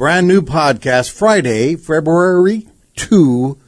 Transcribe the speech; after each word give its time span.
brand 0.00 0.26
new 0.26 0.40
podcast, 0.40 1.10
Friday, 1.10 1.76
February 1.76 2.66
2, 2.96 3.58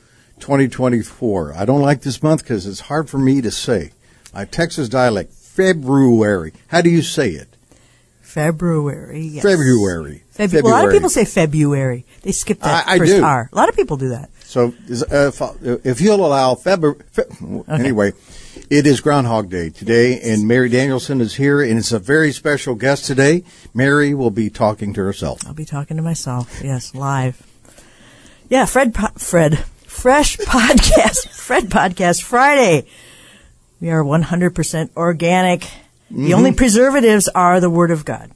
2024. 0.41 1.53
I 1.55 1.67
don't 1.67 1.83
like 1.83 2.01
this 2.01 2.23
month 2.23 2.43
because 2.43 2.67
it's 2.67 2.81
hard 2.81 3.11
for 3.11 3.19
me 3.19 3.43
to 3.43 3.51
say. 3.51 3.91
My 4.33 4.47
Texas 4.47 4.89
dialect, 4.89 5.35
February. 5.35 6.55
How 6.69 6.81
do 6.81 6.89
you 6.89 7.03
say 7.03 7.33
it? 7.33 7.55
February. 8.23 9.21
Yes. 9.27 9.43
February. 9.43 10.23
Febu- 10.35 10.63
Well, 10.63 10.73
a 10.73 10.77
lot 10.77 10.87
of 10.87 10.93
people 10.93 11.11
say 11.11 11.27
February. 11.27 12.07
They 12.23 12.33
skip 12.33 12.61
that 12.61 12.89
I- 12.89 12.95
I 12.95 12.99
first 12.99 13.13
do. 13.13 13.23
R. 13.23 13.51
A 13.53 13.55
lot 13.55 13.69
of 13.69 13.77
people 13.77 13.99
do 13.99 14.09
that. 14.09 14.31
So, 14.47 14.69
uh, 15.13 15.29
if, 15.29 15.43
if 15.85 16.01
you'll 16.01 16.25
allow 16.25 16.55
February, 16.55 16.99
anyway, 17.69 18.13
it 18.73 18.87
is 18.87 19.03
Groundhog 19.03 19.51
Day 19.51 19.69
today, 19.69 20.19
and 20.19 20.49
Mary 20.49 20.71
Danielsen 20.71 21.21
is 21.21 21.35
here, 21.35 21.61
and 21.61 21.79
it's 21.79 21.93
a 21.93 21.99
very 21.99 22.33
special 22.33 22.75
guest 22.75 23.05
today. 23.05 23.45
Mary 23.75 24.15
will 24.15 24.31
be 24.31 24.49
talking 24.49 24.95
to 24.95 25.03
herself. 25.03 25.47
I'll 25.47 25.53
be 25.53 25.67
talking 25.67 25.99
to 25.99 26.03
myself. 26.03 26.63
Yes, 26.65 26.95
live. 26.95 27.47
Yeah, 28.49 28.65
Fred. 28.65 28.95
Po- 28.95 29.13
Fred. 29.19 29.59
Fresh 29.87 30.39
podcast. 30.39 31.29
Fred 31.33 31.65
podcast 31.65 32.23
Friday. 32.23 32.87
We 33.79 33.91
are 33.91 34.03
100% 34.03 34.89
organic. 34.97 35.61
The 35.61 36.17
mm-hmm. 36.17 36.33
only 36.33 36.53
preservatives 36.55 37.29
are 37.29 37.61
the 37.61 37.69
Word 37.69 37.91
of 37.91 38.07
God. 38.07 38.31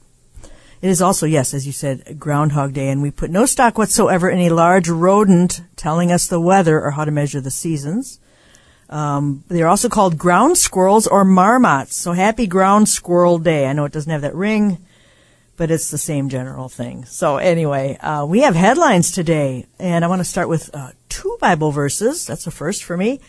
It 0.83 0.89
is 0.91 1.01
also, 1.01 1.25
yes, 1.25 1.55
as 1.55 1.65
you 1.65 1.73
said, 1.73 2.19
Groundhog 2.19 2.73
Day, 2.73 2.89
and 2.89 3.01
we 3.01 3.09
put 3.09 3.31
no 3.31 3.47
stock 3.47 3.79
whatsoever 3.79 4.29
in 4.29 4.41
a 4.41 4.53
large 4.53 4.87
rodent 4.87 5.61
telling 5.75 6.11
us 6.11 6.27
the 6.27 6.39
weather 6.39 6.79
or 6.79 6.91
how 6.91 7.05
to 7.05 7.11
measure 7.11 7.41
the 7.41 7.49
seasons. 7.49 8.19
Um, 8.89 9.43
they're 9.47 9.67
also 9.67 9.89
called 9.89 10.17
ground 10.17 10.57
squirrels 10.57 11.07
or 11.07 11.25
marmots. 11.25 11.95
So 11.95 12.13
happy 12.13 12.47
Ground 12.47 12.87
Squirrel 12.87 13.37
Day. 13.37 13.67
I 13.67 13.73
know 13.73 13.85
it 13.85 13.91
doesn't 13.91 14.11
have 14.11 14.21
that 14.21 14.35
ring, 14.35 14.77
but 15.57 15.71
it's 15.71 15.91
the 15.91 15.97
same 15.97 16.29
general 16.29 16.69
thing. 16.69 17.03
So 17.05 17.37
anyway, 17.37 17.97
uh, 17.97 18.25
we 18.25 18.41
have 18.41 18.55
headlines 18.55 19.11
today, 19.11 19.65
and 19.77 20.05
I 20.05 20.07
want 20.07 20.19
to 20.19 20.25
start 20.25 20.47
with 20.47 20.69
uh, 20.73 20.91
two 21.09 21.37
Bible 21.41 21.71
verses. 21.71 22.25
That's 22.25 22.47
a 22.47 22.51
first 22.51 22.83
for 22.83 22.95
me. 22.95 23.19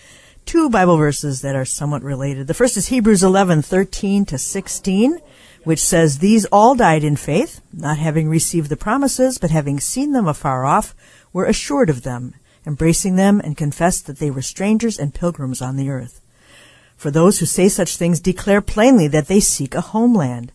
Two 0.47 0.70
Bible 0.70 0.97
verses 0.97 1.42
that 1.42 1.56
are 1.56 1.64
somewhat 1.64 2.03
related. 2.03 2.47
The 2.47 2.55
first 2.55 2.77
is 2.77 2.89
Hebrews 2.89 3.23
11, 3.23 3.62
13 3.62 4.25
to 4.27 4.39
16, 4.39 5.20
which 5.64 5.81
says, 5.81 6.19
These 6.19 6.47
all 6.47 6.75
died 6.75 7.05
in 7.05 7.17
faith, 7.17 7.61
not 7.73 7.98
having 7.98 8.29
received 8.29 8.70
the 8.70 8.77
promises, 8.77 9.36
but 9.36 9.51
having 9.51 9.81
seen 9.81 10.12
them 10.12 10.27
afar 10.27 10.64
off, 10.64 10.95
were 11.33 11.45
assured 11.45 11.91
of 11.91 12.03
them, 12.03 12.34
embracing 12.69 13.16
them, 13.16 13.41
and 13.42 13.56
confessed 13.56 14.06
that 14.06 14.19
they 14.19 14.30
were 14.30 14.42
strangers 14.42 14.98
and 14.98 15.14
pilgrims 15.14 15.62
on 15.62 15.77
the 15.77 15.88
earth. 15.88 16.20
For 16.97 17.11
those 17.11 17.38
who 17.38 17.47
say 17.47 17.69
such 17.69 17.97
things 17.97 18.20
declare 18.20 18.61
plainly 18.61 19.08
that 19.08 19.27
they 19.27 19.41
seek 19.41 19.74
a 19.74 19.80
homeland. 19.80 20.52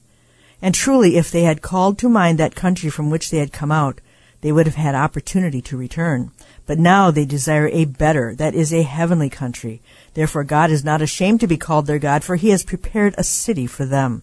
And 0.61 0.75
truly, 0.75 1.17
if 1.17 1.31
they 1.31 1.43
had 1.43 1.61
called 1.61 1.97
to 1.97 2.07
mind 2.07 2.37
that 2.37 2.55
country 2.55 2.89
from 2.89 3.09
which 3.09 3.31
they 3.31 3.39
had 3.39 3.51
come 3.51 3.71
out, 3.71 3.99
they 4.41 4.51
would 4.51 4.67
have 4.67 4.75
had 4.75 4.93
opportunity 4.93 5.61
to 5.61 5.77
return. 5.77 6.31
But 6.65 6.77
now 6.77 7.11
they 7.11 7.25
desire 7.25 7.69
a 7.69 7.85
better, 7.85 8.35
that 8.35 8.53
is, 8.53 8.71
a 8.73 8.83
heavenly 8.83 9.29
country. 9.29 9.81
Therefore 10.13 10.43
God 10.43 10.69
is 10.69 10.83
not 10.83 11.01
ashamed 11.01 11.39
to 11.39 11.47
be 11.47 11.57
called 11.57 11.87
their 11.87 11.97
God, 11.97 12.23
for 12.23 12.35
he 12.35 12.49
has 12.49 12.63
prepared 12.63 13.15
a 13.17 13.23
city 13.23 13.65
for 13.65 13.85
them. 13.85 14.21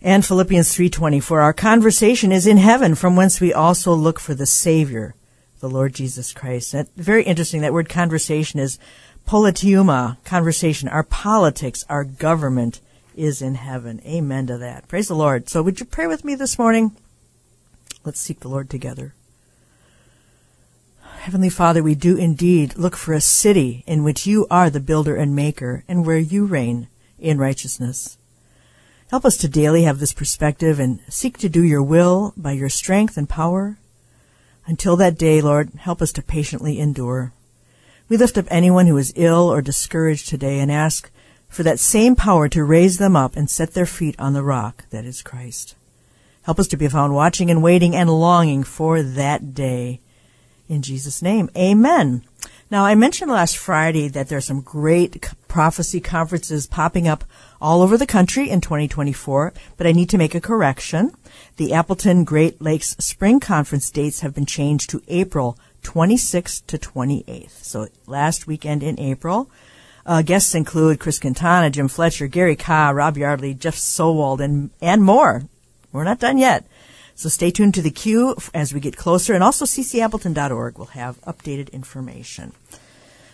And 0.00 0.24
Philippians 0.24 0.68
3.20, 0.68 1.20
for 1.22 1.40
our 1.40 1.52
conversation 1.52 2.30
is 2.30 2.46
in 2.46 2.56
heaven, 2.56 2.94
from 2.94 3.16
whence 3.16 3.40
we 3.40 3.52
also 3.52 3.92
look 3.92 4.20
for 4.20 4.34
the 4.34 4.46
Savior, 4.46 5.16
the 5.60 5.68
Lord 5.68 5.94
Jesus 5.94 6.32
Christ. 6.32 6.72
That, 6.72 6.88
very 6.96 7.24
interesting, 7.24 7.60
that 7.62 7.72
word 7.72 7.88
conversation 7.88 8.60
is 8.60 8.78
politeuma, 9.26 10.22
conversation. 10.24 10.88
Our 10.88 11.02
politics, 11.02 11.84
our 11.88 12.04
government 12.04 12.80
is 13.16 13.42
in 13.42 13.56
heaven. 13.56 14.00
Amen 14.06 14.46
to 14.46 14.58
that. 14.58 14.88
Praise 14.88 15.08
the 15.08 15.14
Lord. 15.14 15.48
So 15.48 15.62
would 15.62 15.80
you 15.80 15.86
pray 15.86 16.06
with 16.06 16.24
me 16.24 16.34
this 16.34 16.58
morning? 16.58 16.96
Let's 18.04 18.20
seek 18.20 18.40
the 18.40 18.48
Lord 18.48 18.70
together. 18.70 19.14
Heavenly 21.02 21.50
Father, 21.50 21.82
we 21.82 21.94
do 21.94 22.16
indeed 22.16 22.78
look 22.78 22.96
for 22.96 23.12
a 23.12 23.20
city 23.20 23.82
in 23.86 24.04
which 24.04 24.26
you 24.26 24.46
are 24.50 24.70
the 24.70 24.80
builder 24.80 25.16
and 25.16 25.34
maker 25.34 25.84
and 25.88 26.06
where 26.06 26.18
you 26.18 26.46
reign 26.46 26.88
in 27.18 27.38
righteousness. 27.38 28.16
Help 29.10 29.24
us 29.24 29.36
to 29.38 29.48
daily 29.48 29.82
have 29.82 29.98
this 29.98 30.12
perspective 30.12 30.78
and 30.78 31.00
seek 31.08 31.36
to 31.38 31.48
do 31.48 31.62
your 31.62 31.82
will 31.82 32.32
by 32.36 32.52
your 32.52 32.68
strength 32.68 33.16
and 33.16 33.28
power. 33.28 33.76
Until 34.68 34.96
that 34.96 35.16
day, 35.16 35.40
Lord, 35.40 35.70
help 35.78 36.02
us 36.02 36.12
to 36.12 36.22
patiently 36.22 36.78
endure. 36.78 37.32
We 38.10 38.18
lift 38.18 38.36
up 38.36 38.44
anyone 38.50 38.86
who 38.86 38.98
is 38.98 39.14
ill 39.16 39.50
or 39.50 39.62
discouraged 39.62 40.28
today 40.28 40.60
and 40.60 40.70
ask 40.70 41.10
for 41.48 41.62
that 41.62 41.80
same 41.80 42.14
power 42.14 42.50
to 42.50 42.62
raise 42.62 42.98
them 42.98 43.16
up 43.16 43.34
and 43.34 43.48
set 43.48 43.72
their 43.72 43.86
feet 43.86 44.14
on 44.18 44.34
the 44.34 44.42
rock 44.42 44.84
that 44.90 45.06
is 45.06 45.22
Christ. 45.22 45.74
Help 46.42 46.58
us 46.58 46.68
to 46.68 46.76
be 46.76 46.86
found 46.86 47.14
watching 47.14 47.50
and 47.50 47.62
waiting 47.62 47.96
and 47.96 48.10
longing 48.10 48.62
for 48.62 49.02
that 49.02 49.54
day. 49.54 50.00
In 50.68 50.82
Jesus' 50.82 51.22
name, 51.22 51.48
amen. 51.56 52.22
Now, 52.70 52.84
I 52.84 52.94
mentioned 52.94 53.30
last 53.30 53.56
Friday 53.56 54.08
that 54.08 54.28
there 54.28 54.36
are 54.36 54.42
some 54.42 54.60
great 54.60 55.26
prophecy 55.48 56.02
conferences 56.02 56.66
popping 56.66 57.08
up 57.08 57.24
all 57.58 57.80
over 57.80 57.96
the 57.96 58.06
country 58.06 58.50
in 58.50 58.60
2024, 58.60 59.54
but 59.78 59.86
I 59.86 59.92
need 59.92 60.10
to 60.10 60.18
make 60.18 60.34
a 60.34 60.42
correction. 60.42 61.12
The 61.58 61.72
Appleton 61.72 62.22
Great 62.22 62.62
Lakes 62.62 62.94
Spring 63.00 63.40
Conference 63.40 63.90
dates 63.90 64.20
have 64.20 64.32
been 64.32 64.46
changed 64.46 64.90
to 64.90 65.02
April 65.08 65.58
26th 65.82 66.64
to 66.68 66.78
28th. 66.78 67.64
So 67.64 67.88
last 68.06 68.46
weekend 68.46 68.84
in 68.84 68.96
April. 69.00 69.50
Uh, 70.06 70.22
guests 70.22 70.54
include 70.54 71.00
Chris 71.00 71.18
Quintana, 71.18 71.68
Jim 71.70 71.88
Fletcher, 71.88 72.28
Gary 72.28 72.54
Carr, 72.54 72.94
Rob 72.94 73.18
Yardley, 73.18 73.54
Jeff 73.54 73.74
Sowald, 73.74 74.40
and, 74.40 74.70
and 74.80 75.02
more. 75.02 75.42
We're 75.90 76.04
not 76.04 76.20
done 76.20 76.38
yet. 76.38 76.64
So 77.16 77.28
stay 77.28 77.50
tuned 77.50 77.74
to 77.74 77.82
the 77.82 77.90
queue 77.90 78.36
as 78.54 78.72
we 78.72 78.78
get 78.78 78.96
closer, 78.96 79.34
and 79.34 79.42
also 79.42 79.64
ccappleton.org 79.64 80.78
will 80.78 80.86
have 80.86 81.20
updated 81.22 81.72
information. 81.72 82.52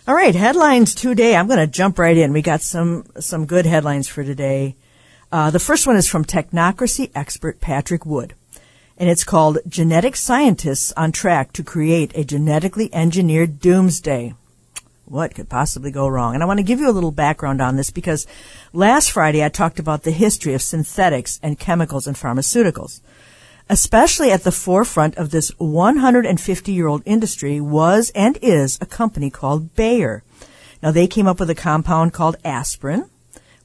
All 0.07 0.15
right, 0.15 0.33
headlines 0.33 0.95
today. 0.95 1.35
I'm 1.35 1.45
going 1.45 1.59
to 1.59 1.67
jump 1.67 1.99
right 1.99 2.17
in. 2.17 2.33
We 2.33 2.41
got 2.41 2.61
some 2.61 3.05
some 3.19 3.45
good 3.45 3.67
headlines 3.67 4.07
for 4.07 4.23
today. 4.23 4.75
Uh, 5.31 5.49
the 5.49 5.59
first 5.59 5.87
one 5.87 5.95
is 5.95 6.07
from 6.07 6.23
technocracy 6.23 7.11
expert 7.15 7.59
Patrick 7.59 8.05
Wood, 8.05 8.33
and 8.97 9.09
it's 9.09 9.23
called 9.23 9.59
"Genetic 9.67 10.15
Scientists 10.15 10.93
on 10.95 11.11
Track 11.11 11.51
to 11.53 11.63
Create 11.63 12.11
a 12.15 12.23
Genetically 12.23 12.93
Engineered 12.93 13.59
Doomsday." 13.59 14.35
What 15.05 15.35
could 15.35 15.49
possibly 15.49 15.91
go 15.91 16.07
wrong? 16.07 16.33
And 16.33 16.41
I 16.41 16.47
want 16.47 16.57
to 16.57 16.63
give 16.63 16.79
you 16.79 16.89
a 16.89 16.91
little 16.91 17.11
background 17.11 17.61
on 17.61 17.75
this 17.75 17.91
because 17.91 18.25
last 18.73 19.11
Friday 19.11 19.43
I 19.43 19.49
talked 19.49 19.77
about 19.77 20.01
the 20.01 20.11
history 20.11 20.55
of 20.55 20.63
synthetics 20.63 21.39
and 21.43 21.59
chemicals 21.59 22.07
and 22.07 22.15
pharmaceuticals. 22.17 23.01
Especially 23.69 24.31
at 24.31 24.43
the 24.43 24.51
forefront 24.51 25.15
of 25.15 25.29
this 25.29 25.49
150 25.57 26.71
year 26.71 26.87
old 26.87 27.03
industry 27.05 27.61
was 27.61 28.11
and 28.15 28.37
is 28.41 28.79
a 28.81 28.85
company 28.85 29.29
called 29.29 29.75
Bayer. 29.75 30.23
Now 30.81 30.91
they 30.91 31.07
came 31.07 31.27
up 31.27 31.39
with 31.39 31.49
a 31.49 31.55
compound 31.55 32.13
called 32.13 32.37
aspirin, 32.43 33.09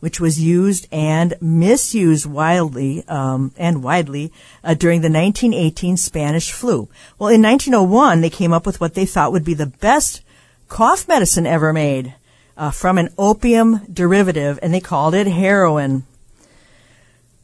which 0.00 0.18
was 0.18 0.40
used 0.40 0.88
and 0.90 1.34
misused 1.40 2.26
wildly 2.26 3.06
um, 3.06 3.52
and 3.56 3.82
widely 3.82 4.32
uh, 4.64 4.74
during 4.74 5.00
the 5.02 5.10
1918 5.10 5.96
Spanish 5.96 6.52
flu. 6.52 6.88
Well, 7.18 7.28
in 7.28 7.42
1901, 7.42 8.20
they 8.20 8.30
came 8.30 8.52
up 8.52 8.66
with 8.66 8.80
what 8.80 8.94
they 8.94 9.06
thought 9.06 9.32
would 9.32 9.44
be 9.44 9.54
the 9.54 9.66
best 9.66 10.22
cough 10.68 11.06
medicine 11.06 11.46
ever 11.46 11.72
made 11.72 12.14
uh, 12.56 12.70
from 12.70 12.98
an 12.98 13.08
opium 13.18 13.80
derivative, 13.92 14.58
and 14.62 14.72
they 14.72 14.80
called 14.80 15.14
it 15.14 15.26
heroin. 15.26 16.04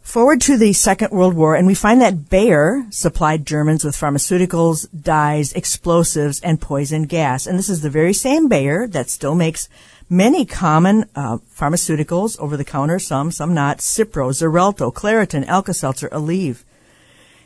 Forward 0.03 0.41
to 0.43 0.57
the 0.57 0.73
Second 0.73 1.11
World 1.11 1.35
War, 1.35 1.57
and 1.57 1.67
we 1.67 1.75
find 1.75 2.01
that 2.01 2.31
Bayer 2.31 2.87
supplied 2.91 3.45
Germans 3.45 3.85
with 3.85 3.97
pharmaceuticals, 3.97 4.87
dyes, 5.03 5.53
explosives, 5.53 6.41
and 6.41 6.61
poison 6.61 7.03
gas. 7.03 7.45
And 7.47 7.59
this 7.59 7.69
is 7.69 7.81
the 7.81 7.91
very 7.91 8.13
same 8.13 8.49
Bayer 8.49 8.87
that 8.87 9.11
still 9.11 9.35
makes 9.35 9.69
many 10.09 10.45
common 10.45 11.09
uh, 11.15 11.39
pharmaceuticals 11.55 12.39
over 12.39 12.57
the 12.57 12.65
counter, 12.65 12.99
some, 12.99 13.31
some 13.31 13.55
not, 13.55 13.79
Cipro, 13.79 14.31
Xarelto, 14.31 14.93
Claritin, 14.93 15.47
Alka-Seltzer, 15.47 16.09
Aleve. 16.11 16.65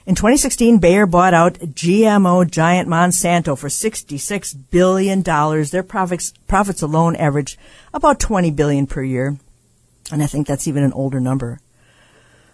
In 0.06 0.14
2016, 0.14 0.78
Bayer 0.78 1.06
bought 1.06 1.34
out 1.34 1.54
GMO 1.54 2.50
giant 2.50 2.88
Monsanto 2.88 3.56
for 3.56 3.68
$66 3.68 4.56
billion. 4.70 5.22
Their 5.22 5.82
profits, 5.82 6.32
profits 6.48 6.82
alone 6.82 7.16
average 7.16 7.58
about 7.92 8.18
20 8.18 8.50
billion 8.50 8.86
per 8.86 9.02
year. 9.02 9.36
And 10.10 10.22
I 10.22 10.26
think 10.26 10.46
that's 10.46 10.66
even 10.66 10.82
an 10.82 10.92
older 10.94 11.20
number. 11.20 11.60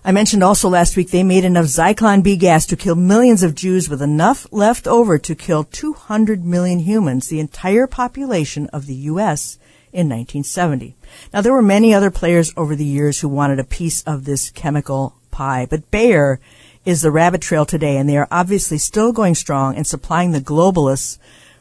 I 0.05 0.13
mentioned 0.13 0.45
also 0.45 0.69
last 0.69 0.97
week 0.97 1.11
they 1.11 1.25
made 1.25 1.45
enough 1.45 1.65
Zyklon 1.65 2.23
B 2.23 2.37
gas 2.37 2.67
to 2.67 2.77
kill 2.77 2.95
millions 2.95 3.43
of 3.43 3.55
Jews 3.57 3.89
with 3.89 4.01
enough 4.01 4.47
left 4.53 4.87
over 4.87 5.19
to 5.19 5.35
kill 5.35 5.65
200 5.65 6.45
million 6.45 6.81
humans, 6.81 7.29
the 7.29 7.41
entire 7.41 7.87
population 7.89 8.69
of 8.69 8.87
the 8.87 8.95
U.S. 8.95 9.59
in 9.97 10.11
1970. 10.11 10.95
Now 11.33 11.41
there 11.41 11.55
were 11.55 11.63
many 11.63 11.95
other 11.95 12.11
players 12.11 12.53
over 12.55 12.77
the 12.77 12.85
years 12.85 13.21
who 13.21 13.29
wanted 13.31 13.59
a 13.59 13.65
piece 13.65 14.03
of 14.03 14.27
this 14.27 14.51
chemical 14.51 15.17
pie, 15.31 15.67
but 15.69 15.91
Bayer 15.91 16.39
is 16.85 17.01
the 17.01 17.11
rabbit 17.11 17.41
trail 17.41 17.65
today 17.65 17.97
and 17.97 18.07
they 18.07 18.19
are 18.19 18.29
obviously 18.31 18.77
still 18.77 19.11
going 19.11 19.35
strong 19.35 19.75
and 19.75 19.87
supplying 19.87 20.33
the 20.33 20.41
globalists 20.41 21.17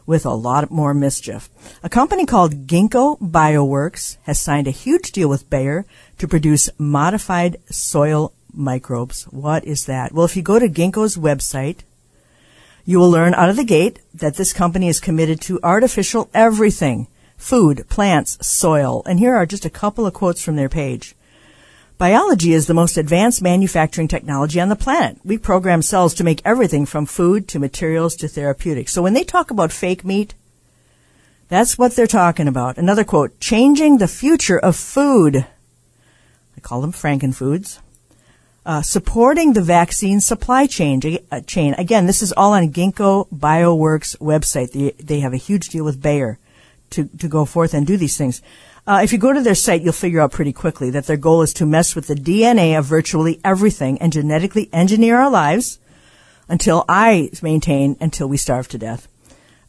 with 0.06 0.26
a 0.26 0.34
lot 0.34 0.70
more 0.70 0.94
mischief. 0.94 1.50
A 1.82 1.88
company 1.88 2.26
called 2.26 2.68
Ginkgo 2.68 3.18
Bioworks 3.22 4.18
has 4.24 4.38
signed 4.38 4.68
a 4.68 4.72
huge 4.72 5.14
deal 5.14 5.30
with 5.30 5.50
Bayer 5.50 5.86
to 6.18 6.28
produce 6.28 6.70
modified 6.78 7.56
soil 7.70 8.34
microbes. 8.54 9.24
What 9.32 9.64
is 9.64 9.86
that? 9.86 10.12
Well, 10.12 10.26
if 10.26 10.36
you 10.36 10.42
go 10.42 10.60
to 10.60 10.68
Ginkgo's 10.68 11.16
website, 11.16 11.80
you 12.84 13.00
will 13.00 13.10
learn 13.10 13.34
out 13.34 13.50
of 13.50 13.56
the 13.56 13.64
gate 13.64 14.00
that 14.14 14.36
this 14.36 14.52
company 14.52 14.90
is 14.90 15.00
committed 15.00 15.40
to 15.42 15.60
artificial 15.64 16.30
everything. 16.34 17.08
Food, 17.38 17.88
plants, 17.90 18.38
soil. 18.46 19.04
And 19.06 19.20
here 19.20 19.36
are 19.36 19.46
just 19.46 19.66
a 19.66 19.70
couple 19.70 20.06
of 20.06 20.14
quotes 20.14 20.44
from 20.44 20.56
their 20.56 20.70
page. 20.70 21.16
Biology 21.98 22.54
is 22.54 22.68
the 22.68 22.74
most 22.74 22.98
advanced 22.98 23.42
manufacturing 23.42 24.08
technology 24.08 24.60
on 24.60 24.70
the 24.70 24.76
planet. 24.76 25.18
We 25.24 25.38
program 25.38 25.82
cells 25.82 26.14
to 26.16 26.24
make 26.24 26.42
everything 26.44 26.86
from 26.86 27.06
food 27.06 27.48
to 27.50 27.60
materials 27.60 28.16
to 28.18 28.28
therapeutics. 28.28 28.92
So 28.92 29.02
when 29.02 29.14
they 29.14 29.24
talk 29.24 29.50
about 29.50 29.72
fake 29.72 30.04
meat, 30.04 30.34
that's 31.48 31.78
what 31.78 31.96
they're 31.96 32.08
talking 32.08 32.48
about. 32.48 32.78
Another 32.78 33.04
quote, 33.04 33.40
changing 33.40 33.98
the 33.98 34.08
future 34.08 34.60
of 34.60 34.76
food. 34.76 35.38
I 36.58 36.60
call 36.62 36.82
them 36.82 36.92
Frankenfoods 36.92 37.80
uh, 38.66 38.82
supporting 38.82 39.54
the 39.54 39.62
vaccine 39.62 40.20
supply 40.20 40.66
chain. 40.66 41.20
Uh, 41.32 41.42
chain. 41.42 41.76
Again, 41.76 42.08
this 42.08 42.22
is 42.22 42.34
all 42.34 42.54
on 42.54 42.72
Ginkgo 42.72 43.28
Bioworks 43.30 44.18
website. 44.18 44.72
They, 44.72 44.92
they 45.04 45.20
have 45.20 45.34
a 45.34 45.38
huge 45.38 45.70
deal 45.70 45.86
with 45.86 46.02
Bayer 46.02 46.40
to, 46.92 47.06
to 47.20 47.28
go 47.28 47.46
forth 47.46 47.74
and 47.74 47.86
do 47.86 47.98
these 47.98 48.18
things. 48.18 48.42
Uh, 48.88 49.02
if 49.04 49.12
you 49.12 49.18
go 49.18 49.34
to 49.34 49.42
their 49.42 49.56
site, 49.56 49.82
you'll 49.82 49.94
figure 49.94 50.22
out 50.22 50.32
pretty 50.32 50.54
quickly 50.54 50.90
that 50.92 51.08
their 51.08 51.18
goal 51.18 51.42
is 51.42 51.54
to 51.54 51.66
mess 51.66 51.96
with 51.96 52.08
the 52.08 52.16
DNA 52.16 52.78
of 52.78 52.86
virtually 52.86 53.40
everything 53.44 53.98
and 54.00 54.14
genetically 54.14 54.70
engineer 54.72 55.18
our 55.18 55.30
lives 55.30 55.80
until 56.48 56.86
I 56.88 57.32
maintain 57.42 57.98
until 58.00 58.28
we 58.28 58.38
starve 58.38 58.68
to 58.70 58.78
death. 58.78 59.08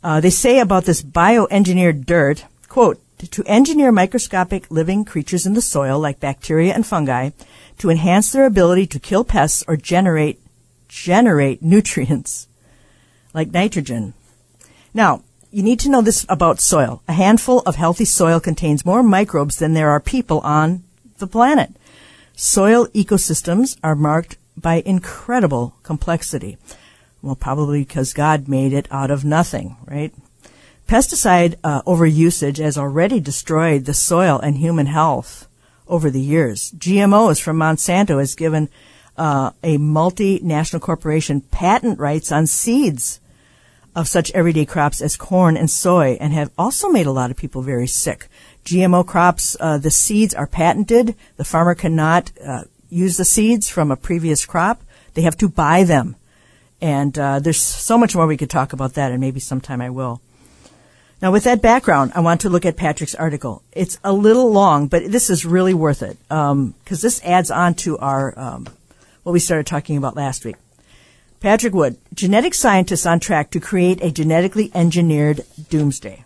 Uh, 0.03 0.21
they 0.21 0.31
say 0.31 0.59
about 0.59 0.85
this 0.85 1.03
bioengineered 1.03 2.05
dirt, 2.05 2.45
quote, 2.69 3.01
to 3.19 3.43
engineer 3.45 3.91
microscopic 3.91 4.71
living 4.71 5.05
creatures 5.05 5.47
in 5.47 5.55
the 5.55 5.63
soil 5.63 5.99
like 5.99 6.21
bacteria 6.21 6.75
and 6.75 6.87
fungi 6.87 7.31
to 7.79 7.91
enhance 7.91 8.31
their 8.31 8.45
ability 8.45 8.87
to 8.87 8.99
kill 8.99 9.25
pests 9.25 9.65
or 9.67 9.77
generate 9.77 10.41
generate 10.89 11.63
nutrients 11.63 12.49
like 13.35 13.51
nitrogen. 13.51 14.15
Now, 14.95 15.23
you 15.57 15.63
need 15.63 15.81
to 15.81 15.89
know 15.89 16.03
this 16.03 16.27
about 16.29 16.61
soil. 16.61 17.03
A 17.09 17.15
handful 17.15 17.61
of 17.61 17.77
healthy 17.77 18.05
soil 18.05 18.41
contains 18.41 18.85
more 18.85 19.03
microbes 19.03 19.57
than 19.57 19.73
there 19.73 19.89
are 19.89 20.01
people 20.01 20.41
on 20.41 20.85
the 21.17 21.27
planet. 21.27 21.71
Soil 22.35 22.89
ecosystems 22.89 23.79
are 23.83 23.95
marked 23.95 24.37
by 24.55 24.83
incredible 24.85 25.75
complexity. 25.83 26.59
Well, 27.23 27.37
probably 27.37 27.85
because 27.85 28.13
God 28.13 28.49
made 28.49 28.75
it 28.75 28.87
out 28.91 29.11
of 29.11 29.25
nothing, 29.25 29.79
right? 29.87 30.13
Pesticide 30.87 31.55
uh, 31.65 31.81
overusage 31.85 32.59
has 32.59 32.77
already 32.77 33.19
destroyed 33.19 33.87
the 33.87 33.95
soil 33.95 34.39
and 34.39 34.59
human 34.59 34.85
health 34.85 35.49
over 35.89 36.11
the 36.11 36.21
years. 36.21 36.71
GMOs 36.73 37.41
from 37.41 37.57
Monsanto 37.57 38.19
has 38.19 38.35
given 38.35 38.69
uh, 39.17 39.53
a 39.63 39.79
multinational 39.79 40.83
corporation 40.83 41.41
patent 41.41 41.99
rights 41.99 42.31
on 42.31 42.47
seeds 42.47 43.21
of 43.97 44.07
such 44.07 44.31
everyday 44.33 44.67
crops 44.67 45.01
as 45.01 45.17
corn 45.17 45.57
and 45.57 45.71
soy 45.71 46.19
and 46.21 46.35
have 46.35 46.53
also 46.59 46.91
made 46.91 47.07
a 47.07 47.13
lot 47.13 47.31
of 47.31 47.37
people 47.37 47.63
very 47.63 47.87
sick. 47.87 48.29
GMO 48.67 49.07
crops, 49.07 49.57
uh, 49.59 49.79
the 49.79 49.91
seeds 49.91 50.35
are 50.35 50.47
patented. 50.47 51.17
The 51.39 51.45
farmer 51.45 51.75
cannot 51.75 52.31
uh, 52.45 52.65
use 52.91 53.17
the 53.17 53.25
seeds 53.25 53.71
from 53.71 53.91
a 53.91 53.97
previous 53.97 54.45
crop. 54.45 54.83
They 55.15 55.23
have 55.23 55.39
to 55.39 55.49
buy 55.49 55.85
them. 55.85 56.15
And 56.79 57.19
uh, 57.19 57.39
there's 57.39 57.61
so 57.61 57.97
much 57.97 58.15
more 58.15 58.27
we 58.27 58.37
could 58.37 58.51
talk 58.51 58.75
about 58.75 58.95
that, 58.95 59.13
and 59.13 59.21
maybe 59.21 59.41
sometime 59.41 59.81
I 59.81 59.89
will. 59.89 60.21
Now, 61.23 61.33
with 61.33 61.45
that 61.45 61.63
background, 61.63 62.13
I 62.15 62.21
want 62.21 62.43
to 62.43 62.51
look 62.51 62.67
at 62.67 62.77
Patrick's 62.77 63.15
article. 63.15 63.63
It's 63.73 63.99
a 64.05 64.13
little 64.13 64.53
long, 64.53 64.89
but 64.89 65.11
this 65.11 65.31
is 65.31 65.47
really 65.47 65.73
worth 65.73 66.03
it 66.03 66.19
because 66.29 66.53
um, 66.53 66.75
this 66.89 67.25
adds 67.25 67.51
on 67.51 67.73
to 67.77 67.97
our 67.97 68.39
um, 68.39 68.67
what 69.23 69.33
we 69.33 69.41
started 69.41 69.67
talking 69.67 69.97
about 69.97 70.17
last 70.17 70.45
week. 70.45 70.57
Patrick 71.47 71.75
Wood, 71.75 71.97
genetic 72.13 72.55
scientists 72.55 73.07
on 73.07 73.21
track 73.21 73.53
to 73.53 73.61
create 73.61 74.03
a 74.03 74.11
genetically 74.11 74.69
engineered 74.75 75.45
doomsday. 75.71 76.25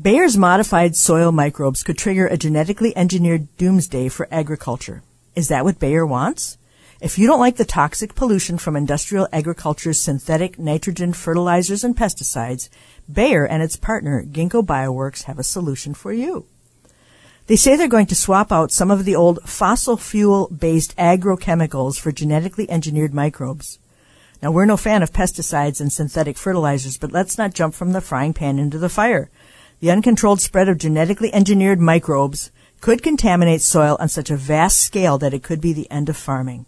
Bayer's 0.00 0.36
modified 0.36 0.94
soil 0.94 1.32
microbes 1.32 1.82
could 1.82 1.98
trigger 1.98 2.28
a 2.28 2.36
genetically 2.36 2.96
engineered 2.96 3.48
doomsday 3.56 4.08
for 4.08 4.28
agriculture. 4.30 5.02
Is 5.34 5.48
that 5.48 5.64
what 5.64 5.80
Bayer 5.80 6.06
wants? 6.06 6.58
If 7.00 7.18
you 7.18 7.26
don't 7.26 7.40
like 7.40 7.56
the 7.56 7.64
toxic 7.64 8.14
pollution 8.14 8.56
from 8.56 8.76
industrial 8.76 9.26
agriculture's 9.32 10.00
synthetic 10.00 10.56
nitrogen 10.56 11.12
fertilizers 11.12 11.82
and 11.82 11.96
pesticides, 11.96 12.68
Bayer 13.12 13.44
and 13.44 13.64
its 13.64 13.74
partner, 13.74 14.22
Ginkgo 14.22 14.64
Bioworks, 14.64 15.24
have 15.24 15.40
a 15.40 15.42
solution 15.42 15.92
for 15.92 16.12
you. 16.12 16.46
They 17.50 17.56
say 17.56 17.74
they're 17.74 17.88
going 17.88 18.06
to 18.06 18.14
swap 18.14 18.52
out 18.52 18.70
some 18.70 18.92
of 18.92 19.04
the 19.04 19.16
old 19.16 19.40
fossil 19.42 19.96
fuel 19.96 20.46
based 20.56 20.96
agrochemicals 20.96 21.98
for 21.98 22.12
genetically 22.12 22.70
engineered 22.70 23.12
microbes. 23.12 23.80
Now, 24.40 24.52
we're 24.52 24.66
no 24.66 24.76
fan 24.76 25.02
of 25.02 25.12
pesticides 25.12 25.80
and 25.80 25.92
synthetic 25.92 26.38
fertilizers, 26.38 26.96
but 26.96 27.10
let's 27.10 27.38
not 27.38 27.52
jump 27.52 27.74
from 27.74 27.90
the 27.90 28.00
frying 28.00 28.34
pan 28.34 28.60
into 28.60 28.78
the 28.78 28.88
fire. 28.88 29.30
The 29.80 29.90
uncontrolled 29.90 30.40
spread 30.40 30.68
of 30.68 30.78
genetically 30.78 31.34
engineered 31.34 31.80
microbes 31.80 32.52
could 32.80 33.02
contaminate 33.02 33.62
soil 33.62 33.96
on 33.98 34.08
such 34.08 34.30
a 34.30 34.36
vast 34.36 34.78
scale 34.78 35.18
that 35.18 35.34
it 35.34 35.42
could 35.42 35.60
be 35.60 35.72
the 35.72 35.90
end 35.90 36.08
of 36.08 36.16
farming. 36.16 36.66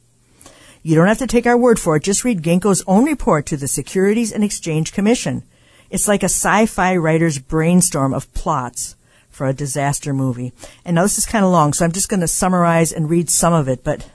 You 0.83 0.97
don't 0.97 1.07
have 1.07 1.19
to 1.19 1.29
take 1.29 1.47
our 1.47 1.57
word 1.57 1.79
for 1.79 1.95
it. 1.95 2.03
Just 2.03 2.25
read 2.25 2.43
Ginkgo's 2.43 2.83
own 2.89 3.05
report 3.05 3.47
to 3.47 3.57
the 3.57 3.69
Securities 3.69 4.33
and 4.33 4.43
Exchange 4.43 4.93
Commission. 4.93 5.45
It's 5.91 6.09
like 6.09 6.25
a 6.25 6.27
sci-fi 6.27 6.97
writer's 6.97 7.39
brainstorm 7.39 8.13
of 8.13 8.35
plots 8.35 8.97
for 9.33 9.49
a 9.49 9.53
disaster 9.53 10.13
movie. 10.15 10.53
And 10.85 10.95
now 10.95 11.03
this 11.03 11.19
is 11.19 11.27
kind 11.27 11.45
of 11.45 11.51
long, 11.51 11.73
so 11.73 11.85
I'm 11.85 11.93
just 11.93 12.09
going 12.09 12.21
to 12.21 12.29
summarize 12.29 12.93
and 12.93 13.11
read 13.11 13.29
some 13.29 13.53
of 13.53 13.69
it, 13.69 13.83
but 13.83 14.09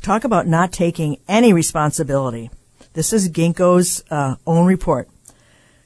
talk 0.00 0.24
about 0.24 0.46
not 0.46 0.72
taking 0.72 1.18
any 1.28 1.52
responsibility. 1.52 2.50
This 2.94 3.12
is 3.12 3.28
Ginkgo's 3.28 4.02
uh, 4.10 4.36
own 4.46 4.66
report. 4.66 5.08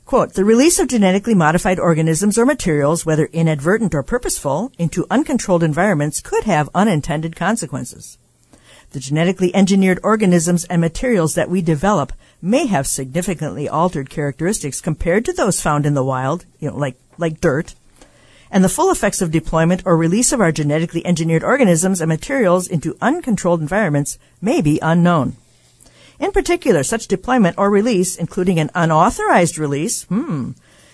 Quote, 0.05 0.35
the 0.35 0.45
release 0.45 0.79
of 0.79 0.87
genetically 0.87 1.35
modified 1.35 1.81
organisms 1.81 2.39
or 2.39 2.47
materials, 2.47 3.05
whether 3.05 3.27
inadvertent 3.33 3.93
or 3.93 4.05
purposeful, 4.05 4.71
into 4.79 5.05
uncontrolled 5.11 5.65
environments 5.65 6.21
could 6.21 6.45
have 6.45 6.71
unintended 6.77 7.35
consequences. 7.35 8.17
The 8.91 9.01
genetically 9.01 9.53
engineered 9.55 9.99
organisms 10.05 10.65
and 10.67 10.81
materials 10.81 11.35
that 11.35 11.51
we 11.51 11.61
develop 11.61 12.13
may 12.41 12.67
have 12.67 12.87
significantly 12.87 13.69
altered 13.69 14.09
characteristics 14.09 14.81
compared 14.81 15.25
to 15.25 15.33
those 15.33 15.61
found 15.61 15.85
in 15.85 15.95
the 15.95 16.05
wild, 16.05 16.47
you 16.61 16.71
know, 16.71 16.77
like, 16.77 16.97
like 17.19 17.41
dirt. 17.41 17.75
And 18.51 18.63
the 18.63 18.69
full 18.69 18.91
effects 18.91 19.21
of 19.21 19.31
deployment 19.31 19.83
or 19.85 19.97
release 19.97 20.33
of 20.33 20.41
our 20.41 20.53
genetically 20.53 21.05
engineered 21.05 21.43
organisms 21.43 22.01
and 22.01 22.09
materials 22.09 22.69
into 22.69 22.97
uncontrolled 23.01 23.61
environments 23.61 24.19
may 24.41 24.61
be 24.61 24.79
unknown. 24.81 25.37
In 26.19 26.33
particular, 26.33 26.83
such 26.83 27.09
deployment 27.09 27.59
or 27.59 27.71
release, 27.71 28.17
including 28.17 28.59
an 28.59 28.71
unauthorized 28.75 29.59
release, 29.59 30.05
hmm, 30.05 30.53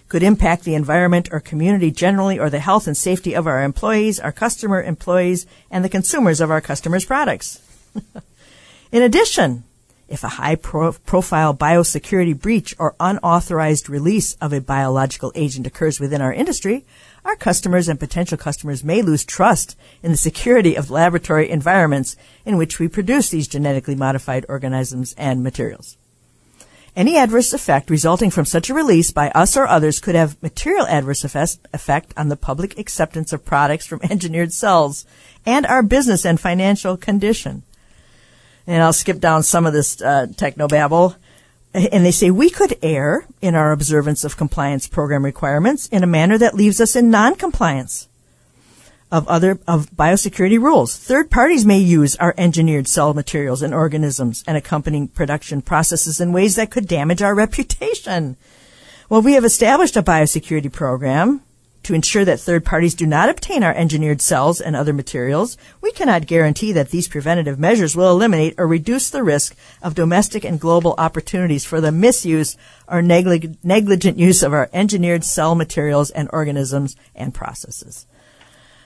could 0.09 0.23
impact 0.23 0.65
the 0.65 0.75
environment 0.75 1.29
or 1.33 1.41
community 1.41 1.91
generally 1.91 2.39
or 2.39 2.51
the 2.51 2.59
health 2.59 2.87
and 2.87 2.97
safety 2.97 3.35
of 3.35 3.47
our 3.47 3.63
employees, 3.63 4.21
our 4.21 4.33
customer 4.33 4.83
employees, 4.83 5.47
and 5.71 5.85
the 5.85 5.89
consumers 5.89 6.41
of 6.41 6.51
our 6.51 6.61
customers' 6.61 7.05
products. 7.05 7.61
In 8.93 9.03
addition, 9.03 9.65
if 10.09 10.23
a 10.23 10.29
high 10.29 10.57
pro- 10.57 10.93
profile 10.93 11.55
biosecurity 11.55 12.39
breach 12.39 12.75
or 12.79 12.95
unauthorized 13.01 13.89
release 13.89 14.35
of 14.35 14.53
a 14.53 14.61
biological 14.61 15.33
agent 15.35 15.67
occurs 15.67 15.99
within 15.99 16.21
our 16.21 16.33
industry, 16.33 16.85
our 17.25 17.37
customers 17.37 17.89
and 17.89 18.01
potential 18.01 18.37
customers 18.37 18.83
may 18.83 19.03
lose 19.03 19.25
trust 19.25 19.77
in 20.03 20.11
the 20.11 20.17
security 20.17 20.75
of 20.75 20.91
laboratory 20.91 21.49
environments 21.49 22.17
in 22.45 22.57
which 22.57 22.79
we 22.79 22.89
produce 22.89 23.31
these 23.31 23.49
genetically 23.49 23.95
modified 23.95 24.45
organisms 24.49 25.15
and 25.17 25.43
materials. 25.43 25.97
Any 26.95 27.17
adverse 27.17 27.53
effect 27.53 27.89
resulting 27.89 28.31
from 28.31 28.45
such 28.45 28.69
a 28.69 28.75
release 28.75 29.13
by 29.13 29.31
us 29.31 29.57
or 29.57 29.67
others 29.67 30.01
could 30.01 30.15
have 30.15 30.43
material 30.43 30.87
adverse 30.87 31.25
effect 31.25 32.13
on 32.17 32.29
the 32.29 32.37
public 32.37 32.79
acceptance 32.79 33.33
of 33.33 33.45
products 33.45 33.87
from 33.87 34.01
engineered 34.11 34.53
cells 34.53 35.07
and 35.47 35.65
our 35.67 35.83
business 35.83 36.27
and 36.27 36.39
financial 36.39 36.97
condition 36.97 37.63
and 38.67 38.83
I'll 38.83 38.93
skip 38.93 39.19
down 39.19 39.43
some 39.43 39.67
of 39.67 39.73
this 39.73 40.01
uh, 40.01 40.27
technobabble. 40.31 41.17
And 41.75 42.05
they 42.05 42.11
say 42.11 42.31
we 42.31 42.51
could 42.51 42.77
err 42.83 43.27
in 43.41 43.55
our 43.55 43.73
observance 43.73 44.25
of 44.25 44.37
compliance 44.37 44.87
program 44.87 45.25
requirements 45.25 45.87
in 45.89 46.03
a 46.03 46.07
manner 46.07 46.37
that 46.39 46.55
leaves 46.55 46.81
us 46.81 46.95
in 46.95 47.11
non-compliance. 47.11 48.09
of 49.13 49.29
other 49.29 49.59
of 49.69 49.91
biosecurity 49.91 50.59
rules. 50.59 50.97
Third 50.97 51.31
parties 51.31 51.67
may 51.67 51.79
use 51.79 52.17
our 52.17 52.35
engineered 52.39 52.89
cell 52.89 53.13
materials 53.13 53.61
and 53.61 53.75
organisms 53.75 54.43
and 54.47 54.57
accompanying 54.57 55.07
production 55.09 55.61
processes 55.61 56.19
in 56.19 56.33
ways 56.33 56.57
that 56.57 56.71
could 56.71 56.89
damage 56.89 57.21
our 57.21 57.35
reputation. 57.35 58.39
Well, 59.11 59.21
we 59.21 59.35
have 59.35 59.45
established 59.45 59.99
a 59.99 60.03
biosecurity 60.03 60.73
program 60.73 61.43
to 61.85 61.95
ensure 61.95 62.25
that 62.25 62.41
third 62.41 62.65
parties 62.65 62.95
do 62.95 63.07
not 63.07 63.29
obtain 63.29 63.63
our 63.63 63.75
engineered 63.75 64.21
cells 64.21 64.61
and 64.61 64.77
other 64.77 64.93
materials, 64.93 65.57
we 65.81 65.93
cannot 65.93 66.27
guarantee 66.27 66.73
that 66.73 66.91
these 66.91 67.09
preventative 67.09 67.59
measures 67.59 67.97
will 67.97 68.11
eliminate 68.11 68.55
or 68.59 68.67
reduce 68.67 69.11
the 69.11 69.23
risk 69.23 69.57
of 69.83 69.95
domestic 69.95 70.45
and 70.45 70.61
global 70.61 70.95
opportunities 70.99 71.65
for 71.65 71.81
the 71.81 71.93
misuse 71.93 72.57
or 72.87 73.03
neglig- 73.03 73.57
negligent 73.63 74.19
use 74.19 74.43
of 74.43 74.53
our 74.53 74.71
engineered 74.73 75.25
cell 75.25 75.55
materials 75.55 76.11
and 76.11 76.29
organisms 76.33 76.97
and 77.15 77.35
processes. 77.35 78.07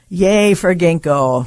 Yay 0.09 0.55
for 0.55 0.75
Ginkgo. 0.75 1.47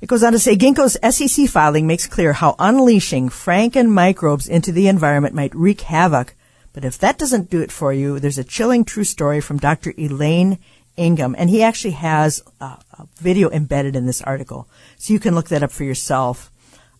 It 0.00 0.08
goes 0.08 0.22
on 0.22 0.32
to 0.32 0.38
say 0.38 0.56
Ginkgo's 0.56 0.96
SEC 1.16 1.48
filing 1.48 1.86
makes 1.86 2.06
clear 2.06 2.32
how 2.32 2.54
unleashing 2.58 3.30
franken 3.30 3.88
microbes 3.88 4.46
into 4.46 4.70
the 4.70 4.86
environment 4.86 5.34
might 5.34 5.54
wreak 5.54 5.80
havoc 5.80 6.34
but 6.78 6.84
if 6.84 6.98
that 6.98 7.18
doesn't 7.18 7.50
do 7.50 7.60
it 7.60 7.72
for 7.72 7.92
you, 7.92 8.20
there's 8.20 8.38
a 8.38 8.44
chilling 8.44 8.84
true 8.84 9.02
story 9.02 9.40
from 9.40 9.58
Dr. 9.58 9.92
Elaine 9.98 10.60
Ingham, 10.96 11.34
and 11.36 11.50
he 11.50 11.60
actually 11.60 11.94
has 11.94 12.40
a, 12.60 12.66
a 12.66 13.08
video 13.16 13.50
embedded 13.50 13.96
in 13.96 14.06
this 14.06 14.22
article. 14.22 14.68
So 14.96 15.12
you 15.12 15.18
can 15.18 15.34
look 15.34 15.48
that 15.48 15.64
up 15.64 15.72
for 15.72 15.82
yourself. 15.82 16.52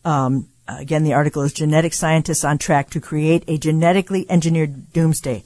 Um, 0.04 0.48
again, 0.66 1.04
the 1.04 1.12
article 1.12 1.42
is 1.42 1.52
Genetic 1.52 1.94
Scientists 1.94 2.44
on 2.44 2.58
Track 2.58 2.90
to 2.90 3.00
Create 3.00 3.44
a 3.46 3.56
Genetically 3.56 4.28
Engineered 4.28 4.92
Doomsday. 4.92 5.44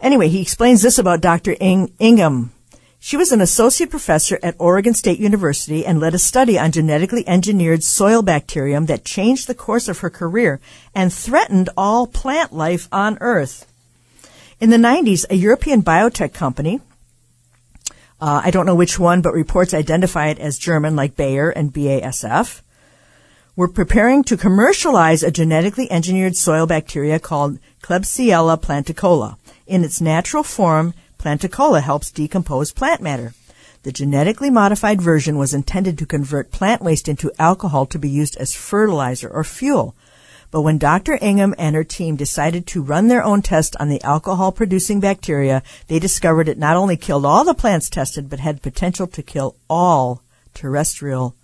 Anyway, 0.00 0.28
he 0.28 0.40
explains 0.40 0.80
this 0.80 0.96
about 0.96 1.20
Dr. 1.20 1.56
In- 1.58 1.92
Ingham. 1.98 2.52
She 3.00 3.16
was 3.16 3.30
an 3.30 3.40
associate 3.40 3.90
professor 3.90 4.38
at 4.42 4.56
Oregon 4.58 4.92
State 4.92 5.20
University 5.20 5.86
and 5.86 6.00
led 6.00 6.14
a 6.14 6.18
study 6.18 6.58
on 6.58 6.72
genetically 6.72 7.26
engineered 7.28 7.84
soil 7.84 8.22
bacterium 8.22 8.86
that 8.86 9.04
changed 9.04 9.46
the 9.46 9.54
course 9.54 9.88
of 9.88 10.00
her 10.00 10.10
career 10.10 10.60
and 10.94 11.12
threatened 11.12 11.70
all 11.76 12.06
plant 12.06 12.52
life 12.52 12.88
on 12.90 13.16
Earth. 13.20 13.66
In 14.60 14.70
the 14.70 14.76
90s, 14.76 15.24
a 15.30 15.36
European 15.36 15.82
biotech 15.82 16.34
company, 16.34 16.80
uh, 18.20 18.42
I 18.44 18.50
don't 18.50 18.66
know 18.66 18.74
which 18.74 18.98
one, 18.98 19.22
but 19.22 19.32
reports 19.32 19.72
identify 19.72 20.28
it 20.28 20.40
as 20.40 20.58
German 20.58 20.96
like 20.96 21.14
Bayer 21.14 21.50
and 21.50 21.72
BASF, 21.72 22.62
were 23.54 23.68
preparing 23.68 24.24
to 24.24 24.36
commercialize 24.36 25.22
a 25.22 25.30
genetically 25.30 25.90
engineered 25.90 26.36
soil 26.36 26.66
bacteria 26.66 27.20
called 27.20 27.60
Klebsiella 27.80 28.60
planticola. 28.60 29.36
In 29.68 29.84
its 29.84 30.00
natural 30.00 30.42
form, 30.42 30.94
Planticola 31.18 31.82
helps 31.82 32.12
decompose 32.12 32.72
plant 32.72 33.02
matter. 33.02 33.34
The 33.82 33.92
genetically 33.92 34.50
modified 34.50 35.02
version 35.02 35.36
was 35.36 35.52
intended 35.52 35.98
to 35.98 36.06
convert 36.06 36.50
plant 36.50 36.80
waste 36.82 37.08
into 37.08 37.32
alcohol 37.38 37.86
to 37.86 37.98
be 37.98 38.08
used 38.08 38.36
as 38.36 38.54
fertilizer 38.54 39.28
or 39.28 39.44
fuel. 39.44 39.96
But 40.50 40.62
when 40.62 40.78
Dr. 40.78 41.18
Ingham 41.20 41.54
and 41.58 41.76
her 41.76 41.84
team 41.84 42.16
decided 42.16 42.66
to 42.68 42.82
run 42.82 43.08
their 43.08 43.22
own 43.22 43.42
test 43.42 43.76
on 43.78 43.88
the 43.88 44.02
alcohol 44.02 44.52
producing 44.52 45.00
bacteria, 45.00 45.62
they 45.88 45.98
discovered 45.98 46.48
it 46.48 46.58
not 46.58 46.76
only 46.76 46.96
killed 46.96 47.26
all 47.26 47.44
the 47.44 47.52
plants 47.52 47.90
tested, 47.90 48.30
but 48.30 48.40
had 48.40 48.62
potential 48.62 49.06
to 49.08 49.22
kill 49.22 49.56
all 49.68 50.22
terrestrial 50.54 51.36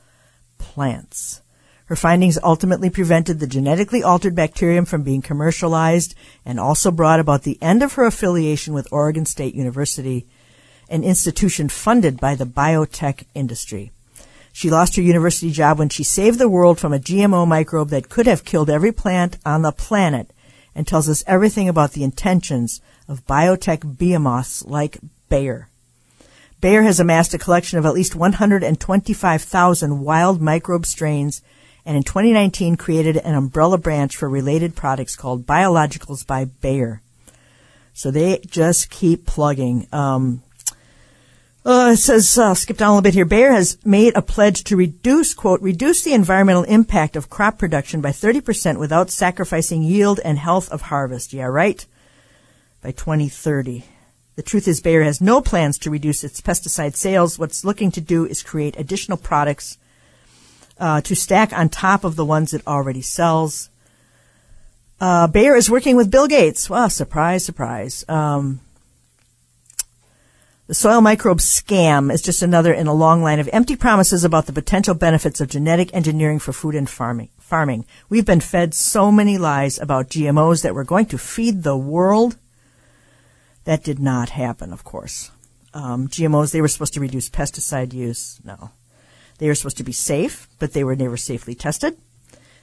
plants. 0.57 1.43
Her 1.87 1.97
findings 1.97 2.39
ultimately 2.43 2.89
prevented 2.89 3.41
the 3.41 3.47
genetically 3.47 4.03
altered 4.03 4.35
bacterium 4.35 4.87
from 4.87 5.03
being 5.03 5.21
commercialized 5.21 6.15
and 6.45 6.59
also 6.59 6.91
brought 6.91 7.21
about 7.21 7.43
the 7.43 7.59
end 7.61 7.83
of 7.83 7.95
her 7.95 8.07
affiliation 8.07 8.73
with 8.73 8.91
Oregon 8.91 9.27
State 9.27 9.55
University, 9.55 10.27
an 10.89 11.05
institution 11.05 11.69
funded 11.69 12.19
by 12.19 12.35
the 12.35 12.47
biotech 12.47 13.25
industry. 13.35 13.93
She 14.51 14.71
lost 14.71 14.97
her 14.97 15.03
university 15.03 15.51
job 15.51 15.79
when 15.79 15.91
she 15.91 16.05
saved 16.05 16.39
the 16.39 16.49
world 16.49 16.79
from 16.79 16.95
a 16.95 16.99
GMO 16.99 17.47
microbe 17.47 17.91
that 17.91 18.09
could 18.09 18.27
have 18.27 18.45
killed 18.45 18.71
every 18.71 18.93
plant 18.93 19.37
on 19.45 19.63
the 19.63 19.73
planet 19.73 20.33
and 20.75 20.87
tells 20.87 21.09
us 21.09 21.25
everything 21.27 21.69
about 21.69 21.93
the 21.93 22.05
intentions 22.05 22.81
of 23.09 23.27
biotech 23.27 23.99
behemoths 23.99 24.65
like 24.65 24.99
Bayer. 25.29 25.69
Bayer 26.61 26.83
has 26.83 26.99
amassed 26.99 27.35
a 27.35 27.39
collection 27.39 27.79
of 27.79 27.85
at 27.85 27.93
least 27.93 28.17
125,000 28.17 30.01
wild 30.01 30.41
microbe 30.41 30.87
strains 30.87 31.43
and 31.87 31.97
in 31.97 32.03
2019 32.03 32.77
created 32.77 33.17
an 33.19 33.35
umbrella 33.35 33.79
branch 33.79 34.17
for 34.17 34.29
related 34.29 34.75
products 34.75 35.17
called 35.17 35.47
Biologicals 35.47 36.27
by 36.27 36.47
Bayer. 36.47 37.03
So 37.93 38.11
they 38.11 38.41
just 38.47 38.91
keep 38.91 39.27
plugging. 39.27 39.87
Um, 39.93 40.43
uh, 41.65 41.93
it 41.95 41.97
says, 41.97 42.37
uh, 42.37 42.55
skip 42.55 42.77
down 42.77 42.89
a 42.89 42.93
little 42.93 43.03
bit 43.03 43.15
here. 43.15 43.25
Bayer 43.25 43.53
has 43.53 43.79
made 43.85 44.15
a 44.17 44.23
pledge 44.23 44.65
to 44.65 44.77
reduce, 44.77 45.33
quote, 45.33 45.63
reduce 45.63 46.03
the 46.03 46.13
environmental 46.13 46.65
impact 46.65 47.17
of 47.17 47.31
crop 47.31 47.59
production 47.59 48.01
by 48.01 48.11
30% 48.11 48.79
without 48.79 49.11
sacrificing 49.11 49.83
yield 49.83 50.21
and 50.25 50.39
health 50.39 50.71
of 50.71 50.83
harvest. 50.83 51.33
Yeah, 51.33 51.47
right? 51.47 51.87
By 52.83 52.91
2030. 52.91 53.85
The 54.37 54.43
truth 54.43 54.67
is 54.67 54.81
Bayer 54.81 55.05
has 55.05 55.21
no 55.21 55.41
plans 55.41 55.79
to 55.79 55.91
reduce 55.91 56.25
its 56.25 56.41
pesticide 56.41 56.97
sales. 56.97 57.39
What's 57.39 57.65
looking 57.65 57.91
to 57.93 58.01
do 58.01 58.27
is 58.27 58.43
create 58.43 58.79
additional 58.79 59.17
products 59.17 59.79
uh, 60.79 61.01
to 61.03 61.15
stack 61.15 61.53
on 61.53 61.69
top 61.69 62.05
of 62.05 62.17
the 62.17 62.25
ones 62.25 62.53
it 62.53 62.67
already 62.67 63.03
sells. 63.03 63.71
Uh, 65.01 65.27
Bayer 65.27 65.57
is 65.57 65.71
working 65.71 65.97
with 65.97 66.11
Bill 66.11 66.27
Gates. 66.27 66.71
Well, 66.71 66.89
surprise, 66.89 67.45
surprise. 67.45 68.05
Um, 68.09 68.61
the 70.67 70.75
soil 70.75 71.03
microbe 71.03 71.41
scam 71.41 72.11
is 72.11 72.23
just 72.23 72.41
another 72.41 72.73
in 72.73 72.87
a 72.87 72.95
long 72.95 73.23
line 73.23 73.39
of 73.39 73.51
empty 73.53 73.77
promises 73.77 74.25
about 74.25 74.47
the 74.47 74.53
potential 74.53 74.95
benefits 74.95 75.41
of 75.41 75.51
genetic 75.51 75.93
engineering 75.93 76.39
for 76.39 76.55
food 76.55 76.75
and 76.75 76.89
farming. 76.89 77.29
Farming. 77.39 77.85
We've 78.09 78.25
been 78.25 78.41
fed 78.41 78.73
so 78.73 79.13
many 79.13 79.37
lies 79.37 79.79
about 79.79 80.09
GMOs 80.09 80.63
that 80.63 80.75
we're 80.75 80.85
going 80.85 81.07
to 81.07 81.19
feed 81.19 81.63
the 81.63 81.77
world. 81.77 82.39
That 83.65 83.85
did 83.85 83.99
not 83.99 84.31
happen, 84.31 84.73
of 84.73 84.85
course. 84.85 85.31
Um, 85.75 86.09
GMOs, 86.09 86.53
they 86.53 86.63
were 86.63 86.69
supposed 86.69 86.95
to 86.95 87.01
reduce 87.01 87.29
pesticide 87.29 87.93
use. 87.93 88.41
No. 88.43 88.71
They 89.45 89.51
were 89.51 89.55
supposed 89.55 89.77
to 89.77 89.85
be 89.85 89.93
safe, 89.93 90.49
but 90.59 90.73
they 90.73 90.85
were 90.85 90.97
never 90.97 91.19
safely 91.19 91.55
tested. 91.55 91.99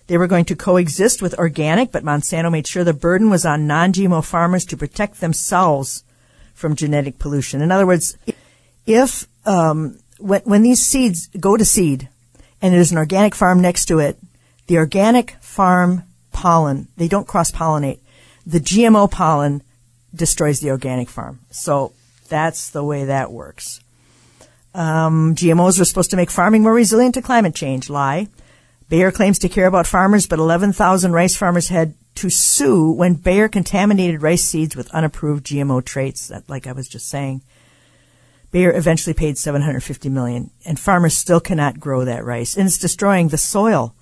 They 0.07 0.17
were 0.17 0.25
going 0.25 0.45
to 0.45 0.55
coexist 0.55 1.21
with 1.21 1.37
organic, 1.37 1.91
but 1.91 2.03
Monsanto 2.03 2.51
made 2.51 2.65
sure 2.65 2.83
the 2.83 2.91
burden 2.91 3.29
was 3.29 3.45
on 3.45 3.67
non-GMO 3.67 4.25
farmers 4.25 4.65
to 4.65 4.77
protect 4.77 5.21
themselves 5.21 6.03
from 6.55 6.75
genetic 6.75 7.19
pollution. 7.19 7.61
In 7.61 7.71
other 7.71 7.85
words, 7.85 8.17
if 8.87 9.27
um, 9.45 9.99
when, 10.17 10.41
when 10.41 10.63
these 10.63 10.83
seeds 10.83 11.27
go 11.39 11.55
to 11.55 11.63
seed 11.63 12.09
and 12.63 12.73
there's 12.73 12.91
an 12.91 12.97
organic 12.97 13.35
farm 13.35 13.61
next 13.61 13.85
to 13.85 13.99
it, 13.99 14.17
the 14.65 14.79
organic 14.79 15.35
farm 15.39 16.01
pollen, 16.31 16.87
they 16.97 17.07
don't 17.07 17.27
cross 17.27 17.51
pollinate. 17.51 17.99
The 18.47 18.59
GMO 18.59 19.11
pollen 19.11 19.61
destroys 20.15 20.61
the 20.61 20.71
organic 20.71 21.09
farm. 21.09 21.41
So 21.51 21.93
that's 22.27 22.71
the 22.71 22.83
way 22.83 23.05
that 23.05 23.31
works. 23.31 23.81
Um, 24.73 25.35
GMOs 25.35 25.79
are 25.79 25.85
supposed 25.85 26.11
to 26.11 26.17
make 26.17 26.31
farming 26.31 26.63
more 26.63 26.73
resilient 26.73 27.15
to 27.15 27.21
climate 27.21 27.55
change. 27.55 27.89
Lie. 27.89 28.27
Bayer 28.89 29.11
claims 29.11 29.39
to 29.39 29.49
care 29.49 29.67
about 29.67 29.87
farmers, 29.87 30.27
but 30.27 30.39
11,000 30.39 31.13
rice 31.13 31.35
farmers 31.35 31.69
had 31.69 31.93
to 32.15 32.29
sue 32.29 32.91
when 32.91 33.13
Bayer 33.13 33.47
contaminated 33.47 34.21
rice 34.21 34.43
seeds 34.43 34.75
with 34.75 34.91
unapproved 34.91 35.45
GMO 35.45 35.83
traits, 35.83 36.27
that, 36.27 36.49
like 36.49 36.67
I 36.67 36.73
was 36.73 36.87
just 36.87 37.07
saying. 37.07 37.41
Bayer 38.51 38.75
eventually 38.75 39.13
paid 39.13 39.37
750 39.37 40.09
million, 40.09 40.51
and 40.65 40.77
farmers 40.77 41.15
still 41.15 41.39
cannot 41.39 41.79
grow 41.79 42.03
that 42.03 42.25
rice, 42.25 42.57
and 42.57 42.67
it's 42.67 42.77
destroying 42.77 43.29
the 43.29 43.37
soil. 43.37 43.95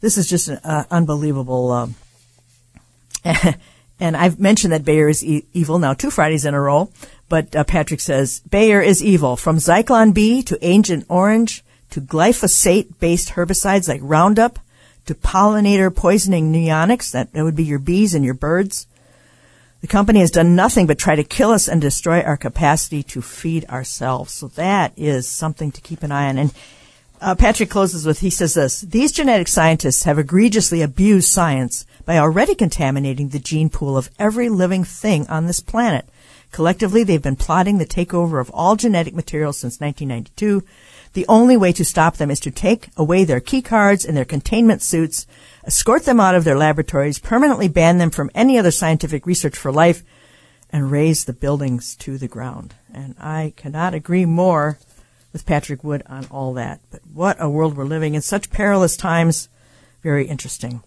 This 0.00 0.16
is 0.16 0.26
just 0.26 0.48
uh, 0.48 0.84
unbelievable. 0.90 1.70
Um, 1.70 1.94
and 4.00 4.16
I've 4.16 4.40
mentioned 4.40 4.72
that 4.72 4.84
Bayer 4.84 5.08
is 5.08 5.24
e- 5.24 5.44
evil 5.52 5.78
now 5.78 5.94
two 5.94 6.10
Fridays 6.10 6.44
in 6.44 6.54
a 6.54 6.60
row. 6.60 6.90
But 7.28 7.54
uh, 7.54 7.62
Patrick 7.62 8.00
says 8.00 8.40
Bayer 8.40 8.80
is 8.80 9.04
evil. 9.04 9.36
From 9.36 9.58
Zyklon 9.58 10.12
B 10.12 10.42
to 10.42 10.58
Agent 10.60 11.06
Orange 11.08 11.62
to 11.90 12.00
glyphosate-based 12.00 13.30
herbicides 13.30 13.88
like 13.88 14.00
Roundup 14.02 14.58
to 15.06 15.14
pollinator 15.14 15.94
poisoning 15.94 16.52
neonics, 16.52 17.12
that, 17.12 17.32
that 17.32 17.44
would 17.44 17.56
be 17.56 17.64
your 17.64 17.78
bees 17.78 18.14
and 18.14 18.24
your 18.24 18.34
birds. 18.34 18.86
The 19.80 19.86
company 19.86 20.20
has 20.20 20.30
done 20.30 20.56
nothing 20.56 20.86
but 20.86 20.98
try 20.98 21.14
to 21.14 21.24
kill 21.24 21.52
us 21.52 21.68
and 21.68 21.80
destroy 21.80 22.20
our 22.20 22.36
capacity 22.36 23.02
to 23.04 23.22
feed 23.22 23.64
ourselves. 23.66 24.32
So 24.32 24.48
that 24.48 24.92
is 24.96 25.28
something 25.28 25.72
to 25.72 25.80
keep 25.80 26.02
an 26.02 26.12
eye 26.12 26.28
on. 26.28 26.38
And 26.38 26.54
uh, 27.20 27.34
Patrick 27.34 27.70
closes 27.70 28.04
with, 28.06 28.20
he 28.20 28.30
says 28.30 28.54
this, 28.54 28.80
these 28.82 29.12
genetic 29.12 29.48
scientists 29.48 30.02
have 30.02 30.18
egregiously 30.18 30.82
abused 30.82 31.28
science 31.28 31.86
by 32.04 32.18
already 32.18 32.54
contaminating 32.54 33.28
the 33.28 33.38
gene 33.38 33.68
pool 33.68 33.96
of 33.96 34.10
every 34.18 34.48
living 34.48 34.84
thing 34.84 35.26
on 35.28 35.46
this 35.46 35.60
planet. 35.60 36.08
Collectively, 36.52 37.04
they've 37.04 37.22
been 37.22 37.36
plotting 37.36 37.78
the 37.78 37.86
takeover 37.86 38.40
of 38.40 38.50
all 38.50 38.74
genetic 38.74 39.14
materials 39.14 39.58
since 39.58 39.80
1992. 39.80 40.64
The 41.12 41.26
only 41.28 41.56
way 41.56 41.72
to 41.72 41.84
stop 41.84 42.16
them 42.16 42.30
is 42.30 42.40
to 42.40 42.50
take 42.50 42.90
away 42.96 43.24
their 43.24 43.40
key 43.40 43.62
cards 43.62 44.04
and 44.04 44.16
their 44.16 44.24
containment 44.24 44.82
suits, 44.82 45.26
escort 45.64 46.04
them 46.04 46.20
out 46.20 46.34
of 46.34 46.44
their 46.44 46.56
laboratories, 46.56 47.18
permanently 47.18 47.68
ban 47.68 47.98
them 47.98 48.10
from 48.10 48.30
any 48.34 48.58
other 48.58 48.70
scientific 48.70 49.26
research 49.26 49.56
for 49.56 49.70
life, 49.70 50.02
and 50.72 50.90
raze 50.90 51.24
the 51.24 51.32
buildings 51.32 51.96
to 51.96 52.18
the 52.18 52.28
ground. 52.28 52.74
And 52.92 53.14
I 53.18 53.52
cannot 53.56 53.94
agree 53.94 54.24
more 54.24 54.78
with 55.32 55.46
Patrick 55.46 55.84
Wood 55.84 56.02
on 56.06 56.26
all 56.30 56.54
that. 56.54 56.80
But 56.90 57.02
what 57.12 57.36
a 57.40 57.48
world 57.48 57.76
we're 57.76 57.84
living 57.84 58.14
in. 58.14 58.22
Such 58.22 58.50
perilous 58.50 58.96
times. 58.96 59.48
Very 60.02 60.26
interesting. 60.26 60.82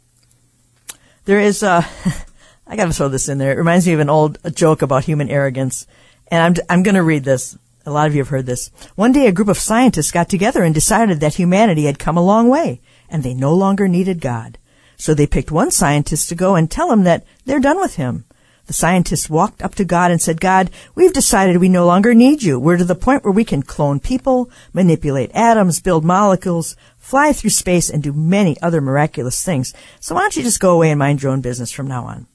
There 1.25 1.39
is, 1.39 1.63
uh, 1.63 1.83
gotta 2.75 2.93
throw 2.93 3.07
this 3.07 3.29
in 3.29 3.37
there. 3.37 3.53
It 3.53 3.57
reminds 3.57 3.87
me 3.87 3.93
of 3.93 3.99
an 3.99 4.09
old 4.09 4.39
joke 4.55 4.81
about 4.81 5.05
human 5.05 5.29
arrogance. 5.29 5.87
And 6.27 6.59
I'm, 6.59 6.65
I'm 6.69 6.83
gonna 6.83 7.03
read 7.03 7.23
this. 7.23 7.57
A 7.85 7.91
lot 7.91 8.07
of 8.07 8.15
you 8.15 8.21
have 8.21 8.29
heard 8.29 8.45
this. 8.45 8.71
One 8.95 9.11
day 9.11 9.27
a 9.27 9.31
group 9.31 9.49
of 9.49 9.57
scientists 9.57 10.11
got 10.11 10.29
together 10.29 10.63
and 10.63 10.73
decided 10.73 11.19
that 11.19 11.35
humanity 11.35 11.85
had 11.85 11.99
come 11.99 12.17
a 12.17 12.23
long 12.23 12.49
way 12.49 12.81
and 13.09 13.23
they 13.23 13.33
no 13.33 13.53
longer 13.53 13.87
needed 13.87 14.21
God. 14.21 14.57
So 14.97 15.13
they 15.13 15.27
picked 15.27 15.51
one 15.51 15.71
scientist 15.71 16.29
to 16.29 16.35
go 16.35 16.55
and 16.55 16.69
tell 16.69 16.91
him 16.91 17.03
that 17.03 17.25
they're 17.45 17.59
done 17.59 17.79
with 17.79 17.95
him. 17.95 18.25
The 18.65 18.73
scientists 18.73 19.29
walked 19.29 19.61
up 19.61 19.75
to 19.75 19.83
God 19.83 20.11
and 20.11 20.21
said, 20.21 20.39
God, 20.39 20.69
we've 20.95 21.11
decided 21.11 21.57
we 21.57 21.67
no 21.67 21.85
longer 21.85 22.13
need 22.13 22.41
you. 22.41 22.57
We're 22.57 22.77
to 22.77 22.85
the 22.85 22.95
point 22.95 23.25
where 23.25 23.33
we 23.33 23.43
can 23.43 23.61
clone 23.61 23.99
people, 23.99 24.49
manipulate 24.71 25.31
atoms, 25.33 25.81
build 25.81 26.05
molecules, 26.05 26.77
fly 27.03 27.33
through 27.33 27.49
space, 27.49 27.89
and 27.89 28.01
do 28.01 28.13
many 28.13 28.55
other 28.61 28.79
miraculous 28.79 29.43
things. 29.43 29.73
So 29.99 30.15
why 30.15 30.21
don't 30.21 30.37
you 30.37 30.41
just 30.41 30.61
go 30.61 30.71
away 30.71 30.89
and 30.89 30.97
mind 30.97 31.21
your 31.21 31.33
own 31.33 31.41
business 31.41 31.69
from 31.69 31.85
now 31.85 32.05
on? 32.05 32.27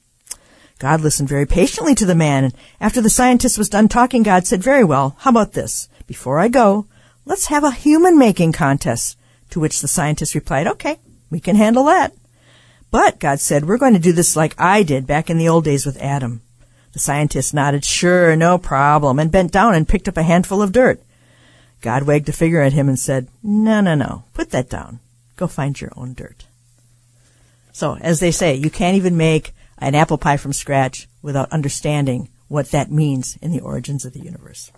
God 0.77 1.01
listened 1.01 1.27
very 1.27 1.47
patiently 1.47 1.95
to 1.95 2.05
the 2.05 2.13
man, 2.13 2.43
and 2.43 2.53
after 2.79 3.01
the 3.01 3.09
scientist 3.09 3.57
was 3.57 3.67
done 3.67 3.87
talking, 3.87 4.21
God 4.21 4.45
said, 4.45 4.61
Very 4.61 4.83
well, 4.83 5.15
how 5.19 5.31
about 5.31 5.53
this? 5.53 5.89
Before 6.05 6.39
I 6.39 6.49
go, 6.49 6.85
let's 7.25 7.47
have 7.47 7.63
a 7.63 7.71
human 7.71 8.17
making 8.17 8.53
contest. 8.53 9.17
To 9.49 9.59
which 9.59 9.81
the 9.81 9.87
scientist 9.87 10.35
replied, 10.35 10.67
Okay, 10.67 10.99
we 11.31 11.39
can 11.39 11.55
handle 11.55 11.85
that. 11.85 12.13
But, 12.91 13.19
God 13.19 13.39
said, 13.39 13.67
we're 13.67 13.77
going 13.77 13.93
to 13.93 13.99
do 13.99 14.13
this 14.13 14.35
like 14.35 14.53
I 14.59 14.83
did 14.83 15.07
back 15.07 15.31
in 15.31 15.39
the 15.39 15.49
old 15.49 15.63
days 15.63 15.85
with 15.85 16.01
Adam. 16.01 16.41
The 16.93 16.99
scientist 16.99 17.55
nodded, 17.55 17.83
Sure, 17.83 18.35
no 18.35 18.59
problem, 18.59 19.17
and 19.17 19.31
bent 19.31 19.51
down 19.51 19.73
and 19.73 19.87
picked 19.87 20.07
up 20.07 20.17
a 20.17 20.23
handful 20.23 20.61
of 20.61 20.71
dirt. 20.71 21.01
God 21.81 22.03
wagged 22.03 22.29
a 22.29 22.33
finger 22.33 22.61
at 22.61 22.73
him 22.73 22.89
and 22.89 22.99
said, 22.99 23.27
No, 23.41 23.81
no, 23.81 23.95
no, 23.95 24.23
put 24.33 24.51
that 24.51 24.69
down. 24.69 24.99
Go 25.35 25.47
find 25.47 25.79
your 25.79 25.91
own 25.95 26.13
dirt. 26.13 26.45
So, 27.71 27.97
as 28.01 28.19
they 28.19 28.31
say, 28.31 28.55
you 28.55 28.69
can't 28.69 28.97
even 28.97 29.15
make 29.15 29.53
an 29.77 29.95
apple 29.95 30.17
pie 30.17 30.37
from 30.37 30.51
scratch 30.53 31.07
without 31.21 31.51
understanding 31.51 32.29
what 32.49 32.71
that 32.71 32.91
means 32.91 33.37
in 33.41 33.51
the 33.51 33.61
origins 33.61 34.03
of 34.03 34.13
the 34.13 34.19
universe. 34.19 34.71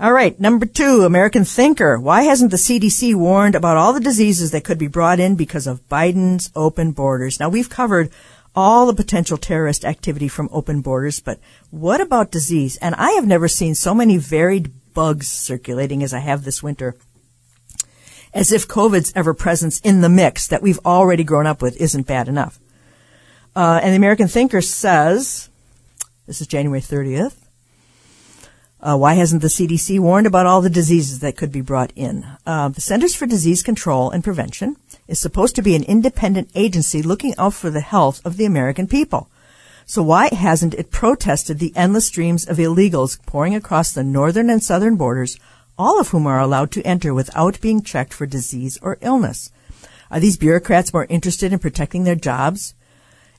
All 0.00 0.12
right, 0.12 0.38
number 0.38 0.64
two, 0.64 1.02
American 1.02 1.44
thinker. 1.44 1.98
Why 1.98 2.22
hasn't 2.22 2.52
the 2.52 2.56
CDC 2.56 3.16
warned 3.16 3.56
about 3.56 3.76
all 3.76 3.92
the 3.92 4.00
diseases 4.00 4.52
that 4.52 4.62
could 4.62 4.78
be 4.78 4.86
brought 4.86 5.18
in 5.18 5.34
because 5.34 5.66
of 5.66 5.86
Biden's 5.88 6.52
open 6.54 6.92
borders? 6.92 7.40
Now, 7.40 7.48
we've 7.48 7.68
covered 7.68 8.10
all 8.54 8.86
the 8.86 8.94
potential 8.94 9.36
terrorist 9.36 9.84
activity 9.84 10.28
from 10.28 10.48
open 10.52 10.82
borders, 10.82 11.18
but 11.18 11.40
what 11.70 12.00
about 12.00 12.30
disease? 12.30 12.76
And 12.76 12.94
I 12.94 13.10
have 13.12 13.26
never 13.26 13.48
seen 13.48 13.74
so 13.74 13.92
many 13.92 14.18
varied 14.18 14.72
bugs 14.98 15.28
circulating 15.28 16.02
as 16.02 16.12
I 16.12 16.18
have 16.18 16.42
this 16.42 16.60
winter. 16.60 16.96
As 18.34 18.50
if 18.50 18.66
COVID's 18.66 19.12
ever 19.14 19.32
presence 19.32 19.78
in 19.78 20.00
the 20.00 20.08
mix 20.08 20.48
that 20.48 20.60
we've 20.60 20.80
already 20.84 21.22
grown 21.22 21.46
up 21.46 21.62
with 21.62 21.80
isn't 21.80 22.08
bad 22.08 22.26
enough. 22.26 22.58
Uh, 23.54 23.78
and 23.80 23.92
the 23.92 23.96
American 23.96 24.26
Thinker 24.26 24.60
says, 24.60 25.50
this 26.26 26.40
is 26.40 26.48
January 26.48 26.80
30th, 26.80 27.36
uh, 28.80 28.96
why 28.96 29.14
hasn't 29.14 29.40
the 29.40 29.46
CDC 29.46 30.00
warned 30.00 30.26
about 30.26 30.46
all 30.46 30.60
the 30.60 30.68
diseases 30.68 31.20
that 31.20 31.36
could 31.36 31.52
be 31.52 31.60
brought 31.60 31.92
in? 31.94 32.26
Uh, 32.44 32.68
the 32.68 32.80
Centers 32.80 33.14
for 33.14 33.26
Disease 33.26 33.62
Control 33.62 34.10
and 34.10 34.24
Prevention 34.24 34.78
is 35.06 35.20
supposed 35.20 35.54
to 35.54 35.62
be 35.62 35.76
an 35.76 35.84
independent 35.84 36.50
agency 36.56 37.02
looking 37.02 37.34
out 37.38 37.54
for 37.54 37.70
the 37.70 37.82
health 37.82 38.20
of 38.26 38.36
the 38.36 38.46
American 38.46 38.88
people. 38.88 39.30
So 39.88 40.02
why 40.02 40.28
hasn't 40.34 40.74
it 40.74 40.90
protested 40.90 41.58
the 41.58 41.72
endless 41.74 42.04
streams 42.04 42.46
of 42.46 42.58
illegals 42.58 43.18
pouring 43.24 43.54
across 43.54 43.90
the 43.90 44.04
northern 44.04 44.50
and 44.50 44.62
southern 44.62 44.96
borders, 44.96 45.38
all 45.78 45.98
of 45.98 46.08
whom 46.08 46.26
are 46.26 46.38
allowed 46.38 46.70
to 46.72 46.82
enter 46.82 47.14
without 47.14 47.58
being 47.62 47.80
checked 47.80 48.12
for 48.12 48.26
disease 48.26 48.78
or 48.82 48.98
illness? 49.00 49.50
Are 50.10 50.20
these 50.20 50.36
bureaucrats 50.36 50.92
more 50.92 51.06
interested 51.08 51.54
in 51.54 51.58
protecting 51.58 52.04
their 52.04 52.16
jobs 52.16 52.74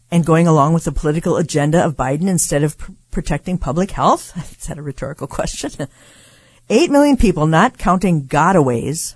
and 0.09 0.25
going 0.25 0.47
along 0.47 0.73
with 0.73 0.85
the 0.85 0.91
political 0.91 1.37
agenda 1.37 1.85
of 1.85 1.95
Biden 1.95 2.27
instead 2.27 2.63
of 2.63 2.79
pr- 2.79 2.93
protecting 3.11 3.59
public 3.59 3.91
health? 3.91 4.35
Is 4.59 4.65
that 4.65 4.79
a 4.79 4.81
rhetorical 4.81 5.27
question? 5.27 5.87
Eight 6.71 6.89
million 6.89 7.17
people, 7.17 7.45
not 7.45 7.77
counting 7.77 8.25
gotaways, 8.25 9.13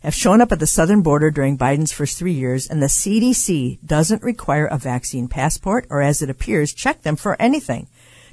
have 0.00 0.14
shown 0.14 0.40
up 0.40 0.50
at 0.50 0.58
the 0.58 0.66
southern 0.66 1.02
border 1.02 1.30
during 1.30 1.58
Biden's 1.58 1.92
first 1.92 2.18
three 2.18 2.32
years, 2.32 2.66
and 2.66 2.82
the 2.82 2.86
CDC 2.86 3.78
doesn't 3.84 4.22
require 4.22 4.66
a 4.66 4.78
vaccine 4.78 5.28
passport 5.28 5.86
or, 5.90 6.00
as 6.00 6.22
it 6.22 6.30
appears, 6.30 6.72
check 6.72 7.02
them 7.02 7.16
for 7.16 7.40
anything, 7.40 7.86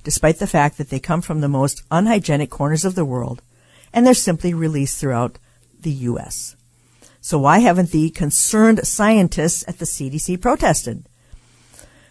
despite 0.04 0.40
the 0.40 0.48
fact 0.48 0.78
that 0.78 0.90
they 0.90 1.00
come 1.00 1.22
from 1.22 1.42
the 1.42 1.50
most 1.50 1.84
unhygienic 1.92 2.50
corners 2.50 2.86
of 2.86 2.96
the 2.96 3.06
world, 3.06 3.42
and 3.94 4.06
they're 4.06 4.14
simply 4.14 4.54
released 4.54 4.98
throughout 4.98 5.38
the 5.80 5.92
U.S. 5.92 6.56
So 7.20 7.38
why 7.38 7.60
haven't 7.60 7.92
the 7.92 8.10
concerned 8.12 8.88
scientists 8.88 9.66
at 9.68 9.80
the 9.80 9.86
CDC 9.86 10.40
protested? 10.40 11.06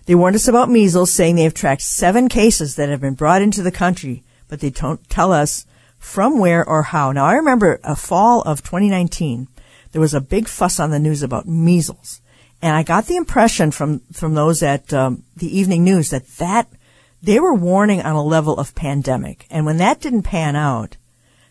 They 0.05 0.14
warned 0.14 0.37
us 0.37 0.47
about 0.47 0.71
measles, 0.71 1.11
saying 1.11 1.37
they 1.37 1.45
have 1.45 1.55
tracked 1.55 1.83
seven 1.83 2.29
cases 2.29 2.77
that 2.77 2.90
have 2.90 3.01
been 3.01 3.14
brought 3.14 3.42
into 3.42 3.62
the 3.62 3.73
country, 3.73 4.23
but 4.49 4.61
they 4.61 4.71
don't 4.71 5.09
tell 5.09 5.33
us 5.33 5.64
from 5.99 6.39
where 6.39 6.67
or 6.67 6.83
how. 6.83 7.13
Now, 7.13 7.25
I 7.25 7.35
remember 7.35 7.81
a 7.83 7.97
fall 7.97 8.43
of 8.43 8.63
2019, 8.63 9.49
there 9.93 10.01
was 10.01 10.15
a 10.15 10.21
big 10.21 10.49
fuss 10.49 10.79
on 10.79 10.91
the 10.91 10.99
news 10.99 11.23
about 11.23 11.49
measles. 11.49 12.21
And 12.63 12.75
I 12.75 12.83
got 12.83 13.07
the 13.07 13.17
impression 13.17 13.71
from, 13.71 14.01
from 14.13 14.35
those 14.35 14.63
at 14.63 14.93
um, 14.93 15.25
the 15.37 15.59
evening 15.59 15.85
news 15.85 16.11
that 16.11 16.27
that 16.39 16.69
they 17.23 17.41
were 17.41 17.55
warning 17.55 18.03
on 18.03 18.15
a 18.15 18.23
level 18.23 18.59
of 18.59 18.75
pandemic. 18.75 19.47
And 19.51 19.67
when 19.67 19.79
that 19.79 20.01
didn't 20.01 20.23
pan 20.23 20.57
out, 20.57 20.97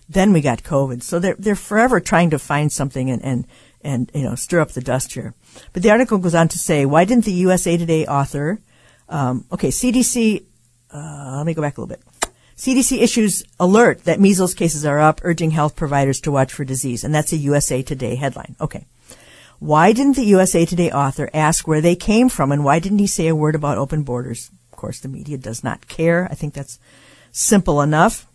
then 0.08 0.34
we 0.34 0.42
got 0.42 0.64
COVID. 0.64 1.02
So 1.04 1.20
they're, 1.20 1.36
they're 1.38 1.56
forever 1.56 2.00
trying 2.00 2.30
to 2.32 2.40
find 2.40 2.72
something 2.72 3.10
and, 3.10 3.24
and, 3.24 3.48
and, 3.82 4.12
you 4.14 4.24
know, 4.24 4.36
stir 4.36 4.62
up 4.62 4.72
the 4.72 4.82
dust 4.82 5.14
here. 5.14 5.34
But 5.74 5.84
the 5.84 5.92
article 5.92 6.18
goes 6.18 6.36
on 6.36 6.48
to 6.50 6.60
say, 6.60 6.86
why 6.86 7.06
didn't 7.06 7.26
the 7.26 7.34
USA 7.34 7.78
Today 7.78 8.06
author, 8.06 8.60
um, 9.10 9.46
okay, 9.52 9.70
CDC, 9.70 10.44
uh, 10.92 11.34
let 11.38 11.46
me 11.46 11.54
go 11.54 11.62
back 11.62 11.78
a 11.78 11.82
little 11.82 11.96
bit. 11.96 12.02
CDC 12.58 13.02
issues 13.02 13.44
alert 13.60 14.06
that 14.06 14.20
measles 14.20 14.54
cases 14.54 14.86
are 14.86 15.00
up, 15.00 15.20
urging 15.24 15.52
health 15.52 15.76
providers 15.76 16.22
to 16.22 16.32
watch 16.32 16.54
for 16.54 16.64
disease. 16.64 17.04
And 17.04 17.14
that's 17.14 17.34
a 17.34 17.38
USA 17.38 17.82
Today 17.82 18.16
headline. 18.16 18.56
Okay. 18.62 18.86
Why 19.60 19.94
didn't 19.94 20.16
the 20.16 20.26
USA 20.26 20.66
Today 20.66 20.92
author 20.92 21.30
ask 21.34 21.68
where 21.68 21.82
they 21.82 21.96
came 21.96 22.30
from 22.30 22.52
and 22.52 22.64
why 22.64 22.80
didn't 22.80 23.00
he 23.00 23.08
say 23.08 23.28
a 23.28 23.36
word 23.36 23.56
about 23.56 23.78
open 23.78 24.04
borders? 24.04 24.52
Of 24.72 24.78
course, 24.78 25.00
the 25.00 25.08
media 25.08 25.38
does 25.38 25.64
not 25.64 25.88
care. 25.88 26.28
I 26.32 26.36
think 26.36 26.54
that's 26.54 26.80
simple 27.32 27.82
enough. 27.82 28.28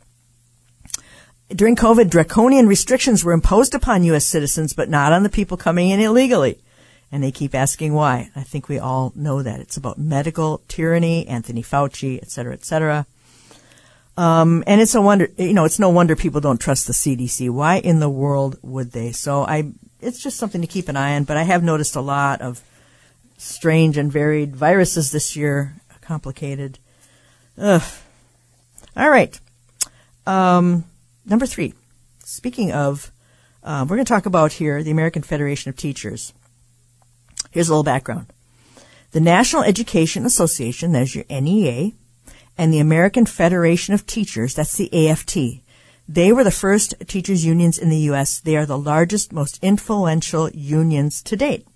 During 1.48 1.74
COVID, 1.74 2.10
draconian 2.10 2.66
restrictions 2.66 3.24
were 3.24 3.32
imposed 3.32 3.74
upon 3.74 4.04
U.S. 4.04 4.24
citizens, 4.24 4.72
but 4.72 4.88
not 4.88 5.12
on 5.12 5.24
the 5.24 5.28
people 5.28 5.56
coming 5.56 5.90
in 5.90 5.98
illegally. 5.98 6.58
And 7.10 7.24
they 7.24 7.32
keep 7.32 7.54
asking 7.56 7.92
why. 7.92 8.30
I 8.36 8.42
think 8.42 8.68
we 8.68 8.78
all 8.78 9.12
know 9.16 9.42
that. 9.42 9.60
It's 9.60 9.76
about 9.76 9.98
medical 9.98 10.62
tyranny, 10.68 11.26
Anthony 11.26 11.62
Fauci, 11.62 12.18
et 12.22 12.30
cetera, 12.30 12.52
et 12.52 12.64
cetera. 12.64 13.06
Um, 14.20 14.62
and 14.66 14.82
it's 14.82 14.94
a 14.94 15.00
wonder, 15.00 15.28
you 15.38 15.54
know, 15.54 15.64
it's 15.64 15.78
no 15.78 15.88
wonder 15.88 16.14
people 16.14 16.42
don't 16.42 16.60
trust 16.60 16.86
the 16.86 16.92
CDC. 16.92 17.48
Why 17.48 17.76
in 17.76 18.00
the 18.00 18.10
world 18.10 18.58
would 18.60 18.92
they? 18.92 19.12
So 19.12 19.46
I, 19.46 19.72
it's 19.98 20.22
just 20.22 20.36
something 20.36 20.60
to 20.60 20.66
keep 20.66 20.90
an 20.90 20.96
eye 20.96 21.16
on, 21.16 21.24
but 21.24 21.38
I 21.38 21.44
have 21.44 21.62
noticed 21.62 21.96
a 21.96 22.02
lot 22.02 22.42
of 22.42 22.62
strange 23.38 23.96
and 23.96 24.12
varied 24.12 24.54
viruses 24.54 25.10
this 25.10 25.36
year, 25.36 25.76
complicated. 26.02 26.78
Ugh. 27.56 27.82
All 28.94 29.08
right. 29.08 29.40
Um, 30.26 30.84
number 31.24 31.46
three. 31.46 31.72
Speaking 32.22 32.72
of, 32.72 33.10
uh, 33.64 33.86
we're 33.88 33.96
going 33.96 34.04
to 34.04 34.12
talk 34.12 34.26
about 34.26 34.52
here 34.52 34.82
the 34.82 34.90
American 34.90 35.22
Federation 35.22 35.70
of 35.70 35.76
Teachers. 35.76 36.34
Here's 37.52 37.70
a 37.70 37.72
little 37.72 37.84
background. 37.84 38.26
The 39.12 39.20
National 39.20 39.62
Education 39.62 40.26
Association, 40.26 40.92
there's 40.92 41.14
your 41.14 41.24
NEA, 41.30 41.92
and 42.58 42.72
the 42.72 42.78
American 42.78 43.26
Federation 43.26 43.94
of 43.94 44.06
Teachers, 44.06 44.54
that's 44.54 44.76
the 44.76 45.08
AFT. 45.08 45.62
They 46.08 46.32
were 46.32 46.44
the 46.44 46.50
first 46.50 46.94
teachers 47.06 47.44
unions 47.44 47.78
in 47.78 47.88
the 47.88 48.10
U.S. 48.10 48.40
They 48.40 48.56
are 48.56 48.66
the 48.66 48.78
largest, 48.78 49.32
most 49.32 49.58
influential 49.62 50.50
unions 50.50 51.22
to 51.22 51.36
date. 51.36 51.66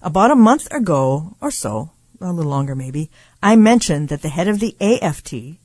About 0.00 0.30
a 0.30 0.36
month 0.36 0.72
ago 0.72 1.36
or 1.40 1.50
so, 1.50 1.90
a 2.20 2.32
little 2.32 2.50
longer 2.50 2.74
maybe, 2.74 3.10
I 3.42 3.56
mentioned 3.56 4.08
that 4.10 4.22
the 4.22 4.28
head 4.28 4.48
of 4.48 4.60
the 4.60 4.76
AFT, 4.80 5.58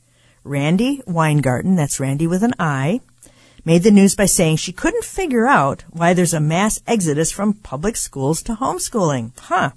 Randi 0.44 1.02
Weingarten, 1.06 1.76
that's 1.76 2.00
Randi 2.00 2.26
with 2.26 2.44
an 2.44 2.54
I, 2.58 3.02
made 3.64 3.84
the 3.84 3.92
news 3.92 4.16
by 4.16 4.26
saying 4.26 4.58
she 4.58 4.74
couldn't 4.74 5.04
figure 5.04 5.46
out 5.46 5.84
why 5.90 6.14
there's 6.14 6.34
a 6.34 6.40
mass 6.40 6.82
exodus 6.88 7.32
from 7.32 7.54
public 7.54 7.96
schools 7.96 8.42
to 8.44 8.56
homeschooling. 8.56 9.32
Huh. 9.38 9.72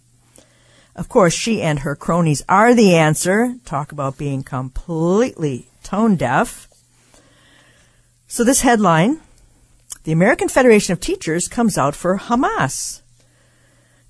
Of 0.94 1.08
course, 1.08 1.32
she 1.32 1.62
and 1.62 1.80
her 1.80 1.96
cronies 1.96 2.42
are 2.48 2.74
the 2.74 2.94
answer. 2.94 3.54
Talk 3.64 3.92
about 3.92 4.18
being 4.18 4.42
completely 4.42 5.68
tone 5.82 6.16
deaf. 6.16 6.68
So 8.26 8.44
this 8.44 8.60
headline, 8.60 9.20
the 10.04 10.12
American 10.12 10.48
Federation 10.48 10.92
of 10.92 11.00
Teachers 11.00 11.48
comes 11.48 11.78
out 11.78 11.94
for 11.94 12.18
Hamas. 12.18 13.00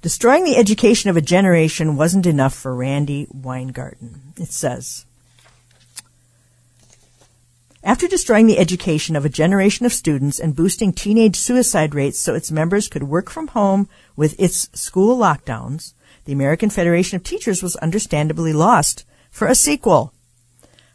Destroying 0.01 0.45
the 0.45 0.57
education 0.57 1.11
of 1.11 1.17
a 1.17 1.21
generation 1.21 1.97
wasn't 1.97 2.27
enough 2.27 2.55
for 2.55 2.75
Randi 2.75 3.29
Weingarten. 3.31 4.33
It 4.37 4.49
says, 4.49 5.05
After 7.85 8.09
destroying 8.09 8.49
the 8.49 8.59
education 8.59 9.15
of 9.15 9.25
a 9.25 9.29
generation 9.29 9.87
of 9.87 9.93
students 9.93 10.41
and 10.41 10.57
boosting 10.57 10.93
teenage 10.93 11.37
suicide 11.37 11.95
rates 11.95 12.19
so 12.19 12.35
its 12.35 12.51
members 12.51 12.89
could 12.89 13.05
work 13.05 13.31
from 13.31 13.49
home 13.49 13.89
with 14.17 14.35
its 14.41 14.69
school 14.73 15.17
lockdowns, 15.17 15.93
the 16.25 16.33
American 16.33 16.71
Federation 16.71 17.17
of 17.17 17.25
Teachers 17.25 17.63
was 17.63 17.77
understandably 17.77 18.53
lost 18.53 19.05
for 19.31 19.49
a 19.49 19.55
sequel. 19.55 20.13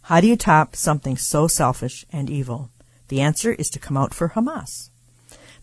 How 0.04 0.22
do 0.22 0.28
you 0.28 0.38
top 0.38 0.76
something 0.76 1.18
so 1.18 1.48
selfish 1.48 2.06
and 2.12 2.30
evil? 2.30 2.70
The 3.10 3.22
answer 3.22 3.52
is 3.52 3.70
to 3.72 3.80
come 3.80 3.98
out 3.98 4.14
for 4.14 4.30
Hamas. 4.30 4.90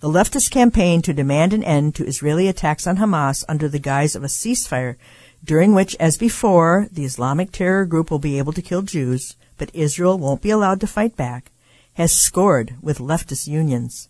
The 0.00 0.09
leftist 0.11 0.50
campaign 0.50 1.00
to 1.03 1.14
demand 1.14 1.55
an 1.55 1.64
end 1.64 1.94
to 1.94 2.07
Israeli 2.07 2.46
attacks 2.48 2.87
on 2.87 2.98
Hamas 2.98 3.42
under 3.48 3.68
the 3.68 3.79
guise 3.79 4.14
of 4.14 4.22
a 4.22 4.27
ceasefire, 4.29 4.96
during 5.42 5.74
which, 5.74 5.96
as 6.00 6.18
before, 6.18 6.88
the 6.92 7.05
Islamic 7.05 7.53
terror 7.53 7.87
group 7.87 8.11
will 8.11 8.18
be 8.18 8.37
able 8.38 8.53
to 8.53 8.62
kill 8.62 8.83
Jews, 8.83 9.37
but 9.57 9.74
Israel 9.74 10.18
won't 10.18 10.42
be 10.42 10.50
allowed 10.50 10.81
to 10.81 10.87
fight 10.87 11.16
back, 11.16 11.53
has 11.94 12.12
scored 12.12 12.74
with 12.83 12.98
leftist 12.98 13.46
unions. 13.46 14.09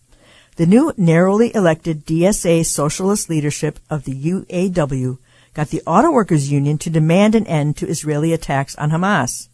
The 0.57 0.65
new 0.65 0.93
narrowly 0.97 1.53
elected 1.53 2.05
DSA 2.05 2.65
socialist 2.65 3.29
leadership 3.29 3.79
of 3.89 4.03
the 4.05 4.13
UAW 4.13 5.17
got 5.55 5.69
the 5.69 5.81
Auto 5.87 6.11
Workers 6.11 6.51
Union 6.51 6.77
to 6.77 6.91
demand 6.91 7.33
an 7.33 7.47
end 7.47 7.77
to 7.77 7.87
Israeli 7.87 8.33
attacks 8.33 8.75
on 8.75 8.91
Hamas. 8.91 9.47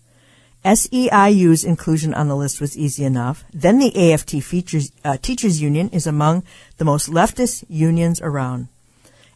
SEIU's 0.66 1.64
inclusion 1.64 2.14
on 2.14 2.28
the 2.28 2.36
list 2.36 2.60
was 2.60 2.78
easy 2.78 3.06
enough. 3.06 3.46
Then 3.54 3.80
the 3.80 4.12
AFT 4.12 4.44
features, 4.44 4.92
uh, 5.06 5.18
Teachers 5.22 5.62
Union 5.62 5.90
is 5.90 6.06
among 6.06 6.44
the 6.78 6.86
most 6.86 7.10
leftist 7.10 7.64
unions 7.70 8.20
around. 8.20 8.68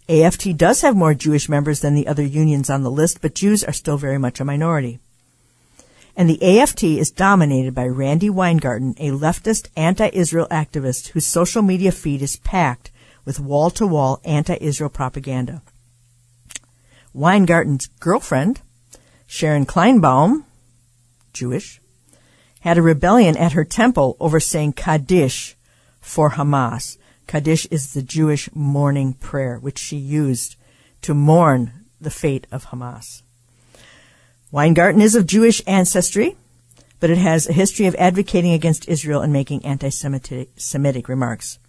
AFT 0.09 0.55
does 0.57 0.81
have 0.81 0.95
more 0.95 1.13
Jewish 1.13 1.47
members 1.47 1.79
than 1.79 1.95
the 1.95 2.07
other 2.07 2.23
unions 2.23 2.69
on 2.69 2.83
the 2.83 2.91
list, 2.91 3.21
but 3.21 3.33
Jews 3.33 3.63
are 3.63 3.73
still 3.73 3.97
very 3.97 4.19
much 4.19 4.39
a 4.39 4.45
minority. 4.45 4.99
And 6.15 6.29
the 6.29 6.59
AFT 6.59 6.83
is 6.83 7.11
dominated 7.11 7.73
by 7.73 7.87
Randi 7.87 8.29
Weingarten, 8.29 8.95
a 8.99 9.09
leftist 9.09 9.67
anti-Israel 9.75 10.47
activist 10.49 11.09
whose 11.09 11.25
social 11.25 11.61
media 11.61 11.91
feed 11.91 12.21
is 12.21 12.37
packed 12.37 12.91
with 13.25 13.39
wall-to-wall 13.39 14.21
anti-Israel 14.23 14.91
propaganda. 14.91 15.61
Weingarten's 17.15 17.87
girlfriend, 18.01 18.61
Sharon 19.25 19.65
Kleinbaum, 19.65 20.43
Jewish, 21.31 21.79
had 22.59 22.77
a 22.77 22.81
rebellion 22.81 23.37
at 23.37 23.53
her 23.53 23.63
temple 23.63 24.17
over 24.19 24.39
saying 24.41 24.73
Kaddish 24.73 25.55
for 26.01 26.31
Hamas. 26.31 26.97
Kaddish 27.25 27.67
is 27.67 27.93
the 27.93 28.01
Jewish 28.01 28.49
mourning 28.53 29.13
prayer, 29.13 29.57
which 29.57 29.79
she 29.79 29.95
used 29.95 30.57
to 31.03 31.13
mourn 31.13 31.71
the 32.01 32.11
fate 32.11 32.47
of 32.51 32.65
Hamas. 32.65 33.21
Weingarten 34.51 35.01
is 35.01 35.15
of 35.15 35.25
Jewish 35.25 35.61
ancestry, 35.65 36.35
but 36.99 37.09
it 37.09 37.17
has 37.17 37.47
a 37.47 37.53
history 37.53 37.85
of 37.85 37.95
advocating 37.95 38.51
against 38.51 38.89
Israel 38.89 39.21
and 39.21 39.31
making 39.31 39.63
anti-Semitic 39.65 41.07
remarks. 41.07 41.59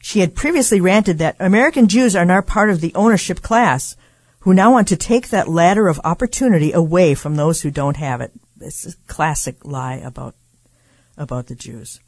She 0.00 0.20
had 0.20 0.34
previously 0.34 0.80
ranted 0.80 1.18
that 1.18 1.36
American 1.40 1.88
Jews 1.88 2.14
are 2.14 2.24
now 2.24 2.42
part 2.42 2.70
of 2.70 2.80
the 2.80 2.94
ownership 2.94 3.42
class, 3.42 3.96
who 4.44 4.52
now 4.52 4.70
want 4.70 4.86
to 4.88 4.96
take 4.96 5.30
that 5.30 5.48
ladder 5.48 5.88
of 5.88 5.98
opportunity 6.04 6.70
away 6.70 7.14
from 7.14 7.34
those 7.34 7.62
who 7.62 7.70
don't 7.70 7.96
have 7.96 8.20
it. 8.20 8.30
It's 8.60 8.84
a 8.84 8.94
classic 9.06 9.64
lie 9.64 9.94
about 9.94 10.34
about 11.16 11.46
the 11.46 11.54
Jews. 11.54 11.98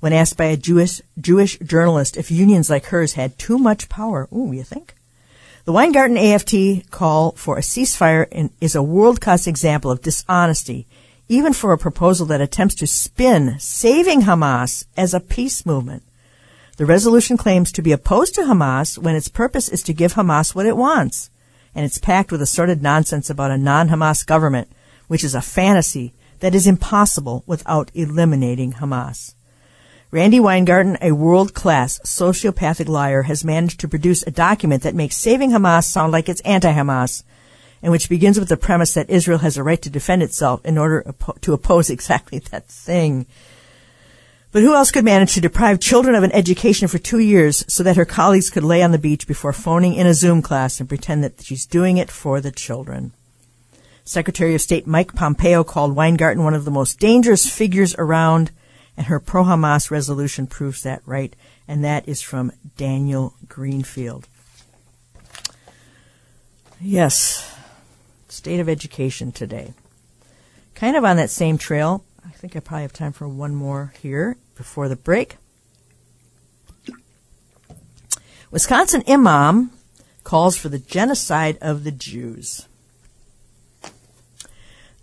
When 0.00 0.12
asked 0.12 0.36
by 0.36 0.44
a 0.44 0.58
Jewish 0.58 1.00
Jewish 1.18 1.58
journalist 1.58 2.18
if 2.18 2.30
unions 2.30 2.68
like 2.68 2.86
hers 2.86 3.14
had 3.14 3.38
too 3.38 3.58
much 3.58 3.88
power, 3.88 4.28
ooh, 4.30 4.52
you 4.52 4.62
think? 4.62 4.94
The 5.64 5.72
Weingarten 5.72 6.18
AFT 6.18 6.90
call 6.90 7.32
for 7.32 7.56
a 7.56 7.62
ceasefire 7.62 8.28
in, 8.30 8.50
is 8.60 8.74
a 8.74 8.82
world-class 8.82 9.46
example 9.46 9.90
of 9.90 10.02
dishonesty, 10.02 10.86
even 11.28 11.54
for 11.54 11.72
a 11.72 11.78
proposal 11.78 12.26
that 12.26 12.42
attempts 12.42 12.74
to 12.76 12.86
spin 12.86 13.58
saving 13.58 14.22
Hamas 14.22 14.84
as 14.98 15.14
a 15.14 15.20
peace 15.20 15.64
movement. 15.64 16.02
The 16.76 16.86
resolution 16.86 17.38
claims 17.38 17.72
to 17.72 17.82
be 17.82 17.92
opposed 17.92 18.34
to 18.34 18.42
Hamas 18.42 18.98
when 18.98 19.16
its 19.16 19.28
purpose 19.28 19.70
is 19.70 19.82
to 19.84 19.94
give 19.94 20.14
Hamas 20.14 20.54
what 20.54 20.66
it 20.66 20.76
wants, 20.76 21.29
and 21.74 21.84
it's 21.84 21.98
packed 21.98 22.32
with 22.32 22.42
assorted 22.42 22.82
nonsense 22.82 23.30
about 23.30 23.50
a 23.50 23.58
non-Hamas 23.58 24.26
government 24.26 24.68
which 25.10 25.24
is 25.24 25.34
a 25.34 25.42
fantasy 25.42 26.14
that 26.38 26.54
is 26.54 26.68
impossible 26.68 27.42
without 27.44 27.90
eliminating 27.94 28.74
Hamas. 28.74 29.34
Randi 30.12 30.38
Weingarten, 30.38 30.98
a 31.00 31.10
world-class 31.10 31.98
sociopathic 32.04 32.88
liar, 32.88 33.22
has 33.22 33.44
managed 33.44 33.80
to 33.80 33.88
produce 33.88 34.22
a 34.22 34.30
document 34.30 34.84
that 34.84 34.94
makes 34.94 35.16
saving 35.16 35.50
Hamas 35.50 35.84
sound 35.84 36.12
like 36.12 36.28
it's 36.28 36.40
anti-Hamas, 36.42 37.24
and 37.82 37.90
which 37.90 38.08
begins 38.08 38.38
with 38.38 38.48
the 38.48 38.56
premise 38.56 38.94
that 38.94 39.10
Israel 39.10 39.38
has 39.38 39.56
a 39.56 39.64
right 39.64 39.82
to 39.82 39.90
defend 39.90 40.22
itself 40.22 40.64
in 40.64 40.78
order 40.78 41.12
to 41.40 41.52
oppose 41.52 41.90
exactly 41.90 42.38
that 42.38 42.66
thing. 42.68 43.26
But 44.52 44.62
who 44.62 44.74
else 44.74 44.90
could 44.90 45.04
manage 45.04 45.34
to 45.34 45.40
deprive 45.40 45.78
children 45.78 46.16
of 46.16 46.24
an 46.24 46.32
education 46.32 46.88
for 46.88 46.98
two 46.98 47.20
years 47.20 47.64
so 47.68 47.82
that 47.84 47.96
her 47.96 48.04
colleagues 48.04 48.50
could 48.50 48.64
lay 48.64 48.82
on 48.82 48.90
the 48.90 48.98
beach 48.98 49.26
before 49.26 49.52
phoning 49.52 49.94
in 49.94 50.08
a 50.08 50.14
Zoom 50.14 50.42
class 50.42 50.80
and 50.80 50.88
pretend 50.88 51.22
that 51.22 51.42
she's 51.42 51.66
doing 51.66 51.98
it 51.98 52.10
for 52.10 52.40
the 52.40 52.50
children? 52.50 53.12
Secretary 54.04 54.56
of 54.56 54.60
State 54.60 54.88
Mike 54.88 55.14
Pompeo 55.14 55.62
called 55.62 55.94
Weingarten 55.94 56.42
one 56.42 56.54
of 56.54 56.64
the 56.64 56.70
most 56.72 56.98
dangerous 56.98 57.48
figures 57.48 57.94
around, 57.96 58.50
and 58.96 59.06
her 59.06 59.20
pro 59.20 59.44
Hamas 59.44 59.88
resolution 59.88 60.48
proves 60.48 60.82
that 60.82 61.00
right. 61.06 61.36
And 61.68 61.84
that 61.84 62.08
is 62.08 62.20
from 62.20 62.50
Daniel 62.76 63.34
Greenfield. 63.46 64.26
Yes, 66.80 67.54
state 68.28 68.58
of 68.58 68.68
education 68.68 69.30
today. 69.30 69.74
Kind 70.74 70.96
of 70.96 71.04
on 71.04 71.16
that 71.18 71.30
same 71.30 71.56
trail. 71.56 72.02
I 72.40 72.48
think 72.48 72.56
I 72.56 72.60
probably 72.60 72.82
have 72.84 72.94
time 72.94 73.12
for 73.12 73.28
one 73.28 73.54
more 73.54 73.92
here 74.00 74.38
before 74.56 74.88
the 74.88 74.96
break. 74.96 75.36
Wisconsin 78.50 79.02
imam 79.06 79.72
calls 80.24 80.56
for 80.56 80.70
the 80.70 80.78
genocide 80.78 81.58
of 81.60 81.84
the 81.84 81.90
Jews. 81.90 82.66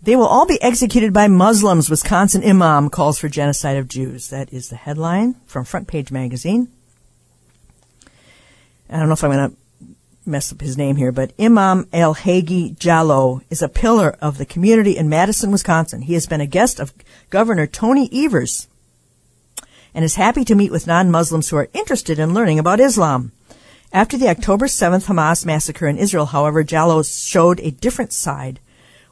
They 0.02 0.16
will 0.16 0.26
all 0.26 0.46
be 0.46 0.60
executed 0.60 1.12
by 1.12 1.28
Muslims. 1.28 1.88
Wisconsin 1.88 2.42
imam 2.42 2.90
calls 2.90 3.20
for 3.20 3.28
genocide 3.28 3.76
of 3.76 3.86
Jews. 3.86 4.30
That 4.30 4.52
is 4.52 4.68
the 4.68 4.74
headline 4.74 5.36
from 5.46 5.64
Front 5.64 5.86
Page 5.86 6.10
Magazine. 6.10 6.66
I 8.90 8.98
don't 8.98 9.06
know 9.06 9.12
if 9.12 9.22
I'm 9.22 9.30
going 9.30 9.50
to 9.50 9.56
mess 10.28 10.52
up 10.52 10.60
his 10.60 10.76
name 10.76 10.96
here, 10.96 11.10
but 11.10 11.32
Imam 11.38 11.88
El 11.92 12.14
Hagi 12.14 12.72
Jalloh 12.72 13.42
is 13.50 13.62
a 13.62 13.68
pillar 13.68 14.16
of 14.20 14.38
the 14.38 14.46
community 14.46 14.96
in 14.96 15.08
Madison, 15.08 15.50
Wisconsin. 15.50 16.02
He 16.02 16.14
has 16.14 16.26
been 16.26 16.40
a 16.40 16.46
guest 16.46 16.78
of 16.78 16.92
Governor 17.30 17.66
Tony 17.66 18.08
Evers 18.12 18.68
and 19.94 20.04
is 20.04 20.14
happy 20.14 20.44
to 20.44 20.54
meet 20.54 20.70
with 20.70 20.86
non-Muslims 20.86 21.48
who 21.48 21.56
are 21.56 21.68
interested 21.72 22.18
in 22.18 22.34
learning 22.34 22.58
about 22.58 22.80
Islam. 22.80 23.32
After 23.92 24.16
the 24.16 24.28
October 24.28 24.66
7th 24.66 25.06
Hamas 25.06 25.46
massacre 25.46 25.86
in 25.86 25.98
Israel, 25.98 26.26
however, 26.26 26.62
Jalloh 26.62 27.02
showed 27.02 27.58
a 27.60 27.70
different 27.70 28.12
side 28.12 28.60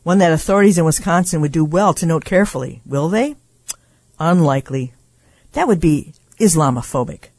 one 0.06 0.18
that 0.18 0.32
authorities 0.32 0.78
in 0.78 0.84
Wisconsin 0.84 1.40
would 1.40 1.50
do 1.50 1.64
well 1.64 1.92
to 1.92 2.06
note 2.06 2.24
carefully. 2.24 2.80
Will 2.86 3.08
they? 3.08 3.34
Unlikely. 4.20 4.92
That 5.54 5.66
would 5.66 5.80
be 5.80 6.12
Islamophobic. 6.38 7.30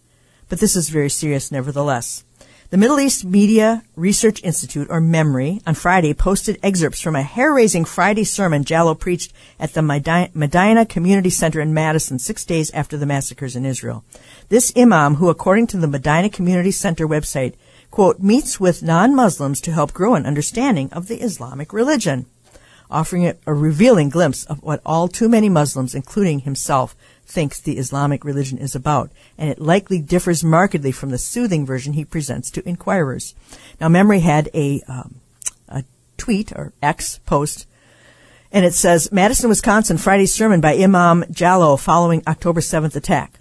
But 0.49 0.59
this 0.59 0.75
is 0.75 0.89
very 0.89 1.09
serious 1.09 1.49
nevertheless. 1.49 2.25
The 2.69 2.75
Middle 2.75 2.99
East 2.99 3.23
Media 3.23 3.83
Research 3.95 4.43
Institute, 4.43 4.87
or 4.89 4.99
MEMRI, 4.99 5.61
on 5.65 5.73
Friday 5.73 6.13
posted 6.13 6.59
excerpts 6.61 6.99
from 6.99 7.15
a 7.15 7.21
hair-raising 7.21 7.85
Friday 7.85 8.25
sermon 8.25 8.65
Jalloh 8.65 8.99
preached 8.99 9.31
at 9.57 9.73
the 9.73 9.81
Medina 9.81 10.85
Community 10.85 11.29
Center 11.29 11.61
in 11.61 11.73
Madison 11.73 12.19
six 12.19 12.43
days 12.43 12.69
after 12.71 12.97
the 12.97 13.05
massacres 13.05 13.55
in 13.55 13.65
Israel. 13.65 14.03
This 14.49 14.73
imam, 14.75 15.15
who 15.15 15.29
according 15.29 15.67
to 15.67 15.77
the 15.77 15.87
Medina 15.87 16.29
Community 16.29 16.71
Center 16.71 17.07
website, 17.07 17.53
quote, 17.89 18.19
meets 18.19 18.59
with 18.59 18.83
non-Muslims 18.83 19.61
to 19.61 19.71
help 19.71 19.93
grow 19.93 20.15
an 20.15 20.25
understanding 20.25 20.91
of 20.91 21.07
the 21.07 21.21
Islamic 21.21 21.71
religion 21.71 22.25
offering 22.89 23.33
a 23.45 23.53
revealing 23.53 24.09
glimpse 24.09 24.45
of 24.45 24.63
what 24.63 24.81
all 24.85 25.07
too 25.07 25.27
many 25.27 25.49
Muslims, 25.49 25.93
including 25.93 26.39
himself, 26.39 26.95
thinks 27.27 27.59
the 27.59 27.77
Islamic 27.77 28.23
religion 28.23 28.57
is 28.57 28.73
about, 28.73 29.11
and 29.37 29.49
it 29.49 29.59
likely 29.59 29.99
differs 29.99 30.43
markedly 30.43 30.91
from 30.91 31.11
the 31.11 31.17
soothing 31.17 31.65
version 31.65 31.93
he 31.93 32.05
presents 32.05 32.49
to 32.51 32.67
inquirers. 32.67 33.35
Now, 33.79 33.89
MEMRI 33.89 34.21
had 34.21 34.49
a, 34.53 34.81
um, 34.87 35.15
a 35.67 35.83
tweet 36.17 36.53
or 36.53 36.73
X 36.81 37.19
post, 37.25 37.67
and 38.51 38.65
it 38.65 38.73
says, 38.73 39.11
Madison, 39.11 39.49
Wisconsin, 39.49 39.97
Friday 39.97 40.25
sermon 40.25 40.61
by 40.61 40.75
Imam 40.75 41.23
Jalloh 41.25 41.77
following 41.77 42.23
October 42.25 42.61
7th 42.61 42.95
attack. 42.95 43.39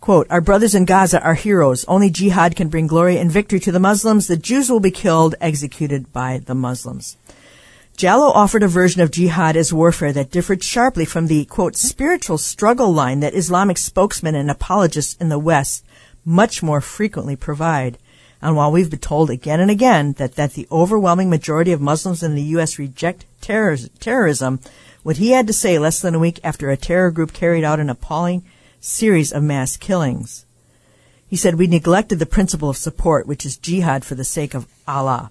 Quote, 0.00 0.26
our 0.28 0.42
brothers 0.42 0.74
in 0.74 0.84
Gaza 0.84 1.22
are 1.22 1.32
heroes. 1.32 1.84
Only 1.86 2.10
jihad 2.10 2.56
can 2.56 2.68
bring 2.68 2.86
glory 2.86 3.16
and 3.16 3.30
victory 3.30 3.58
to 3.60 3.72
the 3.72 3.80
Muslims. 3.80 4.26
The 4.26 4.36
Jews 4.36 4.68
will 4.68 4.80
be 4.80 4.90
killed, 4.90 5.34
executed 5.40 6.12
by 6.12 6.42
the 6.44 6.54
Muslims. 6.54 7.16
Jalloh 7.96 8.34
offered 8.34 8.64
a 8.64 8.68
version 8.68 9.02
of 9.02 9.12
jihad 9.12 9.56
as 9.56 9.72
warfare 9.72 10.12
that 10.12 10.32
differed 10.32 10.64
sharply 10.64 11.04
from 11.04 11.28
the, 11.28 11.44
quote, 11.44 11.76
spiritual 11.76 12.38
struggle 12.38 12.92
line 12.92 13.20
that 13.20 13.36
Islamic 13.36 13.78
spokesmen 13.78 14.34
and 14.34 14.50
apologists 14.50 15.14
in 15.20 15.28
the 15.28 15.38
West 15.38 15.84
much 16.24 16.60
more 16.60 16.80
frequently 16.80 17.36
provide. 17.36 17.96
And 18.42 18.56
while 18.56 18.72
we've 18.72 18.90
been 18.90 18.98
told 18.98 19.30
again 19.30 19.60
and 19.60 19.70
again 19.70 20.14
that, 20.14 20.34
that 20.34 20.54
the 20.54 20.66
overwhelming 20.72 21.30
majority 21.30 21.70
of 21.70 21.80
Muslims 21.80 22.24
in 22.24 22.34
the 22.34 22.42
U.S. 22.42 22.80
reject 22.80 23.26
terror, 23.40 23.76
terrorism, 24.00 24.58
what 25.04 25.18
he 25.18 25.30
had 25.30 25.46
to 25.46 25.52
say 25.52 25.78
less 25.78 26.00
than 26.00 26.16
a 26.16 26.18
week 26.18 26.40
after 26.42 26.70
a 26.70 26.76
terror 26.76 27.12
group 27.12 27.32
carried 27.32 27.62
out 27.62 27.78
an 27.78 27.90
appalling 27.90 28.42
series 28.80 29.32
of 29.32 29.44
mass 29.44 29.76
killings. 29.76 30.46
He 31.28 31.36
said, 31.36 31.54
We 31.54 31.68
neglected 31.68 32.18
the 32.18 32.26
principle 32.26 32.68
of 32.68 32.76
support, 32.76 33.28
which 33.28 33.46
is 33.46 33.56
jihad 33.56 34.04
for 34.04 34.16
the 34.16 34.24
sake 34.24 34.52
of 34.52 34.66
Allah. 34.88 35.30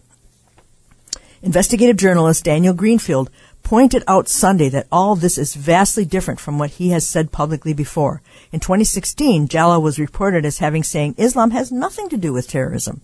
Investigative 1.43 1.97
journalist 1.97 2.45
Daniel 2.45 2.73
Greenfield 2.73 3.29
pointed 3.63 4.01
out 4.08 4.29
Sunday 4.29 4.69
that 4.69 4.88
all 4.89 5.17
this 5.17 5.38
is 5.38 5.56
vastly 5.56 6.06
different 6.06 6.39
from 6.39 6.58
what 6.58 6.69
he 6.71 6.91
has 6.91 7.06
said 7.06 7.34
publicly 7.34 7.73
before. 7.73 8.21
In 8.53 8.62
2016, 8.62 9.49
Jalloh 9.49 9.82
was 9.82 9.99
reported 9.99 10.45
as 10.45 10.60
having 10.60 10.84
saying 10.84 11.15
Islam 11.17 11.51
has 11.51 11.69
nothing 11.69 12.08
to 12.08 12.17
do 12.17 12.32
with 12.32 12.47
terrorism. 12.47 13.01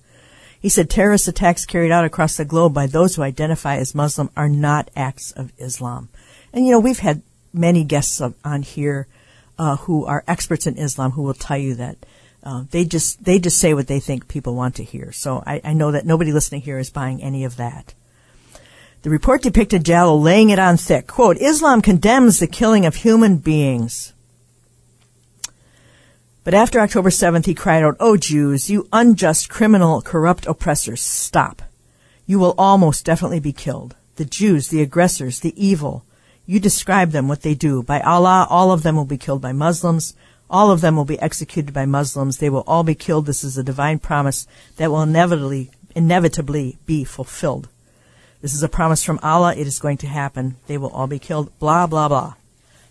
He 0.58 0.70
said 0.70 0.90
terrorist 0.90 1.28
attacks 1.28 1.66
carried 1.66 1.92
out 1.92 2.06
across 2.06 2.38
the 2.38 2.46
globe 2.46 2.74
by 2.74 2.88
those 2.88 3.16
who 3.16 3.24
identify 3.24 3.76
as 3.76 3.94
Muslim 3.94 4.30
are 4.38 4.48
not 4.48 4.90
acts 4.96 5.34
of 5.34 5.52
Islam. 5.58 6.08
And 6.54 6.66
you 6.66 6.72
know, 6.72 6.80
we've 6.80 7.00
had 7.00 7.22
many 7.52 7.84
guests 7.84 8.22
on 8.22 8.62
here 8.64 9.08
uh, 9.58 9.76
who 9.76 10.06
are 10.06 10.24
experts 10.30 10.66
in 10.66 10.78
Islam 10.78 11.12
who 11.12 11.24
will 11.24 11.34
tell 11.34 11.58
you 11.58 11.76
that 11.76 11.98
uh, 12.42 12.64
they 12.72 12.86
just 12.86 13.22
they 13.26 13.38
just 13.38 13.60
say 13.60 13.74
what 13.74 13.88
they 13.88 14.00
think 14.00 14.30
people 14.30 14.56
want 14.56 14.76
to 14.76 14.84
hear. 14.86 15.12
So 15.12 15.44
I, 15.46 15.60
I 15.62 15.74
know 15.74 15.92
that 15.92 16.06
nobody 16.06 16.32
listening 16.32 16.62
here 16.62 16.80
is 16.80 16.90
buying 16.90 17.22
any 17.22 17.44
of 17.44 17.58
that. 17.58 17.94
The 19.02 19.10
report 19.10 19.42
depicted 19.42 19.86
Jalloh 19.86 20.22
laying 20.22 20.50
it 20.50 20.60
on 20.60 20.76
thick. 20.76 21.08
Quote, 21.08 21.38
Islam 21.38 21.82
condemns 21.82 22.40
the 22.40 22.48
killing 22.48 22.86
of 22.86 22.96
human 22.96 23.38
beings. 23.38 24.14
But 26.44 26.54
after 26.54 26.80
October 26.80 27.10
7th, 27.10 27.46
he 27.46 27.54
cried 27.54 27.84
out, 27.84 27.96
Oh 28.00 28.18
Jews, 28.18 28.70
you 28.70 28.90
unjust, 28.92 29.50
criminal, 29.50 30.02
corrupt 30.02 30.46
oppressors, 30.48 31.00
stop. 31.00 31.62
You 32.26 32.40
will 32.40 32.56
almost 32.58 33.06
definitely 33.06 33.40
be 33.40 33.54
killed. 33.54 33.96
The 34.16 34.26
Jews, 34.26 34.68
the 34.68 34.82
aggressors, 34.82 35.40
the 35.40 35.54
evil. 35.56 36.04
You 36.46 36.60
describe 36.60 37.12
them, 37.12 37.28
what 37.28 37.42
they 37.42 37.54
do. 37.54 37.84
By 37.84 38.02
Allah, 38.02 38.48
all 38.50 38.72
of 38.72 38.84
them 38.84 38.96
will 38.96 39.06
be 39.06 39.18
killed 39.18 39.42
by 39.42 39.54
Muslims. 39.54 40.14
All 40.50 40.72
of 40.72 40.82
them 40.82 40.96
will 40.96 41.06
be 41.06 41.20
executed 41.20 41.74
by 41.74 41.86
Muslims. 41.86 42.38
They 42.38 42.50
will 42.50 42.64
all 42.68 42.84
be 42.84 42.96
killed. 42.96 43.28
This 43.28 43.44
is 43.44 43.58
a 43.58 43.64
divine 43.64 44.00
promise 44.00 44.46
that 44.78 44.92
will 44.92 45.04
inevitably, 45.04 45.72
inevitably 45.96 46.80
be 46.86 47.04
fulfilled. 47.04 47.70
This 48.42 48.54
is 48.54 48.64
a 48.64 48.70
promise 48.70 49.04
from 49.04 49.20
Allah. 49.22 49.56
It 49.56 49.68
is 49.68 49.80
going 49.80 49.98
to 49.98 50.08
happen. 50.08 50.56
They 50.68 50.78
will 50.78 50.90
all 50.90 51.08
be 51.08 51.20
killed. 51.20 51.58
Blah, 51.60 51.88
blah, 51.88 52.08
blah. 52.08 52.36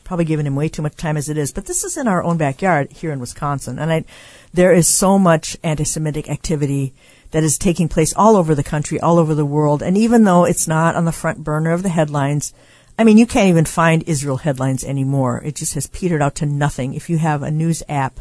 Probably 0.05 0.25
giving 0.25 0.47
him 0.47 0.57
way 0.57 0.69
too 0.69 0.83
much 0.83 0.97
time 0.97 1.17
as 1.17 1.29
it 1.29 1.39
is. 1.39 1.53
But 1.53 1.67
this 1.67 1.85
is 1.85 1.97
in 1.97 2.09
our 2.09 2.23
own 2.23 2.37
backyard 2.37 2.93
here 2.93 3.13
in 3.13 3.21
Wisconsin. 3.21 3.79
And 3.79 3.93
I, 3.93 4.05
there 4.53 4.73
is 4.73 4.87
so 4.87 5.19
much 5.19 5.57
anti-Semitic 5.63 6.31
activity 6.31 6.93
that 7.31 7.45
is 7.45 7.59
taking 7.59 7.89
place 7.89 8.15
all 8.15 8.37
over 8.37 8.55
the 8.55 8.63
country, 8.63 8.99
all 9.01 9.19
over 9.19 9.35
the 9.35 9.45
world. 9.45 9.83
And 9.83 9.97
even 9.99 10.25
though 10.25 10.45
it's 10.45 10.69
not 10.69 10.97
on 10.97 11.05
the 11.05 11.13
front 11.13 11.45
burner 11.45 11.73
of 11.73 11.83
the 11.83 11.91
headlines, 11.91 12.55
I 12.99 13.05
mean, 13.05 13.19
you 13.19 13.27
can't 13.27 13.49
even 13.49 13.65
find 13.65 14.03
Israel 14.07 14.39
headlines 14.39 14.83
anymore. 14.83 15.43
It 15.45 15.55
just 15.55 15.75
has 15.75 15.87
petered 15.87 16.23
out 16.23 16.35
to 16.37 16.47
nothing. 16.47 16.95
If 16.95 17.09
you 17.09 17.19
have 17.19 17.43
a 17.43 17.51
news 17.51 17.83
app, 17.89 18.21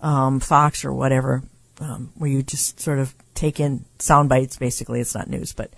um, 0.00 0.40
Fox 0.40 0.84
or 0.84 0.92
whatever, 0.92 1.42
um, 1.80 2.12
where 2.16 2.30
you 2.30 2.42
just 2.42 2.80
sort 2.80 2.98
of 2.98 3.14
take 3.34 3.58
in 3.58 3.84
sound 3.98 4.28
bites, 4.28 4.56
basically, 4.56 5.00
it's 5.00 5.14
not 5.14 5.30
news, 5.30 5.52
but 5.52 5.70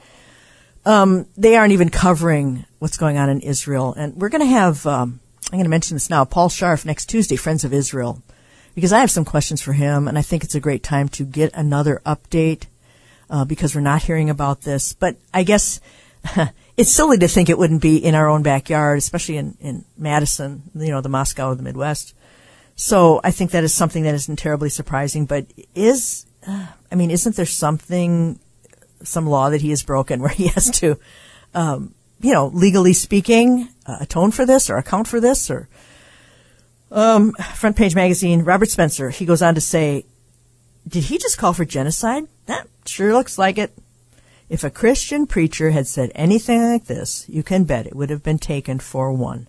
um, 0.89 1.27
they 1.37 1.55
aren't 1.55 1.73
even 1.73 1.91
covering 1.91 2.65
what's 2.79 2.97
going 2.97 3.19
on 3.19 3.29
in 3.29 3.43
Israel. 3.43 3.93
And 3.95 4.17
we're 4.17 4.31
going 4.31 4.41
to 4.41 4.47
have, 4.47 4.87
um, 4.87 5.21
I'm 5.47 5.59
going 5.59 5.65
to 5.65 5.71
mention 5.71 5.95
this 5.95 6.09
now, 6.09 6.25
Paul 6.25 6.49
Scharf 6.49 6.87
next 6.87 7.07
Tuesday, 7.07 7.37
Friends 7.37 7.63
of 7.63 7.75
Israel, 7.75 8.23
because 8.75 8.91
I 8.91 9.01
have 9.01 9.11
some 9.11 9.27
questions 9.27 9.61
for 9.61 9.75
him, 9.75 10.09
and 10.09 10.17
I 10.17 10.23
think 10.23 10.45
it's 10.45 10.55
a 10.55 10.61
great 10.61 10.83
time 10.83 11.11
to 11.11 11.25
get 11.25 11.53
another 11.53 12.01
update 12.07 12.65
uh, 13.29 13.45
because 13.45 13.75
we're 13.75 13.83
not 13.83 14.05
hearing 14.05 14.31
about 14.31 14.63
this. 14.63 14.95
But 14.95 15.17
I 15.35 15.43
guess 15.43 15.79
it's 16.79 16.95
silly 16.95 17.19
to 17.19 17.29
think 17.29 17.51
it 17.51 17.59
wouldn't 17.59 17.83
be 17.83 17.99
in 17.99 18.15
our 18.15 18.27
own 18.27 18.43
backyard, 18.43 18.97
especially 18.97 19.37
in, 19.37 19.59
in 19.61 19.85
Madison, 19.99 20.63
you 20.75 20.89
know, 20.89 21.03
the 21.03 21.11
Moscow 21.11 21.51
of 21.51 21.59
the 21.59 21.65
Midwest. 21.65 22.15
So 22.77 23.21
I 23.23 23.31
think 23.31 23.51
that 23.51 23.65
is 23.65 23.75
something 23.75 24.05
that 24.05 24.15
isn't 24.15 24.39
terribly 24.39 24.71
surprising, 24.71 25.27
but 25.27 25.45
is, 25.75 26.25
uh, 26.47 26.69
I 26.91 26.95
mean, 26.95 27.11
isn't 27.11 27.37
there 27.37 27.45
something 27.45 28.41
some 29.03 29.27
law 29.27 29.51
that 29.51 29.61
he 29.61 29.71
has 29.71 29.83
broken 29.83 30.21
where 30.23 30.31
he 30.31 30.49
has 30.49 30.71
to, 30.81 30.99
um, 31.55 31.95
you 32.21 32.33
know, 32.33 32.49
legally 32.49 32.93
speaking, 32.93 33.69
uh, 33.87 33.99
atone 34.01 34.31
for 34.31 34.45
this 34.45 34.69
or 34.69 34.77
account 34.77 35.09
for 35.09 35.21
this 35.21 35.51
or, 35.51 35.69
um, 36.91 37.33
front 37.55 37.77
page 37.77 37.95
magazine, 37.95 38.43
Robert 38.43 38.71
Spencer, 38.71 39.11
he 39.11 39.27
goes 39.27 39.43
on 39.43 39.55
to 39.55 39.61
say, 39.61 40.05
did 40.87 41.05
he 41.05 41.19
just 41.19 41.37
call 41.37 41.53
for 41.53 41.65
genocide? 41.65 42.25
That 42.47 42.67
sure 42.87 43.13
looks 43.13 43.37
like 43.37 43.59
it. 43.59 43.77
If 44.49 44.65
a 44.65 44.71
Christian 44.71 45.27
preacher 45.27 45.71
had 45.71 45.87
said 45.87 46.11
anything 46.15 46.63
like 46.63 46.87
this, 46.87 47.29
you 47.29 47.43
can 47.43 47.65
bet 47.65 47.87
it 47.87 47.95
would 47.95 48.09
have 48.09 48.23
been 48.23 48.39
taken 48.39 48.79
for 48.79 49.13
one. 49.13 49.47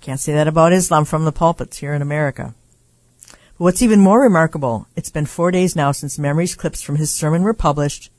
Can't 0.00 0.18
say 0.18 0.32
that 0.32 0.48
about 0.48 0.72
Islam 0.72 1.04
from 1.04 1.24
the 1.24 1.32
pulpits 1.32 1.78
here 1.78 1.94
in 1.94 2.02
America. 2.02 2.54
But 3.28 3.64
what's 3.64 3.82
even 3.82 4.00
more 4.00 4.22
remarkable, 4.22 4.88
it's 4.96 5.10
been 5.10 5.26
four 5.26 5.50
days 5.50 5.76
now 5.76 5.92
since 5.92 6.16
MEMRI's 6.16 6.56
clips 6.56 6.82
from 6.82 6.96
his 6.96 7.12
sermon 7.12 7.42
were 7.42 7.54
published, 7.54 8.10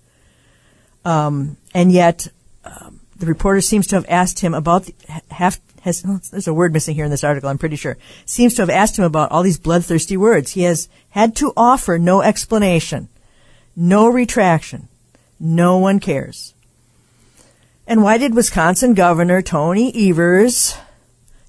um, 1.05 1.57
and 1.73 1.91
yet, 1.91 2.27
um, 2.65 2.99
the 3.17 3.25
reporter 3.25 3.61
seems 3.61 3.87
to 3.87 3.95
have 3.95 4.05
asked 4.09 4.39
him 4.39 4.53
about 4.53 4.85
the, 4.85 4.95
have 5.29 5.59
has 5.81 6.01
there's 6.31 6.47
a 6.47 6.53
word 6.53 6.73
missing 6.73 6.95
here 6.95 7.05
in 7.05 7.11
this 7.11 7.23
article. 7.23 7.49
I'm 7.49 7.57
pretty 7.57 7.75
sure 7.75 7.97
seems 8.25 8.53
to 8.55 8.61
have 8.61 8.69
asked 8.69 8.97
him 8.97 9.05
about 9.05 9.31
all 9.31 9.43
these 9.43 9.59
bloodthirsty 9.59 10.17
words. 10.17 10.51
He 10.51 10.63
has 10.63 10.89
had 11.09 11.35
to 11.37 11.53
offer 11.57 11.97
no 11.97 12.21
explanation, 12.21 13.09
no 13.75 14.07
retraction. 14.07 14.87
No 15.43 15.79
one 15.79 15.99
cares. 15.99 16.53
And 17.87 18.03
why 18.03 18.19
did 18.19 18.35
Wisconsin 18.35 18.93
Governor 18.93 19.41
Tony 19.41 19.91
Evers 20.09 20.75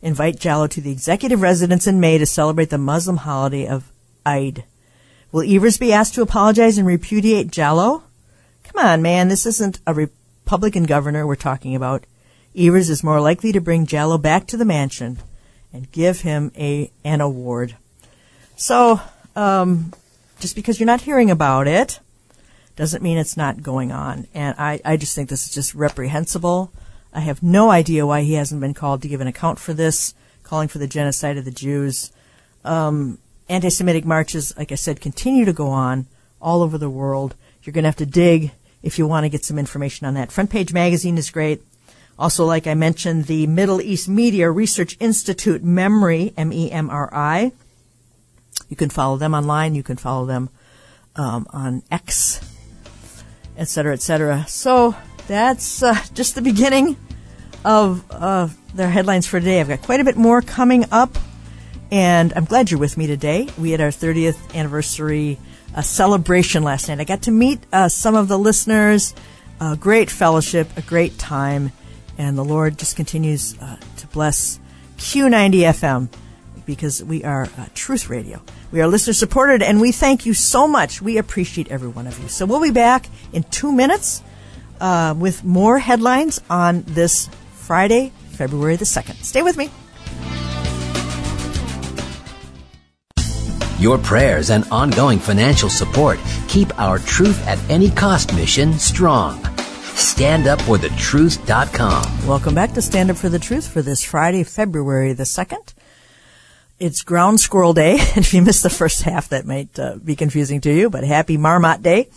invite 0.01 0.39
Jalloh 0.39 0.71
to 0.71 0.81
the 0.81 0.91
executive 0.91 1.43
residence 1.43 1.87
in 1.87 2.01
May 2.01 2.17
to 2.17 2.25
celebrate 2.25 2.71
the 2.71 2.79
Muslim 2.79 3.19
holiday 3.19 3.69
of 3.69 3.93
Eid? 4.25 4.65
Will 5.31 5.45
Evers 5.47 5.77
be 5.77 5.93
asked 5.93 6.15
to 6.15 6.23
apologize 6.23 6.79
and 6.79 6.87
repudiate 6.87 7.51
Jalloh? 7.51 8.03
Come 8.73 8.87
on, 8.87 9.03
man, 9.03 9.29
this 9.29 9.45
isn't 9.45 9.81
a 9.87 9.93
Republican 9.93 10.85
governor 10.85 11.27
we're 11.27 11.37
talking 11.37 11.75
about. 11.77 12.05
Evers 12.57 12.89
is 12.89 13.05
more 13.05 13.21
likely 13.21 13.53
to 13.53 13.61
bring 13.61 13.87
Jalloh 13.87 14.21
back 14.21 14.47
to 14.47 14.57
the 14.57 14.65
mansion 14.65 15.19
and 15.73 15.93
give 15.93 16.21
him 16.21 16.53
a 16.57 16.91
an 17.05 17.21
award. 17.21 17.77
So, 18.57 19.01
um, 19.37 19.93
just 20.41 20.55
because 20.55 20.81
you're 20.81 20.87
not 20.87 21.03
hearing 21.03 21.31
about 21.31 21.69
it 21.69 22.01
doesn't 22.77 23.03
mean 23.03 23.19
it's 23.19 23.37
not 23.37 23.63
going 23.63 23.93
on. 23.93 24.27
And 24.33 24.55
I, 24.59 24.81
I 24.85 24.97
just 24.97 25.15
think 25.15 25.29
this 25.29 25.47
is 25.47 25.55
just 25.55 25.75
reprehensible. 25.75 26.73
I 27.13 27.21
have 27.21 27.43
no 27.43 27.71
idea 27.71 28.07
why 28.07 28.23
he 28.23 28.35
hasn't 28.35 28.61
been 28.61 28.75
called 28.75 29.03
to 29.03 29.09
give 29.09 29.21
an 29.21 29.27
account 29.27 29.59
for 29.59 29.75
this, 29.75 30.15
calling 30.43 30.69
for 30.69 30.79
the 30.79 30.87
genocide 30.87 31.37
of 31.37 31.45
the 31.45 31.51
Jews. 31.51 32.11
Um, 32.65 33.19
anti-Semitic 33.49 34.07
marches, 34.07 34.57
like 34.57 34.73
I 34.73 34.77
said, 34.77 35.01
continue 35.01 35.45
to 35.45 35.53
go 35.53 35.69
on 35.69 36.07
all 36.41 36.63
over 36.63 36.79
the 36.79 36.91
world. 36.91 37.35
You're 37.63 37.75
going 37.75 37.85
to 37.85 37.89
have 37.89 37.97
to 37.97 38.07
dig 38.07 38.53
if 38.83 38.99
you 38.99 39.07
want 39.07 39.25
to 39.25 39.29
get 39.29 39.45
some 39.45 39.59
information 39.59 40.07
on 40.07 40.15
that. 40.15 40.33
Front 40.33 40.51
Page 40.51 40.73
Magazine 40.73 41.19
is 41.19 41.31
great. 41.31 41.63
Also, 42.19 42.45
like 42.45 42.67
I 42.67 42.75
mentioned, 42.75 43.25
the 43.25 43.47
Middle 43.47 43.81
East 43.81 44.09
Media 44.09 44.51
Research 44.51 44.97
Institute 45.01 45.65
MEMRI, 45.65 46.35
M-E-M-R-I. 46.37 47.53
You 48.69 48.77
can 48.77 48.91
follow 48.91 49.17
them 49.17 49.35
online. 49.35 49.75
You 49.75 49.83
can 49.83 49.97
follow 49.97 50.27
them 50.27 50.51
um, 51.17 51.47
on 51.51 51.83
X, 51.91 52.41
et 53.57 53.69
cetera, 53.69 53.93
et 53.95 54.03
cetera. 54.03 54.45
So 54.47 54.95
that's 55.27 55.83
uh, 55.83 55.95
just 56.15 56.35
the 56.35 56.43
beginning 56.43 56.97
of 57.65 58.05
uh, 58.11 58.49
their 58.75 58.91
headlines 58.91 59.27
for 59.27 59.41
today. 59.41 59.61
I've 59.61 59.69
got 59.69 59.83
quite 59.83 60.01
a 60.01 60.05
bit 60.05 60.17
more 60.17 60.43
coming 60.43 60.85
up, 60.91 61.17
and 61.91 62.33
I'm 62.35 62.45
glad 62.45 62.71
you're 62.71 62.81
with 62.81 62.97
me 62.97 63.07
today. 63.07 63.49
We 63.59 63.71
had 63.71 63.81
our 63.81 63.89
30th 63.89 64.55
anniversary 64.55 65.39
a 65.75 65.83
celebration 65.83 66.63
last 66.63 66.89
night. 66.89 67.01
I 67.01 67.05
got 67.05 67.23
to 67.23 67.31
meet 67.31 67.61
uh, 67.73 67.89
some 67.89 68.15
of 68.15 68.29
the 68.29 68.39
listeners. 68.39 69.15
A 69.61 69.77
great 69.77 70.11
fellowship, 70.11 70.69
a 70.77 70.83
great 70.83 71.19
time, 71.19 71.71
and 72.19 72.37
the 72.37 72.45
Lord 72.45 72.79
just 72.79 72.97
continues 72.97 73.57
uh, 73.61 73.77
to 73.99 74.07
bless 74.09 74.59
Q90 74.99 75.53
FM 75.61 76.09
because 76.67 77.03
we 77.03 77.23
are 77.25 77.45
uh, 77.57 77.67
Truth 77.75 78.09
Radio. 78.09 78.43
We 78.71 78.81
are 78.81 78.89
listener 78.89 79.13
supported, 79.13 79.63
and 79.63 79.81
we 79.81 79.93
thank 79.93 80.27
you 80.27 80.35
so 80.35 80.67
much. 80.67 81.01
We 81.01 81.19
appreciate 81.19 81.71
every 81.71 81.89
one 81.89 82.07
of 82.07 82.19
you. 82.19 82.29
So 82.29 82.47
we'll 82.47 82.63
be 82.63 82.71
back 82.71 83.09
in 83.33 83.45
two 83.45 83.73
minutes 83.73 84.23
uh, 84.81 85.15
with 85.17 85.45
more 85.45 85.79
headlines 85.79 86.41
on 86.51 86.83
this 86.87 87.29
Friday, 87.55 88.13
February 88.31 88.77
the 88.77 88.85
2nd. 88.85 89.23
Stay 89.23 89.43
with 89.43 89.57
me. 89.57 89.71
Your 93.83 93.99
prayers 93.99 94.49
and 94.51 94.65
ongoing 94.71 95.19
financial 95.19 95.69
support 95.69 96.21
keep 96.47 96.79
our 96.79 97.01
Truth 97.01 97.45
at 97.49 97.59
Any 97.69 97.91
Cost 97.91 98.33
mission 98.33 98.75
strong. 98.75 99.43
StandUpForTheTruth.com. 99.43 102.29
Welcome 102.29 102.55
back 102.55 102.75
to 102.75 102.81
Stand 102.81 103.11
Up 103.11 103.17
for 103.17 103.29
the 103.29 103.41
Truth 103.41 103.67
for 103.67 103.83
this 103.83 104.05
Friday, 104.05 104.45
February 104.45 105.15
the 105.15 105.25
2nd. 105.25 105.75
it's 106.79 107.03
Ground 107.03 107.41
Squirrel 107.41 107.73
Day. 107.73 107.95
if 107.99 108.33
you 108.33 108.43
missed 108.43 108.63
the 108.63 108.71
first 108.71 109.03
half, 109.03 109.31
that 109.31 109.47
might 109.47 109.77
uh, 109.81 109.97
be 109.97 110.15
confusing 110.15 110.61
to 110.61 110.73
you, 110.73 110.89
but 110.89 111.03
happy 111.03 111.37
Marmot 111.37 111.83
Day. 111.83 112.09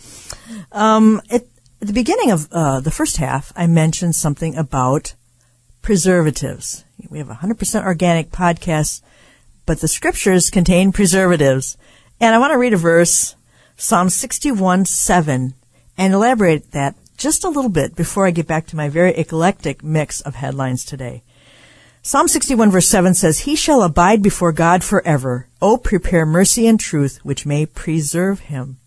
Um, 0.70 1.20
at 1.32 1.46
the 1.80 1.92
beginning 1.92 2.30
of 2.30 2.46
uh, 2.52 2.78
the 2.78 2.92
first 2.92 3.16
half, 3.16 3.52
I 3.56 3.66
mentioned 3.66 4.14
something 4.14 4.56
about 4.56 5.16
preservatives. 5.82 6.84
We 7.10 7.18
have 7.18 7.30
a 7.30 7.34
100% 7.34 7.84
organic 7.84 8.30
podcast, 8.30 9.02
but 9.66 9.80
the 9.80 9.88
scriptures 9.88 10.48
contain 10.48 10.92
preservatives. 10.92 11.76
And 12.20 12.34
I 12.34 12.38
want 12.38 12.52
to 12.52 12.58
read 12.58 12.72
a 12.72 12.78
verse, 12.78 13.34
Psalm 13.76 14.08
61 14.08 14.86
7, 14.86 15.54
and 15.98 16.14
elaborate 16.14 16.70
that 16.72 16.94
just 17.16 17.44
a 17.44 17.48
little 17.48 17.70
bit 17.70 17.96
before 17.96 18.26
I 18.26 18.30
get 18.30 18.46
back 18.46 18.66
to 18.68 18.76
my 18.76 18.88
very 18.88 19.14
eclectic 19.14 19.82
mix 19.82 20.20
of 20.20 20.36
headlines 20.36 20.84
today. 20.84 21.22
Psalm 22.02 22.28
61 22.28 22.70
verse 22.70 22.88
7 22.88 23.14
says, 23.14 23.40
He 23.40 23.56
shall 23.56 23.82
abide 23.82 24.22
before 24.22 24.52
God 24.52 24.84
forever. 24.84 25.48
O 25.60 25.76
prepare 25.76 26.24
mercy 26.24 26.66
and 26.68 26.78
truth, 26.78 27.18
which 27.24 27.44
may 27.44 27.66
preserve 27.66 28.40
him. 28.40 28.78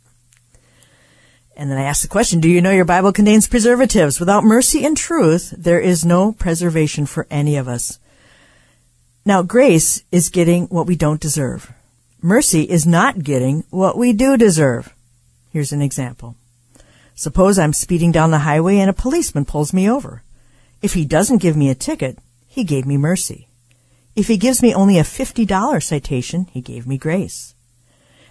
And 1.60 1.70
then 1.70 1.78
I 1.78 1.84
ask 1.84 2.02
the 2.02 2.08
question, 2.08 2.40
do 2.40 2.48
you 2.48 2.62
know 2.62 2.72
your 2.72 2.86
Bible 2.86 3.12
contains 3.12 3.46
preservatives? 3.46 4.18
Without 4.18 4.46
mercy 4.46 4.86
and 4.86 4.96
truth, 4.96 5.54
there 5.58 5.82
is 5.82 6.06
no 6.06 6.32
preservation 6.32 7.06
for 7.06 7.28
any 7.30 7.58
of 7.58 7.68
us. 7.68 8.00
Now, 9.26 9.42
grace 9.42 10.04
is 10.12 10.30
getting 10.30 10.66
what 10.66 10.88
we 10.88 10.96
don't 10.96 11.22
deserve. 11.22 11.72
Mercy 12.22 12.64
is 12.64 12.86
not 12.86 13.24
getting 13.24 13.64
what 13.70 13.98
we 13.98 14.14
do 14.14 14.38
deserve. 14.38 14.94
Here's 15.52 15.72
an 15.72 15.82
example. 15.82 16.36
Suppose 17.16 17.60
I'm 17.60 17.74
speeding 17.74 18.12
down 18.12 18.32
the 18.32 18.40
highway 18.40 18.78
and 18.78 18.90
a 18.90 18.94
policeman 18.94 19.46
pulls 19.46 19.74
me 19.74 19.90
over. 19.90 20.24
If 20.82 20.94
he 20.94 21.06
doesn't 21.06 21.42
give 21.42 21.58
me 21.58 21.70
a 21.70 21.76
ticket, 21.76 22.18
he 22.48 22.64
gave 22.64 22.86
me 22.86 22.98
mercy. 22.98 23.48
If 24.16 24.28
he 24.28 24.38
gives 24.38 24.62
me 24.62 24.74
only 24.74 24.98
a 24.98 25.04
$50 25.04 25.84
citation, 25.84 26.46
he 26.52 26.62
gave 26.62 26.88
me 26.88 26.98
grace. 26.98 27.56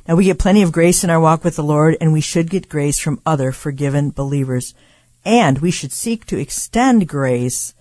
Now 0.06 0.16
we 0.16 0.24
get 0.24 0.38
plenty 0.38 0.62
of 0.62 0.72
grace 0.72 1.04
in 1.04 1.10
our 1.10 1.20
walk 1.20 1.44
with 1.44 1.56
the 1.56 1.62
Lord 1.62 1.96
and 2.00 2.12
we 2.12 2.22
should 2.22 2.48
get 2.48 2.70
grace 2.70 2.98
from 2.98 3.20
other 3.26 3.52
forgiven 3.52 4.10
believers. 4.10 4.74
And 5.24 5.58
we 5.58 5.70
should 5.70 5.92
seek 5.92 6.24
to 6.26 6.38
extend 6.38 7.08
grace 7.08 7.74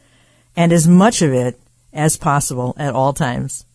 and 0.56 0.74
as 0.74 0.88
much 0.88 1.22
of 1.22 1.32
it 1.32 1.60
as 1.98 2.16
possible 2.16 2.76
at 2.78 2.94
all 2.94 3.12
times. 3.12 3.66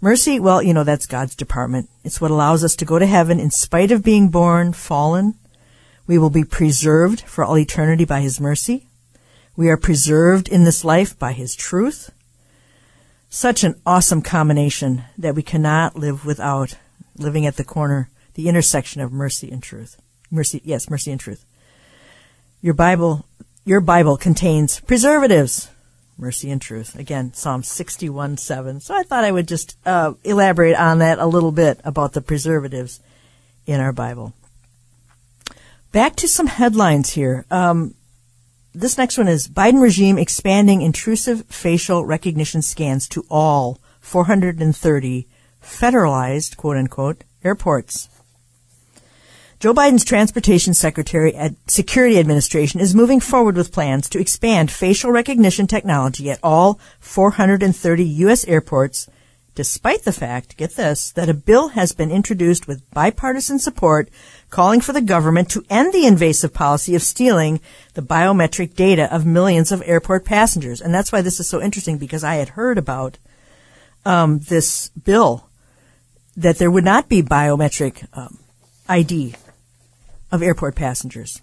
Mercy, 0.00 0.40
well, 0.40 0.62
you 0.62 0.72
know, 0.72 0.84
that's 0.84 1.06
God's 1.06 1.34
department. 1.34 1.88
It's 2.04 2.20
what 2.20 2.30
allows 2.30 2.64
us 2.64 2.76
to 2.76 2.84
go 2.84 2.98
to 2.98 3.06
heaven 3.06 3.38
in 3.38 3.50
spite 3.50 3.90
of 3.90 4.04
being 4.04 4.28
born 4.28 4.72
fallen. 4.72 5.34
We 6.06 6.18
will 6.18 6.30
be 6.30 6.44
preserved 6.44 7.20
for 7.22 7.44
all 7.44 7.58
eternity 7.58 8.04
by 8.04 8.20
His 8.20 8.40
mercy. 8.40 8.86
We 9.56 9.68
are 9.68 9.76
preserved 9.76 10.48
in 10.48 10.64
this 10.64 10.84
life 10.84 11.18
by 11.18 11.32
His 11.32 11.54
truth. 11.54 12.10
Such 13.28 13.64
an 13.64 13.80
awesome 13.84 14.22
combination 14.22 15.02
that 15.18 15.34
we 15.34 15.42
cannot 15.42 15.96
live 15.96 16.24
without 16.24 16.76
living 17.16 17.44
at 17.44 17.56
the 17.56 17.64
corner, 17.64 18.08
the 18.34 18.48
intersection 18.48 19.00
of 19.02 19.12
mercy 19.12 19.50
and 19.50 19.62
truth. 19.62 20.00
Mercy, 20.30 20.62
yes, 20.64 20.88
mercy 20.88 21.10
and 21.10 21.20
truth. 21.20 21.44
Your 22.62 22.74
Bible, 22.74 23.26
your 23.64 23.80
Bible 23.80 24.16
contains 24.16 24.80
preservatives, 24.80 25.68
mercy 26.18 26.50
and 26.50 26.60
truth. 26.60 26.98
Again, 26.98 27.32
Psalm 27.32 27.62
61, 27.62 28.36
7. 28.36 28.80
So 28.80 28.94
I 28.94 29.02
thought 29.02 29.24
I 29.24 29.32
would 29.32 29.48
just 29.48 29.76
uh, 29.86 30.14
elaborate 30.24 30.76
on 30.76 30.98
that 30.98 31.18
a 31.18 31.26
little 31.26 31.52
bit 31.52 31.80
about 31.84 32.12
the 32.12 32.20
preservatives 32.20 33.00
in 33.66 33.80
our 33.80 33.92
Bible. 33.92 34.34
Back 35.92 36.16
to 36.16 36.28
some 36.28 36.48
headlines 36.48 37.10
here. 37.10 37.46
Um, 37.50 37.94
this 38.74 38.98
next 38.98 39.16
one 39.16 39.28
is 39.28 39.48
Biden 39.48 39.80
regime 39.80 40.18
expanding 40.18 40.82
intrusive 40.82 41.46
facial 41.46 42.04
recognition 42.04 42.62
scans 42.62 43.08
to 43.08 43.24
all 43.30 43.80
430 44.00 45.26
federalized, 45.62 46.56
quote 46.56 46.76
unquote, 46.76 47.24
airports. 47.42 48.08
Joe 49.60 49.74
Biden's 49.74 50.04
Transportation 50.04 50.72
Secretary 50.72 51.34
at 51.34 51.56
Security 51.66 52.16
Administration 52.16 52.78
is 52.78 52.94
moving 52.94 53.18
forward 53.18 53.56
with 53.56 53.72
plans 53.72 54.08
to 54.10 54.20
expand 54.20 54.70
facial 54.70 55.10
recognition 55.10 55.66
technology 55.66 56.30
at 56.30 56.38
all 56.44 56.78
430 57.00 58.04
U.S. 58.04 58.46
airports, 58.46 59.10
despite 59.56 60.04
the 60.04 60.12
fact, 60.12 60.56
get 60.56 60.76
this, 60.76 61.10
that 61.10 61.28
a 61.28 61.34
bill 61.34 61.70
has 61.70 61.90
been 61.90 62.12
introduced 62.12 62.68
with 62.68 62.88
bipartisan 62.92 63.58
support 63.58 64.10
calling 64.48 64.80
for 64.80 64.92
the 64.92 65.00
government 65.00 65.50
to 65.50 65.64
end 65.68 65.92
the 65.92 66.06
invasive 66.06 66.54
policy 66.54 66.94
of 66.94 67.02
stealing 67.02 67.60
the 67.94 68.02
biometric 68.02 68.76
data 68.76 69.12
of 69.12 69.26
millions 69.26 69.72
of 69.72 69.82
airport 69.84 70.24
passengers. 70.24 70.80
And 70.80 70.94
that's 70.94 71.10
why 71.10 71.20
this 71.20 71.40
is 71.40 71.48
so 71.48 71.60
interesting 71.60 71.98
because 71.98 72.22
I 72.22 72.36
had 72.36 72.50
heard 72.50 72.78
about 72.78 73.18
um, 74.04 74.38
this 74.38 74.90
bill 74.90 75.48
that 76.36 76.58
there 76.58 76.70
would 76.70 76.84
not 76.84 77.08
be 77.08 77.24
biometric 77.24 78.06
um, 78.16 78.38
ID 78.88 79.34
of 80.30 80.42
airport 80.42 80.74
passengers. 80.74 81.40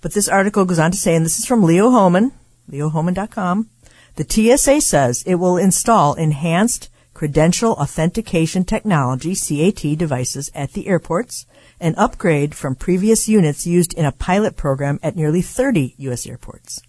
But 0.00 0.12
this 0.12 0.28
article 0.28 0.64
goes 0.64 0.78
on 0.78 0.90
to 0.90 0.96
say, 0.96 1.14
and 1.14 1.24
this 1.24 1.38
is 1.38 1.46
from 1.46 1.62
Leo 1.62 1.90
Hohmann, 1.90 2.32
leohohmann.com, 2.70 3.68
the 4.16 4.26
TSA 4.28 4.80
says 4.80 5.22
it 5.26 5.36
will 5.36 5.56
install 5.56 6.14
enhanced 6.14 6.88
credential 7.14 7.72
authentication 7.72 8.64
technology, 8.64 9.34
CAT 9.34 9.96
devices 9.98 10.50
at 10.54 10.72
the 10.72 10.88
airports, 10.88 11.46
an 11.80 11.94
upgrade 11.96 12.54
from 12.54 12.74
previous 12.74 13.28
units 13.28 13.66
used 13.66 13.94
in 13.94 14.04
a 14.04 14.12
pilot 14.12 14.56
program 14.56 15.00
at 15.02 15.16
nearly 15.16 15.42
30 15.42 15.94
U.S. 15.98 16.26
airports. 16.26 16.82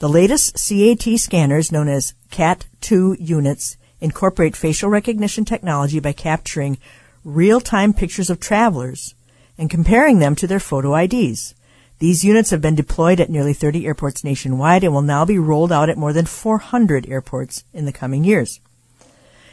The 0.00 0.08
latest 0.08 0.54
CAT 0.54 1.18
scanners, 1.18 1.72
known 1.72 1.88
as 1.88 2.14
CAT2 2.30 3.16
units, 3.20 3.76
incorporate 4.00 4.56
facial 4.56 4.90
recognition 4.90 5.44
technology 5.44 6.00
by 6.00 6.12
capturing 6.12 6.78
real-time 7.24 7.94
pictures 7.94 8.28
of 8.28 8.38
travelers 8.38 9.14
and 9.58 9.70
comparing 9.70 10.18
them 10.18 10.34
to 10.36 10.46
their 10.46 10.60
photo 10.60 10.94
IDs. 10.94 11.54
These 11.98 12.24
units 12.24 12.50
have 12.50 12.60
been 12.60 12.74
deployed 12.74 13.20
at 13.20 13.30
nearly 13.30 13.52
30 13.52 13.86
airports 13.86 14.24
nationwide 14.24 14.84
and 14.84 14.92
will 14.92 15.02
now 15.02 15.24
be 15.24 15.38
rolled 15.38 15.72
out 15.72 15.88
at 15.88 15.96
more 15.96 16.12
than 16.12 16.26
400 16.26 17.08
airports 17.08 17.64
in 17.72 17.84
the 17.84 17.92
coming 17.92 18.24
years. 18.24 18.60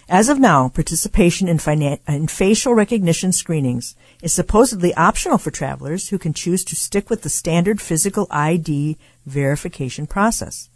As 0.09 0.27
of 0.27 0.39
now, 0.39 0.67
participation 0.67 1.47
in, 1.47 1.59
in, 2.07 2.27
facial 2.27 2.73
recognition 2.73 3.31
screenings 3.31 3.95
is 4.21 4.33
supposedly 4.33 4.93
optional 4.95 5.37
for 5.37 5.51
travelers 5.51 6.09
who 6.09 6.17
can 6.17 6.33
choose 6.33 6.65
to 6.65 6.75
stick 6.75 7.09
with 7.09 7.21
the 7.21 7.29
standard 7.29 7.79
physical 7.79 8.27
ID 8.29 8.97
verification 9.25 10.07
process. 10.07 10.67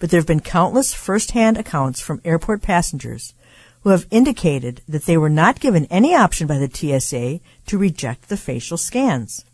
But 0.00 0.10
there 0.10 0.18
have 0.18 0.26
been 0.26 0.40
countless 0.40 0.92
first-hand 0.92 1.58
accounts 1.58 2.00
from 2.00 2.20
airport 2.24 2.62
passengers 2.62 3.34
who 3.82 3.90
have 3.90 4.06
indicated 4.10 4.80
that 4.88 5.06
they 5.06 5.16
were 5.16 5.28
not 5.28 5.60
given 5.60 5.86
any 5.86 6.14
option 6.14 6.46
by 6.46 6.58
the 6.58 6.70
TSA 6.70 7.40
to 7.66 7.78
reject 7.78 8.28
the 8.28 8.36
facial 8.36 8.76
scans. 8.76 9.44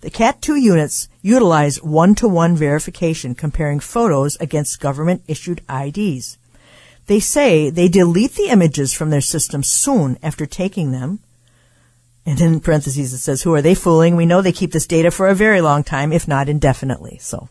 The 0.00 0.10
CAT2 0.10 0.60
units 0.60 1.08
utilize 1.22 1.82
one-to-one 1.82 2.56
verification 2.56 3.34
comparing 3.34 3.80
photos 3.80 4.36
against 4.36 4.80
government-issued 4.80 5.62
IDs. 5.68 6.38
They 7.06 7.20
say 7.20 7.70
they 7.70 7.88
delete 7.88 8.34
the 8.34 8.48
images 8.48 8.92
from 8.92 9.10
their 9.10 9.20
system 9.20 9.62
soon 9.62 10.18
after 10.22 10.46
taking 10.46 10.92
them. 10.92 11.20
And 12.26 12.40
in 12.40 12.60
parentheses 12.60 13.12
it 13.12 13.18
says, 13.18 13.42
who 13.42 13.54
are 13.54 13.62
they 13.62 13.74
fooling? 13.74 14.16
We 14.16 14.26
know 14.26 14.40
they 14.40 14.52
keep 14.52 14.72
this 14.72 14.86
data 14.86 15.10
for 15.10 15.28
a 15.28 15.34
very 15.34 15.60
long 15.60 15.84
time, 15.84 16.12
if 16.12 16.28
not 16.28 16.48
indefinitely. 16.48 17.18
So, 17.20 17.48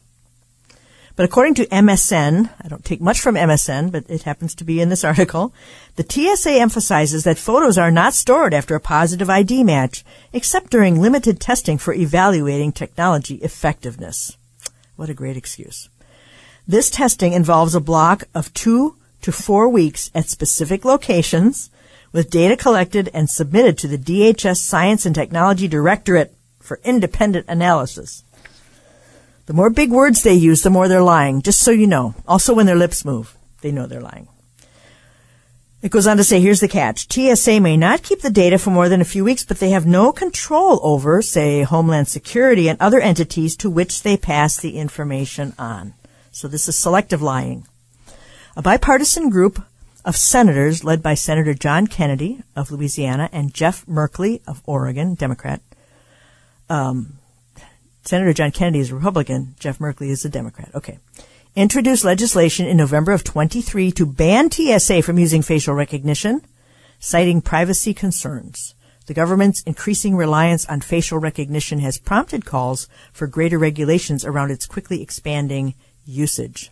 but 1.16 1.26
according 1.26 1.54
to 1.56 1.66
MSN, 1.68 2.50
I 2.62 2.68
don't 2.68 2.84
take 2.84 3.00
much 3.00 3.22
from 3.22 3.36
MSN, 3.36 3.92
but 3.92 4.10
it 4.10 4.24
happens 4.24 4.56
to 4.56 4.64
be 4.64 4.82
in 4.82 4.90
this 4.90 5.04
article, 5.12 5.54
the 5.96 6.06
TSA 6.08 6.54
emphasizes 6.54 7.24
that 7.24 7.38
photos 7.38 7.78
are 7.78 7.92
not 7.92 8.14
stored 8.14 8.54
after 8.54 8.76
a 8.76 8.80
positive 8.80 9.30
ID 9.30 9.64
match, 9.64 10.04
except 10.32 10.72
during 10.72 11.00
limited 11.00 11.40
testing 11.40 11.78
for 11.78 11.94
evaluating 11.94 12.72
technology 12.72 13.36
effectiveness. 13.36 14.38
What 14.96 15.10
a 15.10 15.14
great 15.14 15.38
excuse. 15.38 15.90
This 16.68 16.90
testing 16.90 17.34
involves 17.34 17.76
a 17.76 17.80
block 17.80 18.24
of 18.34 18.54
two 18.54 18.96
to 19.22 19.32
four 19.32 19.70
weeks 19.70 20.10
at 20.16 20.30
specific 20.30 20.84
locations 20.86 21.70
with 22.12 22.30
data 22.30 22.56
collected 22.56 23.10
and 23.14 23.30
submitted 23.30 23.78
to 23.80 23.88
the 23.88 23.98
DHS 23.98 24.58
Science 24.58 25.06
and 25.06 25.14
Technology 25.14 25.68
Directorate 25.68 26.34
for 26.60 26.80
independent 26.84 27.46
analysis. 27.50 28.24
The 29.46 29.54
more 29.54 29.70
big 29.70 29.92
words 29.92 30.24
they 30.24 30.34
use, 30.34 30.62
the 30.62 30.70
more 30.70 30.88
they're 30.88 31.04
lying, 31.04 31.42
just 31.42 31.60
so 31.60 31.72
you 31.72 31.88
know. 31.88 32.16
Also, 32.28 32.54
when 32.54 32.66
their 32.66 32.76
lips 32.76 33.04
move, 33.04 33.36
they 33.62 33.72
know 33.72 33.88
they're 33.88 34.02
lying. 34.02 34.28
It 35.82 35.92
goes 35.92 36.08
on 36.08 36.16
to 36.16 36.24
say, 36.24 36.40
here's 36.40 36.62
the 36.62 36.70
catch. 36.70 37.12
TSA 37.12 37.60
may 37.60 37.76
not 37.76 38.04
keep 38.04 38.22
the 38.22 38.30
data 38.30 38.58
for 38.58 38.70
more 38.70 38.88
than 38.88 39.02
a 39.02 39.06
few 39.06 39.26
weeks, 39.26 39.44
but 39.44 39.60
they 39.60 39.72
have 39.72 39.86
no 39.86 40.14
control 40.14 40.80
over, 40.82 41.22
say, 41.22 41.64
Homeland 41.64 42.08
Security 42.08 42.70
and 42.70 42.80
other 42.80 43.02
entities 43.02 43.58
to 43.58 43.70
which 43.70 44.02
they 44.02 44.16
pass 44.16 44.56
the 44.56 44.78
information 44.78 45.54
on. 45.60 45.94
So 46.32 46.48
this 46.48 46.70
is 46.70 46.78
selective 46.78 47.22
lying. 47.22 47.68
A 48.56 48.62
bipartisan 48.62 49.30
group 49.30 49.62
of 50.06 50.16
senators 50.16 50.86
led 50.86 51.04
by 51.04 51.16
Senator 51.16 51.54
John 51.54 51.88
Kennedy 51.88 52.42
of 52.56 52.72
Louisiana 52.72 53.30
and 53.34 53.54
Jeff 53.54 53.86
Merkley 53.86 54.40
of 54.48 54.62
Oregon, 54.66 55.16
Democrat. 55.16 55.62
Um, 56.70 57.20
Senator 58.06 58.34
John 58.34 58.52
Kennedy 58.52 58.80
is 58.80 58.92
a 58.92 58.96
Republican. 58.96 59.56
Jeff 59.60 59.80
Merkley 59.80 60.10
is 60.10 60.26
a 60.26 60.30
Democrat. 60.30 60.70
Okay. 60.76 61.00
Introduced 61.56 62.04
legislation 62.04 62.66
in 62.68 62.76
November 62.76 63.12
of 63.12 63.24
23 63.24 63.92
to 63.92 64.06
ban 64.06 64.52
TSA 64.52 65.02
from 65.04 65.18
using 65.18 65.42
facial 65.42 65.74
recognition, 65.74 66.42
citing 67.00 67.42
privacy 67.42 67.94
concerns. 67.94 68.76
The 69.06 69.14
government's 69.14 69.62
increasing 69.64 70.16
reliance 70.16 70.66
on 70.66 70.82
facial 70.82 71.20
recognition 71.20 71.80
has 71.80 71.98
prompted 71.98 72.46
calls 72.46 72.88
for 73.12 73.28
greater 73.28 73.58
regulations 73.60 74.26
around 74.26 74.52
its 74.52 74.66
quickly 74.66 75.02
expanding 75.02 75.74
usage. 76.06 76.72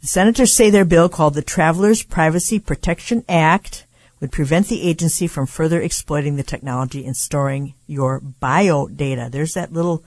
The 0.00 0.06
senators 0.06 0.52
say 0.52 0.68
their 0.68 0.84
bill 0.84 1.08
called 1.08 1.34
the 1.34 1.42
Travelers 1.42 2.02
Privacy 2.02 2.58
Protection 2.58 3.24
Act 3.28 3.85
would 4.26 4.32
prevent 4.32 4.66
the 4.66 4.82
agency 4.82 5.28
from 5.28 5.46
further 5.46 5.80
exploiting 5.80 6.34
the 6.34 6.42
technology 6.42 7.06
and 7.06 7.16
storing 7.16 7.74
your 7.86 8.18
bio 8.18 8.88
data. 8.88 9.28
There's 9.30 9.54
that 9.54 9.72
little 9.72 10.02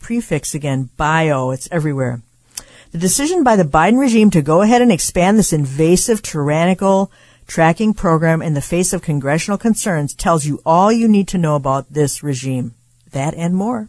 prefix 0.00 0.52
again, 0.52 0.90
bio. 0.96 1.52
It's 1.52 1.68
everywhere. 1.70 2.22
The 2.90 2.98
decision 2.98 3.44
by 3.44 3.54
the 3.54 3.62
Biden 3.62 4.00
regime 4.00 4.30
to 4.32 4.42
go 4.42 4.62
ahead 4.62 4.82
and 4.82 4.90
expand 4.90 5.38
this 5.38 5.52
invasive, 5.52 6.22
tyrannical 6.22 7.12
tracking 7.46 7.94
program 7.94 8.42
in 8.42 8.54
the 8.54 8.60
face 8.60 8.92
of 8.92 9.00
congressional 9.00 9.58
concerns 9.58 10.12
tells 10.12 10.44
you 10.44 10.60
all 10.66 10.90
you 10.90 11.06
need 11.06 11.28
to 11.28 11.38
know 11.38 11.54
about 11.54 11.92
this 11.92 12.20
regime. 12.20 12.74
That 13.12 13.32
and 13.34 13.54
more. 13.54 13.88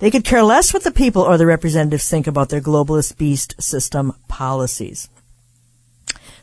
They 0.00 0.10
could 0.10 0.24
care 0.24 0.42
less 0.42 0.74
what 0.74 0.82
the 0.82 0.90
people 0.90 1.22
or 1.22 1.38
the 1.38 1.46
representatives 1.46 2.10
think 2.10 2.26
about 2.26 2.48
their 2.48 2.60
globalist 2.60 3.16
beast 3.16 3.54
system 3.62 4.14
policies. 4.26 5.08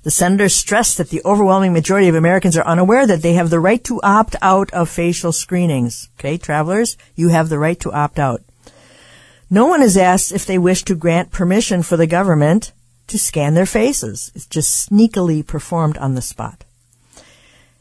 The 0.04 0.12
senators 0.12 0.56
stressed 0.56 0.98
that 0.98 1.10
the 1.10 1.22
overwhelming 1.26 1.74
majority 1.74 2.08
of 2.08 2.16
Americans 2.16 2.56
are 2.58 2.66
unaware 2.66 3.06
that 3.06 3.22
they 3.22 3.34
have 3.34 3.50
the 3.50 3.60
right 3.60 3.84
to 3.84 4.02
opt 4.02 4.36
out 4.42 4.72
of 4.72 4.90
facial 4.90 5.32
screenings. 5.32 6.10
Okay, 6.20 6.38
travelers, 6.38 6.98
you 7.16 7.30
have 7.30 7.50
the 7.50 7.60
right 7.60 7.80
to 7.82 7.92
opt 7.92 8.18
out. 8.18 8.42
No 9.50 9.66
one 9.66 9.82
is 9.82 9.98
asked 9.98 10.32
if 10.32 10.46
they 10.46 10.58
wish 10.58 10.84
to 10.84 10.96
grant 10.96 11.32
permission 11.32 11.84
for 11.84 11.98
the 11.98 12.08
government 12.08 12.72
to 13.08 13.20
scan 13.20 13.56
their 13.56 13.66
faces. 13.66 14.32
It's 14.36 14.46
just 14.46 14.90
sneakily 14.90 15.46
performed 15.46 15.98
on 15.98 16.16
the 16.16 16.22
spot. 16.22 16.64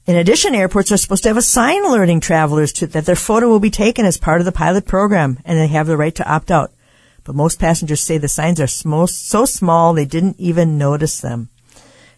In 0.06 0.16
addition, 0.16 0.54
airports 0.54 0.90
are 0.90 0.96
supposed 0.96 1.22
to 1.24 1.28
have 1.28 1.36
a 1.36 1.42
sign 1.42 1.84
alerting 1.84 2.20
travelers 2.20 2.72
to, 2.72 2.86
that 2.88 3.04
their 3.04 3.14
photo 3.14 3.46
will 3.48 3.60
be 3.60 3.70
taken 3.70 4.06
as 4.06 4.16
part 4.16 4.40
of 4.40 4.46
the 4.46 4.52
pilot 4.52 4.86
program 4.86 5.38
and 5.44 5.58
they 5.58 5.66
have 5.66 5.86
the 5.86 5.98
right 5.98 6.14
to 6.14 6.28
opt 6.28 6.50
out. 6.50 6.72
But 7.24 7.34
most 7.34 7.60
passengers 7.60 8.00
say 8.00 8.16
the 8.16 8.26
signs 8.26 8.58
are 8.58 8.66
so 8.66 9.44
small 9.44 9.92
they 9.92 10.06
didn't 10.06 10.40
even 10.40 10.78
notice 10.78 11.20
them. 11.20 11.50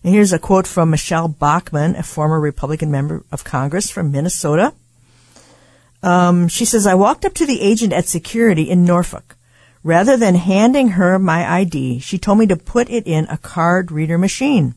And 0.03 0.15
here's 0.15 0.33
a 0.33 0.39
quote 0.39 0.67
from 0.67 0.91
Michele 0.91 1.29
Bachmann, 1.29 1.95
a 1.95 2.03
former 2.03 2.41
Republican 2.41 2.91
member 2.91 3.23
of 3.31 3.45
Congress 3.45 3.91
from 3.91 4.11
Minnesota. 4.11 4.73
Um, 6.03 6.49
she 6.49 6.65
says, 6.65 6.87
I 6.87 6.95
walked 6.95 7.25
up 7.25 7.35
to 7.35 7.47
the 7.47 7.61
agent 7.61 7.93
at 7.93 8.07
security 8.07 8.71
in 8.71 8.85
Norfolk. 8.85 9.37
Rather 9.83 10.17
than 10.17 10.35
handing 10.35 10.91
her 10.91 11.19
my 11.19 11.51
ID, 11.51 11.99
she 12.01 12.19
told 12.19 12.39
me 12.39 12.47
to 12.47 12.57
put 12.57 12.89
it 12.91 13.07
in 13.07 13.27
a 13.27 13.39
card 13.39 13.91
reader 13.91 14.19
machine. 14.19 14.75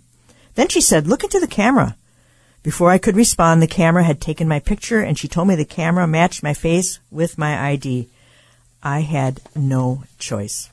Then 0.56 0.68
she 0.68 0.82
said, 0.82 1.08
look 1.08 1.24
into 1.24 1.40
the 1.40 1.48
camera. 1.48 1.96
Before 2.62 2.90
I 2.90 2.98
could 2.98 3.16
respond, 3.18 3.62
the 3.62 3.68
camera 3.68 4.04
had 4.04 4.22
taken 4.22 4.48
my 4.48 4.60
picture 4.60 5.02
and 5.02 5.18
she 5.18 5.28
told 5.28 5.48
me 5.48 5.56
the 5.56 5.66
camera 5.66 6.08
matched 6.08 6.44
my 6.44 6.54
face 6.54 7.00
with 7.12 7.38
my 7.38 7.72
ID. 7.72 8.10
I 8.82 9.02
had 9.02 9.42
no 9.56 10.04
choice. 10.18 10.70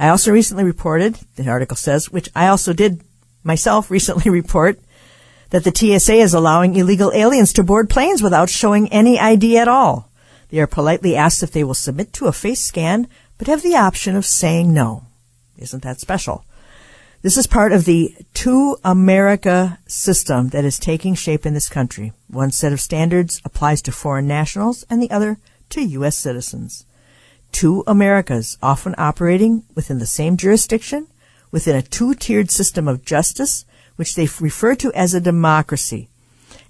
I 0.00 0.08
also 0.08 0.32
recently 0.32 0.64
reported, 0.64 1.18
the 1.36 1.50
article 1.50 1.76
says, 1.76 2.10
which 2.10 2.30
I 2.34 2.46
also 2.46 2.72
did 2.72 3.04
myself 3.44 3.90
recently 3.90 4.30
report, 4.30 4.80
that 5.50 5.62
the 5.62 5.74
TSA 5.76 6.14
is 6.14 6.32
allowing 6.32 6.74
illegal 6.74 7.12
aliens 7.14 7.52
to 7.52 7.62
board 7.62 7.90
planes 7.90 8.22
without 8.22 8.48
showing 8.48 8.90
any 8.90 9.18
ID 9.20 9.58
at 9.58 9.68
all. 9.68 10.10
They 10.48 10.58
are 10.58 10.66
politely 10.66 11.16
asked 11.16 11.42
if 11.42 11.52
they 11.52 11.64
will 11.64 11.74
submit 11.74 12.14
to 12.14 12.28
a 12.28 12.32
face 12.32 12.64
scan, 12.64 13.08
but 13.36 13.46
have 13.46 13.60
the 13.60 13.76
option 13.76 14.16
of 14.16 14.24
saying 14.24 14.72
no. 14.72 15.04
Isn't 15.58 15.82
that 15.82 16.00
special? 16.00 16.46
This 17.20 17.36
is 17.36 17.46
part 17.46 17.72
of 17.72 17.84
the 17.84 18.16
Two 18.32 18.78
America 18.82 19.80
system 19.86 20.48
that 20.48 20.64
is 20.64 20.78
taking 20.78 21.14
shape 21.14 21.44
in 21.44 21.52
this 21.52 21.68
country. 21.68 22.14
One 22.28 22.52
set 22.52 22.72
of 22.72 22.80
standards 22.80 23.42
applies 23.44 23.82
to 23.82 23.92
foreign 23.92 24.26
nationals 24.26 24.82
and 24.88 25.02
the 25.02 25.10
other 25.10 25.36
to 25.68 25.82
U.S. 25.82 26.16
citizens. 26.16 26.86
Two 27.52 27.84
Americas, 27.86 28.58
often 28.62 28.94
operating 28.96 29.64
within 29.74 29.98
the 29.98 30.06
same 30.06 30.36
jurisdiction, 30.36 31.06
within 31.50 31.76
a 31.76 31.82
two-tiered 31.82 32.50
system 32.50 32.88
of 32.88 33.04
justice, 33.04 33.64
which 33.96 34.14
they 34.14 34.28
refer 34.40 34.74
to 34.76 34.92
as 34.92 35.14
a 35.14 35.20
democracy. 35.20 36.08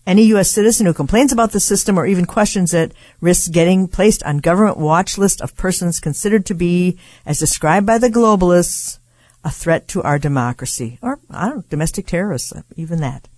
Any 0.06 0.24
U.S. 0.24 0.50
citizen 0.50 0.86
who 0.86 0.94
complains 0.94 1.32
about 1.32 1.52
the 1.52 1.60
system 1.60 1.98
or 1.98 2.06
even 2.06 2.24
questions 2.24 2.72
it 2.72 2.92
risks 3.20 3.48
getting 3.48 3.86
placed 3.86 4.22
on 4.24 4.38
government 4.38 4.78
watch 4.78 5.18
list 5.18 5.40
of 5.40 5.56
persons 5.56 6.00
considered 6.00 6.46
to 6.46 6.54
be, 6.54 6.98
as 7.26 7.38
described 7.38 7.86
by 7.86 7.98
the 7.98 8.08
globalists, 8.08 8.98
a 9.44 9.50
threat 9.50 9.86
to 9.88 10.02
our 10.02 10.18
democracy, 10.18 10.98
or 11.02 11.18
I 11.30 11.48
don't 11.48 11.56
know, 11.56 11.64
domestic 11.68 12.06
terrorists, 12.06 12.52
even 12.76 13.00
that. 13.00 13.28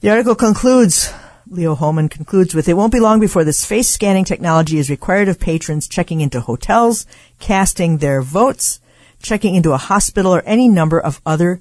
The 0.00 0.10
article 0.10 0.34
concludes, 0.34 1.12
Leo 1.48 1.76
Hohmann 1.76 2.08
concludes 2.08 2.54
with, 2.54 2.68
it 2.68 2.74
won't 2.74 2.92
be 2.92 2.98
long 2.98 3.20
before 3.20 3.44
this 3.44 3.64
face 3.64 3.88
scanning 3.88 4.24
technology 4.24 4.78
is 4.78 4.90
required 4.90 5.28
of 5.28 5.38
patrons 5.38 5.86
checking 5.86 6.20
into 6.20 6.40
hotels, 6.40 7.06
casting 7.38 7.98
their 7.98 8.20
votes, 8.20 8.80
checking 9.22 9.54
into 9.54 9.72
a 9.72 9.78
hospital, 9.78 10.34
or 10.34 10.42
any 10.44 10.68
number 10.68 10.98
of 10.98 11.20
other 11.24 11.60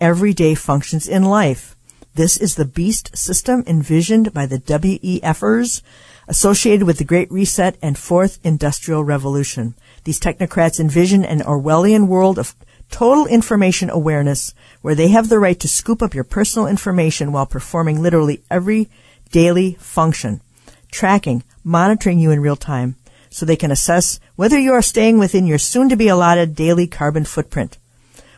everyday 0.00 0.54
functions 0.54 1.08
in 1.08 1.24
life. 1.24 1.74
This 2.14 2.36
is 2.36 2.54
the 2.54 2.64
beast 2.64 3.16
system 3.16 3.64
envisioned 3.66 4.32
by 4.32 4.46
the 4.46 4.60
WEFers 4.60 5.82
associated 6.28 6.86
with 6.86 6.98
the 6.98 7.04
Great 7.04 7.30
Reset 7.32 7.76
and 7.82 7.98
Fourth 7.98 8.38
Industrial 8.44 9.02
Revolution. 9.02 9.74
These 10.04 10.20
technocrats 10.20 10.78
envision 10.78 11.24
an 11.24 11.40
Orwellian 11.40 12.06
world 12.06 12.38
of 12.38 12.54
total 12.88 13.26
information 13.26 13.90
awareness 13.90 14.54
where 14.80 14.94
they 14.94 15.08
have 15.08 15.28
the 15.28 15.40
right 15.40 15.58
to 15.58 15.66
scoop 15.66 16.02
up 16.02 16.14
your 16.14 16.22
personal 16.22 16.68
information 16.68 17.32
while 17.32 17.46
performing 17.46 18.00
literally 18.00 18.44
every 18.48 18.88
daily 19.30 19.74
function, 19.74 20.40
tracking, 20.90 21.42
monitoring 21.62 22.18
you 22.18 22.30
in 22.30 22.40
real 22.40 22.56
time 22.56 22.96
so 23.30 23.44
they 23.44 23.56
can 23.56 23.70
assess 23.70 24.20
whether 24.36 24.58
you 24.58 24.72
are 24.72 24.82
staying 24.82 25.18
within 25.18 25.46
your 25.46 25.58
soon 25.58 25.88
to 25.88 25.96
be 25.96 26.08
allotted 26.08 26.54
daily 26.54 26.86
carbon 26.86 27.24
footprint. 27.24 27.78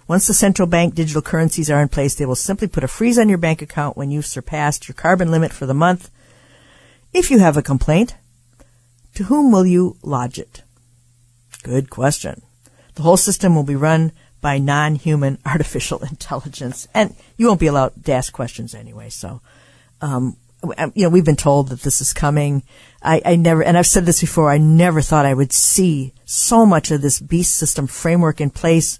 Once 0.09 0.27
the 0.27 0.35
central 0.35 0.69
bank 0.69 0.95
digital 0.95 1.21
currencies 1.21 1.69
are 1.69 1.83
in 1.83 1.89
place, 1.89 2.15
they 2.15 2.25
will 2.25 2.37
simply 2.37 2.69
put 2.69 2.85
a 2.85 2.89
freeze 2.89 3.19
on 3.19 3.29
your 3.29 3.39
bank 3.39 3.61
account 3.61 3.97
when 3.97 4.11
you've 4.11 4.25
surpassed 4.25 4.89
your 4.89 4.95
carbon 4.95 5.31
limit 5.31 5.53
for 5.53 5.67
the 5.67 5.75
month. 5.75 6.11
If 7.13 7.31
you 7.31 7.41
have 7.41 7.57
a 7.57 7.63
complaint, 7.63 8.15
to 9.15 9.25
whom 9.25 9.51
will 9.51 9.67
you 9.67 9.97
lodge 10.03 10.39
it? 10.39 10.63
Good 11.63 11.91
question. 11.91 12.43
The 12.95 13.03
whole 13.03 13.17
system 13.17 13.55
will 13.55 13.65
be 13.65 13.77
run 13.77 14.13
by 14.41 14.59
non-human 14.59 15.39
artificial 15.47 16.05
intelligence, 16.05 16.87
and 16.95 17.15
you 17.37 17.49
won't 17.49 17.61
be 17.61 17.67
allowed 17.67 18.05
to 18.05 18.13
ask 18.13 18.33
questions 18.33 18.75
anyway. 18.75 19.09
So, 19.09 19.41
um, 20.01 20.37
Um, 20.63 20.93
you 20.95 21.05
know, 21.05 21.11
we've 21.11 21.25
been 21.25 21.37
told 21.37 21.69
that 21.69 21.83
this 21.83 22.01
is 22.01 22.13
coming. 22.13 22.63
I, 23.03 23.21
I 23.25 23.37
never, 23.37 23.63
and 23.63 23.77
I've 23.77 23.87
said 23.87 24.07
this 24.07 24.21
before. 24.21 24.51
I 24.51 24.59
never 24.59 25.01
thought 25.01 25.27
I 25.27 25.35
would 25.35 25.53
see 25.53 26.13
so 26.25 26.67
much 26.67 26.91
of 26.91 27.03
this 27.03 27.21
beast 27.21 27.57
system 27.57 27.87
framework 27.87 28.41
in 28.41 28.51
place, 28.51 28.99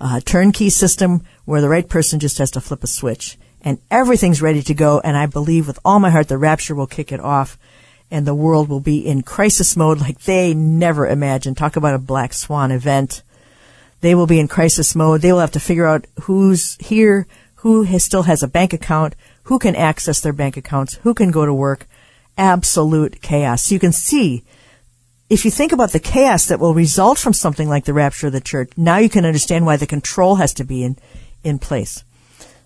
a 0.00 0.20
turnkey 0.20 0.70
system 0.70 1.22
where 1.44 1.60
the 1.60 1.68
right 1.68 1.88
person 1.88 2.18
just 2.18 2.38
has 2.38 2.50
to 2.52 2.60
flip 2.60 2.82
a 2.82 2.88
switch 2.88 3.38
and 3.64 3.78
everything's 3.90 4.42
ready 4.42 4.62
to 4.62 4.74
go. 4.74 5.00
And 5.00 5.16
I 5.16 5.26
believe 5.26 5.66
with 5.66 5.78
all 5.84 5.98
my 5.98 6.10
heart 6.10 6.28
the 6.28 6.38
rapture 6.38 6.74
will 6.74 6.86
kick 6.86 7.10
it 7.10 7.20
off 7.20 7.58
and 8.10 8.26
the 8.26 8.34
world 8.34 8.68
will 8.68 8.80
be 8.80 9.04
in 9.04 9.22
crisis 9.22 9.76
mode 9.76 10.00
like 10.00 10.20
they 10.20 10.54
never 10.54 11.06
imagined. 11.06 11.56
Talk 11.56 11.76
about 11.76 11.94
a 11.94 11.98
black 11.98 12.34
swan 12.34 12.70
event. 12.70 13.22
They 14.02 14.14
will 14.14 14.26
be 14.26 14.38
in 14.38 14.48
crisis 14.48 14.94
mode. 14.94 15.22
They 15.22 15.32
will 15.32 15.40
have 15.40 15.52
to 15.52 15.60
figure 15.60 15.86
out 15.86 16.06
who's 16.22 16.76
here, 16.78 17.26
who 17.56 17.84
has, 17.84 18.04
still 18.04 18.24
has 18.24 18.42
a 18.42 18.48
bank 18.48 18.74
account, 18.74 19.16
who 19.44 19.58
can 19.58 19.76
access 19.76 20.20
their 20.20 20.32
bank 20.32 20.56
accounts, 20.56 20.94
who 21.02 21.14
can 21.14 21.30
go 21.30 21.46
to 21.46 21.54
work. 21.54 21.86
Absolute 22.36 23.22
chaos. 23.22 23.64
So 23.64 23.74
you 23.74 23.78
can 23.78 23.92
see, 23.92 24.44
if 25.30 25.44
you 25.44 25.50
think 25.50 25.72
about 25.72 25.92
the 25.92 26.00
chaos 26.00 26.46
that 26.46 26.60
will 26.60 26.74
result 26.74 27.18
from 27.18 27.32
something 27.32 27.68
like 27.68 27.84
the 27.84 27.94
rapture 27.94 28.26
of 28.26 28.32
the 28.32 28.40
church, 28.40 28.70
now 28.76 28.98
you 28.98 29.08
can 29.08 29.24
understand 29.24 29.64
why 29.64 29.76
the 29.76 29.86
control 29.86 30.36
has 30.36 30.52
to 30.54 30.64
be 30.64 30.82
in, 30.82 30.98
in 31.42 31.58
place. 31.58 32.04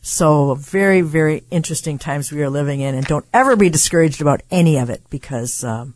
So 0.00 0.54
very, 0.54 1.00
very 1.00 1.42
interesting 1.50 1.98
times 1.98 2.32
we 2.32 2.42
are 2.42 2.48
living 2.50 2.80
in, 2.80 2.94
and 2.94 3.04
don't 3.04 3.26
ever 3.34 3.56
be 3.56 3.68
discouraged 3.68 4.20
about 4.20 4.42
any 4.50 4.78
of 4.78 4.88
it 4.88 5.02
because, 5.10 5.64
um, 5.64 5.94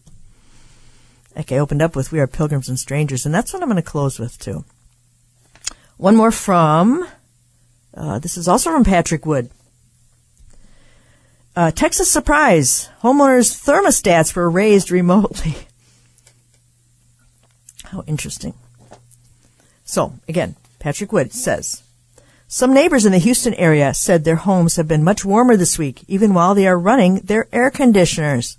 like 1.34 1.52
I 1.52 1.58
opened 1.58 1.80
up 1.80 1.96
with, 1.96 2.12
we 2.12 2.20
are 2.20 2.26
pilgrims 2.26 2.68
and 2.68 2.78
strangers, 2.78 3.24
and 3.24 3.34
that's 3.34 3.52
what 3.52 3.62
I'm 3.62 3.68
going 3.68 3.76
to 3.76 3.82
close 3.82 4.18
with 4.18 4.38
too. 4.38 4.64
One 5.96 6.16
more 6.16 6.32
from, 6.32 7.08
uh, 7.94 8.18
this 8.18 8.36
is 8.36 8.48
also 8.48 8.70
from 8.70 8.84
Patrick 8.84 9.24
Wood. 9.24 9.50
Uh, 11.54 11.70
Texas 11.70 12.10
surprise: 12.10 12.88
homeowners' 13.02 13.62
thermostats 13.62 14.34
were 14.34 14.48
raised 14.48 14.90
remotely. 14.90 15.54
How 17.84 18.02
interesting. 18.06 18.54
So 19.84 20.14
again, 20.26 20.56
Patrick 20.78 21.12
Wood 21.12 21.32
says. 21.32 21.82
Some 22.48 22.74
neighbors 22.74 23.06
in 23.06 23.12
the 23.12 23.18
Houston 23.18 23.54
area 23.54 23.94
said 23.94 24.24
their 24.24 24.36
homes 24.36 24.76
have 24.76 24.88
been 24.88 25.04
much 25.04 25.24
warmer 25.24 25.56
this 25.56 25.78
week, 25.78 26.04
even 26.08 26.34
while 26.34 26.54
they 26.54 26.66
are 26.66 26.78
running 26.78 27.20
their 27.20 27.48
air 27.52 27.70
conditioners. 27.70 28.58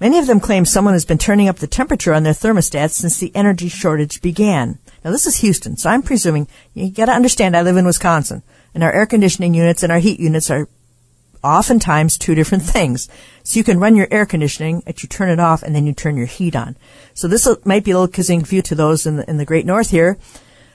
Many 0.00 0.18
of 0.18 0.26
them 0.26 0.40
claim 0.40 0.64
someone 0.64 0.94
has 0.94 1.04
been 1.04 1.18
turning 1.18 1.48
up 1.48 1.58
the 1.58 1.68
temperature 1.68 2.12
on 2.12 2.24
their 2.24 2.32
thermostats 2.32 2.92
since 2.92 3.18
the 3.18 3.34
energy 3.36 3.68
shortage 3.68 4.20
began. 4.20 4.78
Now 5.04 5.12
this 5.12 5.26
is 5.26 5.36
Houston, 5.36 5.76
so 5.76 5.90
I'm 5.90 6.02
presuming 6.02 6.48
you 6.74 6.90
gotta 6.90 7.12
understand 7.12 7.56
I 7.56 7.62
live 7.62 7.76
in 7.76 7.86
Wisconsin. 7.86 8.42
And 8.74 8.82
our 8.82 8.92
air 8.92 9.06
conditioning 9.06 9.54
units 9.54 9.82
and 9.82 9.92
our 9.92 9.98
heat 9.98 10.18
units 10.18 10.50
are 10.50 10.68
oftentimes 11.42 12.18
two 12.18 12.34
different 12.34 12.62
things. 12.64 13.08
So 13.42 13.58
you 13.58 13.64
can 13.64 13.80
run 13.80 13.96
your 13.96 14.08
air 14.10 14.26
conditioning, 14.26 14.82
and 14.86 15.02
you 15.02 15.08
turn 15.08 15.28
it 15.28 15.40
off, 15.40 15.62
and 15.62 15.74
then 15.74 15.86
you 15.86 15.92
turn 15.92 16.16
your 16.16 16.26
heat 16.26 16.56
on. 16.56 16.76
So 17.14 17.28
this 17.28 17.48
might 17.64 17.84
be 17.84 17.90
a 17.90 17.94
little 17.94 18.08
confusing 18.08 18.44
view 18.44 18.62
to 18.62 18.74
those 18.74 19.06
in 19.06 19.16
the, 19.16 19.28
in 19.28 19.36
the 19.36 19.44
Great 19.44 19.66
North 19.66 19.90
here, 19.90 20.18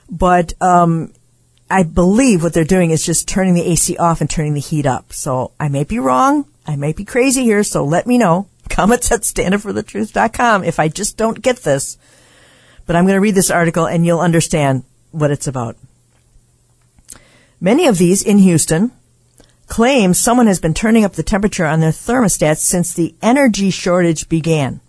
but 0.10 0.54
um, 0.62 1.14
I 1.70 1.84
believe 1.84 2.44
what 2.44 2.54
they're 2.54 2.64
doing 2.64 2.92
is 2.92 3.06
just 3.06 3.28
turning 3.28 3.54
the 3.54 3.70
AC 3.70 3.98
off 3.98 4.22
and 4.22 4.30
turning 4.30 4.54
the 4.54 4.60
heat 4.60 4.86
up. 4.86 5.12
So 5.12 5.52
I 5.60 5.68
may 5.68 5.84
be 5.84 6.00
wrong. 6.00 6.46
I 6.66 6.76
may 6.76 6.94
be 6.94 7.04
crazy 7.04 7.44
here. 7.44 7.64
So 7.64 7.84
let 7.84 8.08
me 8.08 8.18
know. 8.18 8.48
Comments 8.70 9.12
at 9.12 9.22
standupforthetruth.com 9.22 10.64
if 10.64 10.80
I 10.80 10.88
just 10.88 11.18
don't 11.18 11.42
get 11.42 11.58
this. 11.58 11.98
But 12.86 12.96
I'm 12.96 13.06
going 13.06 13.16
to 13.16 13.22
read 13.22 13.36
this 13.36 13.52
article 13.52 13.86
and 13.86 14.06
you'll 14.06 14.20
understand 14.20 14.84
what 15.12 15.32
it's 15.32 15.48
about. 15.48 15.76
Many 17.60 17.88
of 17.88 17.98
these 17.98 18.24
in 18.24 18.38
Houston 18.38 18.92
claim 19.68 20.14
someone 20.14 20.48
has 20.48 20.60
been 20.60 20.74
turning 20.74 21.06
up 21.06 21.14
the 21.14 21.24
temperature 21.24 21.66
on 21.66 21.80
their 21.80 21.92
thermostats 21.92 22.60
since 22.60 22.94
the 22.94 23.14
energy 23.22 23.70
shortage 23.70 24.28
began. 24.30 24.80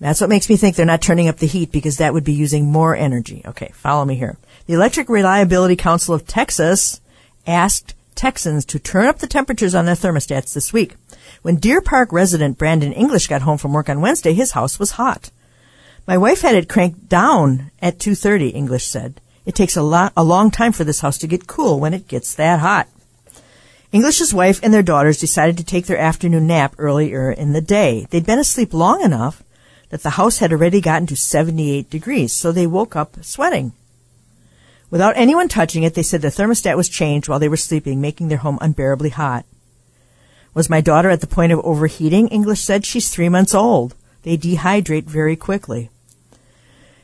That's 0.00 0.20
what 0.20 0.30
makes 0.30 0.48
me 0.48 0.56
think 0.56 0.74
they're 0.74 0.84
not 0.84 1.00
turning 1.00 1.28
up 1.28 1.36
the 1.36 1.46
heat 1.46 1.70
because 1.70 1.98
that 1.98 2.12
would 2.12 2.24
be 2.24 2.32
using 2.32 2.70
more 2.70 2.96
energy. 2.96 3.42
Okay, 3.46 3.70
follow 3.72 4.04
me 4.04 4.16
here. 4.16 4.36
The 4.66 4.74
Electric 4.74 5.08
Reliability 5.08 5.76
Council 5.76 6.14
of 6.14 6.26
Texas 6.26 7.00
asked 7.46 7.94
Texans 8.16 8.64
to 8.64 8.78
turn 8.78 9.06
up 9.06 9.18
the 9.18 9.26
temperatures 9.26 9.74
on 9.74 9.86
their 9.86 9.94
thermostats 9.94 10.54
this 10.54 10.72
week. 10.72 10.96
When 11.42 11.56
Deer 11.56 11.80
Park 11.80 12.12
resident 12.12 12.58
Brandon 12.58 12.92
English 12.92 13.28
got 13.28 13.42
home 13.42 13.58
from 13.58 13.72
work 13.72 13.88
on 13.88 14.00
Wednesday, 14.00 14.32
his 14.32 14.52
house 14.52 14.78
was 14.78 14.92
hot. 14.92 15.30
My 16.06 16.18
wife 16.18 16.40
had 16.40 16.56
it 16.56 16.68
cranked 16.68 17.08
down 17.08 17.70
at 17.80 17.98
2:30, 17.98 18.54
English 18.54 18.86
said. 18.86 19.20
It 19.46 19.54
takes 19.54 19.76
a, 19.76 19.82
lot, 19.82 20.12
a 20.16 20.24
long 20.24 20.50
time 20.50 20.72
for 20.72 20.84
this 20.84 21.00
house 21.00 21.18
to 21.18 21.26
get 21.26 21.46
cool 21.46 21.78
when 21.78 21.94
it 21.94 22.08
gets 22.08 22.34
that 22.34 22.60
hot. 22.60 22.88
English's 23.92 24.32
wife 24.32 24.58
and 24.62 24.72
their 24.72 24.82
daughters 24.82 25.20
decided 25.20 25.58
to 25.58 25.64
take 25.64 25.84
their 25.84 25.98
afternoon 25.98 26.46
nap 26.46 26.74
earlier 26.78 27.30
in 27.30 27.52
the 27.52 27.60
day. 27.60 28.06
They'd 28.08 28.24
been 28.24 28.38
asleep 28.38 28.72
long 28.72 29.02
enough 29.02 29.42
that 29.90 30.02
the 30.02 30.10
house 30.10 30.38
had 30.38 30.50
already 30.50 30.80
gotten 30.80 31.06
to 31.08 31.16
78 31.16 31.90
degrees, 31.90 32.32
so 32.32 32.50
they 32.50 32.66
woke 32.66 32.96
up 32.96 33.22
sweating. 33.22 33.72
Without 34.90 35.16
anyone 35.16 35.48
touching 35.48 35.82
it, 35.82 35.92
they 35.92 36.02
said 36.02 36.22
the 36.22 36.28
thermostat 36.28 36.74
was 36.74 36.88
changed 36.88 37.28
while 37.28 37.38
they 37.38 37.50
were 37.50 37.56
sleeping, 37.58 38.00
making 38.00 38.28
their 38.28 38.38
home 38.38 38.58
unbearably 38.62 39.10
hot. 39.10 39.44
Was 40.54 40.70
my 40.70 40.80
daughter 40.80 41.10
at 41.10 41.20
the 41.20 41.26
point 41.26 41.52
of 41.52 41.60
overheating? 41.60 42.28
English 42.28 42.60
said 42.60 42.86
she's 42.86 43.10
three 43.10 43.28
months 43.28 43.54
old. 43.54 43.94
They 44.22 44.38
dehydrate 44.38 45.04
very 45.04 45.36
quickly. 45.36 45.90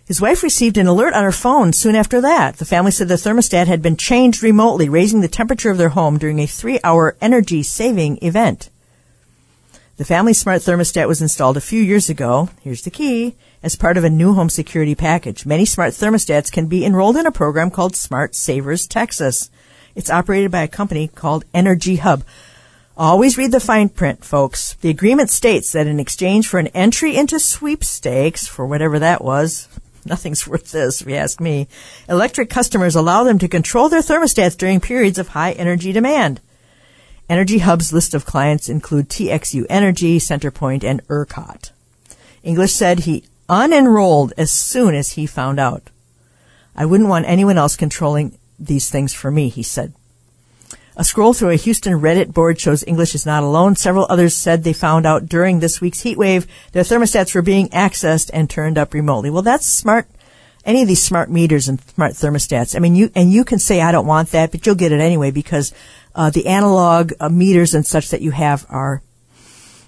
His 0.09 0.23
wife 0.23 0.43
received 0.43 0.79
an 0.79 0.87
alert 0.87 1.13
on 1.13 1.23
her 1.23 1.31
phone 1.31 1.75
soon 1.75 1.95
after 1.95 2.23
that. 2.23 2.57
The 2.57 2.65
family 2.65 2.93
said 2.93 3.09
the 3.09 3.17
thermostat 3.17 3.67
had 3.67 3.83
been 3.83 3.99
changed 3.99 4.43
remotely, 4.43 4.89
raising 4.89 5.21
the 5.21 5.29
temperature 5.29 5.71
of 5.71 5.77
their 5.77 5.91
home 5.91 6.17
during 6.17 6.39
a 6.39 6.47
three 6.47 6.81
hour 6.83 7.15
energy 7.21 7.63
saving 7.63 8.19
event. 8.23 8.71
The 9.99 10.07
family 10.07 10.33
smart 10.33 10.63
thermostat 10.63 11.09
was 11.09 11.21
installed 11.21 11.59
a 11.59 11.61
few 11.61 11.83
years 11.83 12.09
ago. 12.09 12.49
Here's 12.63 12.81
the 12.81 12.91
key. 12.91 13.37
As 13.63 13.77
part 13.77 13.99
of 13.99 14.05
a 14.05 14.09
new 14.09 14.33
home 14.33 14.49
security 14.49 14.95
package, 14.95 15.45
many 15.45 15.67
smart 15.67 15.93
thermostats 15.93 16.51
can 16.51 16.69
be 16.69 16.87
enrolled 16.87 17.19
in 17.19 17.27
a 17.27 17.31
program 17.31 17.71
called 17.71 17.95
Smart 17.95 18.35
Savers 18.35 18.87
Texas. 18.87 19.51
It's 19.95 20.09
operated 20.09 20.51
by 20.51 20.63
a 20.63 20.69
company 20.69 21.09
called 21.09 21.45
Energy 21.53 21.97
Hub. 21.97 22.25
Always 22.97 23.37
read 23.37 23.53
the 23.53 23.61
fine 23.61 23.91
print, 23.91 24.25
folks. 24.25 24.73
The 24.81 24.89
agreement 24.89 25.29
states 25.29 25.73
that 25.73 25.87
in 25.87 26.01
exchange 26.01 26.49
for 26.49 26.59
an 26.59 26.69
entry 26.69 27.15
into 27.15 27.39
sweepstakes, 27.39 28.47
for 28.47 28.65
whatever 28.65 28.99
that 28.99 29.23
was, 29.23 29.69
nothing's 30.09 30.47
worth 30.47 30.73
this, 30.73 31.01
if 31.01 31.09
you 31.09 31.15
ask 31.15 31.41
me, 31.41 31.69
electric 32.09 32.51
customers 32.51 32.97
allow 32.97 33.25
them 33.25 33.39
to 33.39 33.49
control 33.49 33.89
their 33.89 34.01
thermostats 34.01 34.57
during 34.57 34.81
periods 34.81 35.19
of 35.19 35.29
high 35.29 35.53
energy 35.53 35.93
demand. 35.93 36.41
Energy 37.29 37.59
Hub's 37.59 37.93
list 37.93 38.15
of 38.15 38.25
clients 38.25 38.69
include 38.69 39.09
TXU 39.09 39.67
Energy, 39.69 40.19
Centerpoint, 40.19 40.83
and 40.83 41.07
ERCOT. 41.09 41.73
English 42.43 42.73
said 42.73 43.01
he 43.01 43.25
unenrolled 43.49 44.33
as 44.39 44.51
soon 44.51 44.95
as 44.95 45.13
he 45.13 45.27
found 45.27 45.61
out. 45.61 45.91
I 46.75 46.87
wouldn't 46.87 47.09
want 47.09 47.27
anyone 47.27 47.59
else 47.59 47.77
controlling 47.77 48.39
these 48.59 48.91
things 48.91 49.13
for 49.13 49.31
me, 49.31 49.49
he 49.49 49.63
said. 49.63 49.93
A 51.01 51.05
scroll 51.05 51.33
through 51.33 51.51
a 51.51 51.57
Houston 51.57 51.93
Reddit 51.93 52.33
board 52.33 52.59
shows 52.59 52.83
English 52.85 53.15
is 53.15 53.25
not 53.25 53.45
alone. 53.45 53.77
Several 53.77 54.09
others 54.11 54.37
said 54.37 54.65
they 54.65 54.73
found 54.73 55.07
out 55.07 55.29
during 55.29 55.61
this 55.61 55.81
week's 55.81 56.01
heat 56.01 56.19
wave 56.19 56.49
their 56.73 56.83
thermostats 56.83 57.37
were 57.37 57.43
being 57.43 57.69
accessed 57.69 58.31
and 58.33 58.51
turned 58.51 58.77
up 58.77 58.93
remotely. 58.93 59.31
Well, 59.31 59.43
that's 59.43 59.65
smart. 59.65 60.09
Any 60.65 60.83
of 60.83 60.89
these 60.89 61.01
smart 61.01 61.31
meters 61.31 61.69
and 61.69 61.81
smart 61.81 62.15
thermostats. 62.15 62.75
I 62.75 62.81
mean, 62.81 62.97
you, 62.97 63.13
and 63.15 63.33
you 63.33 63.45
can 63.45 63.61
say, 63.61 63.81
I 63.81 63.93
don't 63.93 64.09
want 64.09 64.33
that, 64.33 64.51
but 64.51 64.67
you'll 64.67 64.75
get 64.75 64.91
it 64.91 65.01
anyway 65.01 65.31
because 65.31 65.73
uh, 66.17 66.31
the 66.31 66.49
analog 66.49 67.13
uh, 67.21 67.29
meters 67.29 67.77
and 67.77 67.87
such 67.87 68.09
that 68.09 68.21
you 68.21 68.33
have 68.33 68.67
are 68.69 69.01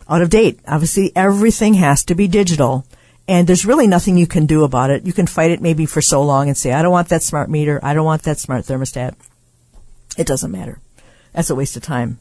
out 0.08 0.22
of 0.22 0.30
date. 0.30 0.60
Obviously, 0.68 1.10
everything 1.16 1.74
has 1.74 2.04
to 2.04 2.14
be 2.14 2.28
digital. 2.28 2.86
And 3.26 3.48
there's 3.48 3.66
really 3.66 3.88
nothing 3.88 4.16
you 4.16 4.28
can 4.28 4.46
do 4.46 4.62
about 4.62 4.90
it. 4.90 5.04
You 5.04 5.12
can 5.12 5.26
fight 5.26 5.50
it 5.50 5.60
maybe 5.60 5.86
for 5.86 6.00
so 6.00 6.22
long 6.22 6.46
and 6.46 6.56
say, 6.56 6.72
I 6.72 6.82
don't 6.82 6.92
want 6.92 7.08
that 7.08 7.24
smart 7.24 7.50
meter. 7.50 7.80
I 7.82 7.94
don't 7.94 8.04
want 8.04 8.22
that 8.22 8.38
smart 8.38 8.64
thermostat. 8.64 9.16
It 10.16 10.28
doesn't 10.28 10.52
matter. 10.52 10.78
That's 11.32 11.50
a 11.50 11.54
waste 11.54 11.76
of 11.76 11.82
time. 11.82 12.18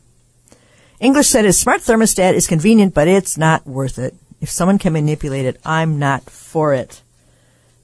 English 1.00 1.28
said 1.28 1.46
his 1.46 1.60
smart 1.60 1.82
thermostat 1.82 2.34
is 2.34 2.48
convenient, 2.48 2.94
but 2.94 3.08
it's 3.08 3.38
not 3.38 3.66
worth 3.66 3.98
it. 3.98 4.16
If 4.42 4.50
someone 4.50 4.78
can 4.78 4.94
manipulate 4.94 5.46
it, 5.46 5.60
I'm 5.66 6.00
not 6.00 6.30
for 6.30 6.74
it. 6.74 7.02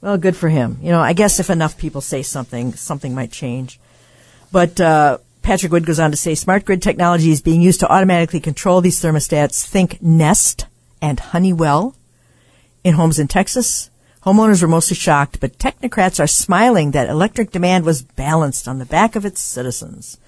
Well, 0.00 0.18
good 0.18 0.36
for 0.36 0.48
him. 0.48 0.78
You 0.82 0.90
know, 0.90 1.00
I 1.00 1.14
guess 1.14 1.40
if 1.40 1.50
enough 1.50 1.78
people 1.78 2.00
say 2.00 2.22
something, 2.22 2.74
something 2.74 3.14
might 3.14 3.32
change. 3.32 3.80
But 4.52 4.80
uh, 4.80 5.18
Patrick 5.42 5.72
Wood 5.72 5.86
goes 5.86 5.98
on 5.98 6.10
to 6.10 6.16
say 6.16 6.34
smart 6.34 6.64
grid 6.64 6.82
technology 6.82 7.30
is 7.30 7.40
being 7.40 7.62
used 7.62 7.80
to 7.80 7.88
automatically 7.90 8.40
control 8.40 8.80
these 8.80 9.00
thermostats. 9.00 9.66
Think 9.66 10.02
Nest 10.02 10.66
and 11.00 11.18
Honeywell 11.18 11.94
in 12.84 12.94
homes 12.94 13.18
in 13.18 13.28
Texas. 13.28 13.90
Homeowners 14.24 14.60
were 14.60 14.68
mostly 14.68 14.96
shocked, 14.96 15.40
but 15.40 15.58
technocrats 15.58 16.18
are 16.18 16.26
smiling 16.26 16.90
that 16.90 17.08
electric 17.08 17.50
demand 17.50 17.84
was 17.84 18.02
balanced 18.02 18.66
on 18.66 18.78
the 18.78 18.84
back 18.84 19.16
of 19.16 19.24
its 19.24 19.40
citizens. 19.40 20.18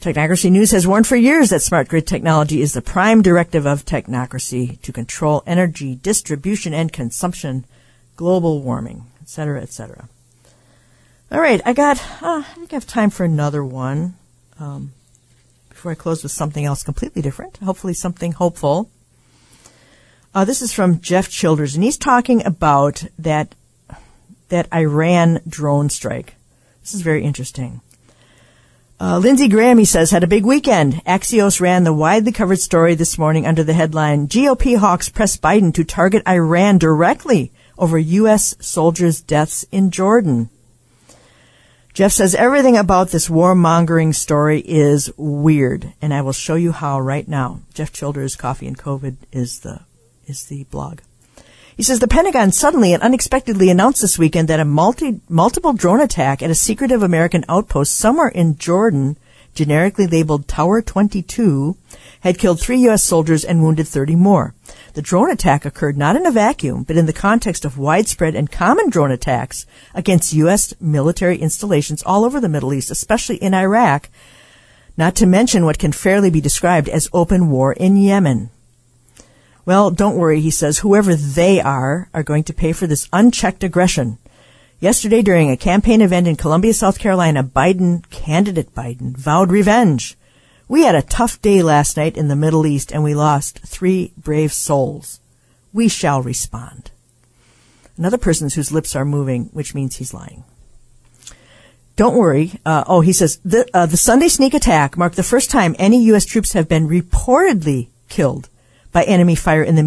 Technocracy 0.00 0.50
News 0.50 0.70
has 0.72 0.86
warned 0.86 1.06
for 1.06 1.16
years 1.16 1.50
that 1.50 1.62
smart 1.62 1.88
grid 1.88 2.06
technology 2.06 2.60
is 2.60 2.74
the 2.74 2.82
prime 2.82 3.22
directive 3.22 3.66
of 3.66 3.84
technocracy 3.84 4.80
to 4.82 4.92
control 4.92 5.42
energy 5.46 5.96
distribution 5.96 6.74
and 6.74 6.92
consumption, 6.92 7.64
global 8.14 8.60
warming, 8.60 9.06
etc., 9.22 9.62
etc. 9.62 10.08
All 11.32 11.40
right, 11.40 11.60
I 11.64 11.72
got. 11.72 11.98
Uh, 12.22 12.44
I 12.46 12.54
think 12.54 12.72
I 12.72 12.76
have 12.76 12.86
time 12.86 13.10
for 13.10 13.24
another 13.24 13.64
one 13.64 14.14
um, 14.60 14.92
before 15.70 15.90
I 15.90 15.96
close 15.96 16.22
with 16.22 16.32
something 16.32 16.64
else 16.64 16.82
completely 16.82 17.22
different. 17.22 17.56
Hopefully, 17.56 17.94
something 17.94 18.32
hopeful. 18.32 18.90
Uh, 20.34 20.44
this 20.44 20.62
is 20.62 20.72
from 20.72 21.00
Jeff 21.00 21.30
Childers, 21.30 21.74
and 21.74 21.82
he's 21.82 21.98
talking 21.98 22.44
about 22.44 23.04
that 23.18 23.54
that 24.50 24.72
Iran 24.72 25.40
drone 25.48 25.88
strike. 25.88 26.34
This 26.82 26.94
is 26.94 27.00
very 27.00 27.24
interesting. 27.24 27.80
Uh, 28.98 29.18
Lindsey 29.18 29.48
Graham, 29.48 29.76
he 29.76 29.84
says, 29.84 30.10
had 30.10 30.24
a 30.24 30.28
big 30.28 30.46
weekend. 30.46 31.04
Axios 31.04 31.60
ran 31.60 31.84
the 31.84 31.92
widely 31.92 32.32
covered 32.32 32.60
story 32.60 32.94
this 32.94 33.18
morning 33.18 33.46
under 33.46 33.62
the 33.62 33.74
headline 33.74 34.26
GOP 34.26 34.78
hawks 34.78 35.10
press 35.10 35.36
Biden 35.36 35.74
to 35.74 35.84
target 35.84 36.26
Iran 36.26 36.78
directly 36.78 37.52
over 37.76 37.98
U.S. 37.98 38.54
soldiers' 38.58 39.20
deaths 39.20 39.66
in 39.70 39.90
Jordan. 39.90 40.48
Jeff 41.92 42.12
says 42.12 42.34
everything 42.34 42.76
about 42.76 43.08
this 43.08 43.28
warmongering 43.28 44.14
story 44.14 44.60
is 44.60 45.10
weird, 45.18 45.92
and 46.00 46.14
I 46.14 46.22
will 46.22 46.32
show 46.32 46.54
you 46.54 46.72
how 46.72 46.98
right 46.98 47.28
now. 47.28 47.60
Jeff 47.74 47.92
Childers, 47.92 48.34
Coffee 48.34 48.66
and 48.66 48.78
COVID 48.78 49.16
is 49.30 49.60
the 49.60 49.80
is 50.26 50.46
the 50.46 50.64
blog. 50.64 51.00
He 51.76 51.82
says 51.82 51.98
the 51.98 52.08
Pentagon 52.08 52.52
suddenly 52.52 52.94
and 52.94 53.02
unexpectedly 53.02 53.68
announced 53.68 54.00
this 54.00 54.18
weekend 54.18 54.48
that 54.48 54.60
a 54.60 54.64
multi, 54.64 55.20
multiple 55.28 55.74
drone 55.74 56.00
attack 56.00 56.42
at 56.42 56.50
a 56.50 56.54
secretive 56.54 57.02
American 57.02 57.44
outpost 57.50 57.98
somewhere 57.98 58.28
in 58.28 58.56
Jordan, 58.56 59.18
generically 59.54 60.06
labeled 60.06 60.48
Tower 60.48 60.80
22, 60.80 61.76
had 62.20 62.38
killed 62.38 62.60
three 62.60 62.78
U.S. 62.84 63.04
soldiers 63.04 63.44
and 63.44 63.62
wounded 63.62 63.86
30 63.86 64.16
more. 64.16 64.54
The 64.94 65.02
drone 65.02 65.30
attack 65.30 65.66
occurred 65.66 65.98
not 65.98 66.16
in 66.16 66.24
a 66.24 66.30
vacuum, 66.30 66.82
but 66.82 66.96
in 66.96 67.04
the 67.04 67.12
context 67.12 67.66
of 67.66 67.76
widespread 67.76 68.34
and 68.34 68.50
common 68.50 68.88
drone 68.88 69.10
attacks 69.10 69.66
against 69.94 70.32
U.S. 70.32 70.72
military 70.80 71.36
installations 71.36 72.02
all 72.04 72.24
over 72.24 72.40
the 72.40 72.48
Middle 72.48 72.72
East, 72.72 72.90
especially 72.90 73.36
in 73.36 73.52
Iraq, 73.52 74.08
not 74.96 75.14
to 75.16 75.26
mention 75.26 75.66
what 75.66 75.78
can 75.78 75.92
fairly 75.92 76.30
be 76.30 76.40
described 76.40 76.88
as 76.88 77.10
open 77.12 77.50
war 77.50 77.74
in 77.74 77.98
Yemen. 77.98 78.48
Well, 79.66 79.90
don't 79.90 80.16
worry, 80.16 80.40
he 80.40 80.52
says, 80.52 80.78
whoever 80.78 81.16
they 81.16 81.60
are 81.60 82.08
are 82.14 82.22
going 82.22 82.44
to 82.44 82.54
pay 82.54 82.72
for 82.72 82.86
this 82.86 83.08
unchecked 83.12 83.64
aggression. 83.64 84.18
Yesterday, 84.78 85.22
during 85.22 85.50
a 85.50 85.56
campaign 85.56 86.00
event 86.00 86.28
in 86.28 86.36
Columbia, 86.36 86.72
South 86.72 87.00
Carolina, 87.00 87.42
Biden, 87.42 88.08
candidate 88.08 88.72
Biden, 88.76 89.16
vowed 89.16 89.50
revenge. 89.50 90.16
We 90.68 90.82
had 90.82 90.94
a 90.94 91.02
tough 91.02 91.42
day 91.42 91.62
last 91.64 91.96
night 91.96 92.16
in 92.16 92.28
the 92.28 92.36
Middle 92.36 92.64
East 92.64 92.92
and 92.92 93.02
we 93.02 93.14
lost 93.14 93.58
three 93.58 94.12
brave 94.16 94.52
souls. 94.52 95.20
We 95.72 95.88
shall 95.88 96.22
respond. 96.22 96.92
Another 97.96 98.18
person 98.18 98.48
whose 98.48 98.70
lips 98.70 98.94
are 98.94 99.04
moving, 99.04 99.46
which 99.46 99.74
means 99.74 99.96
he's 99.96 100.14
lying. 100.14 100.44
Don't 101.96 102.16
worry. 102.16 102.52
Uh, 102.64 102.84
oh, 102.86 103.00
he 103.00 103.12
says 103.12 103.40
the, 103.44 103.66
uh, 103.74 103.86
the 103.86 103.96
Sunday 103.96 104.28
sneak 104.28 104.54
attack 104.54 104.96
marked 104.96 105.16
the 105.16 105.22
first 105.22 105.50
time 105.50 105.74
any 105.78 106.04
U.S. 106.04 106.24
troops 106.24 106.52
have 106.52 106.68
been 106.68 106.88
reportedly 106.88 107.88
killed 108.08 108.48
by 108.96 109.02
enemy 109.02 109.34
fire 109.34 109.62
in 109.62 109.74
the 109.74 109.82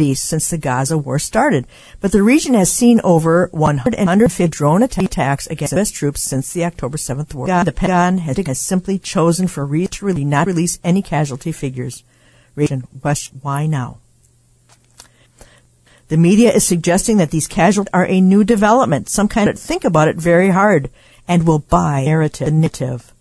East 0.00 0.24
since 0.24 0.50
the 0.50 0.58
Gaza 0.58 0.98
war 0.98 1.20
started. 1.20 1.64
But 2.00 2.10
the 2.10 2.24
region 2.24 2.54
has 2.54 2.72
seen 2.72 3.00
over 3.04 3.48
150 3.52 4.48
drone 4.48 4.82
attacks 4.82 5.46
against 5.46 5.74
U.S. 5.74 5.92
troops 5.92 6.22
since 6.22 6.52
the 6.52 6.64
October 6.64 6.98
7th 6.98 7.34
war. 7.34 7.46
The 7.46 7.70
Pentagon 7.70 8.18
has, 8.18 8.58
simply 8.58 8.98
chosen 8.98 9.46
for 9.46 9.64
to 9.64 10.04
really 10.04 10.24
not 10.24 10.48
release 10.48 10.80
any 10.82 11.02
casualty 11.02 11.52
figures. 11.52 12.02
Region, 12.56 12.88
West, 13.00 13.30
why 13.42 13.66
now? 13.66 13.98
The 16.08 16.16
media 16.16 16.50
is 16.50 16.66
suggesting 16.66 17.18
that 17.18 17.30
these 17.30 17.46
casualties 17.46 17.92
are 17.94 18.06
a 18.06 18.20
new 18.20 18.42
development, 18.42 19.08
some 19.08 19.28
kind 19.28 19.48
of 19.48 19.56
think 19.56 19.84
about 19.84 20.08
it 20.08 20.16
very 20.16 20.50
hard 20.50 20.90
and 21.28 21.46
will 21.46 21.60
buy 21.60 22.02
narrative. 22.04 23.12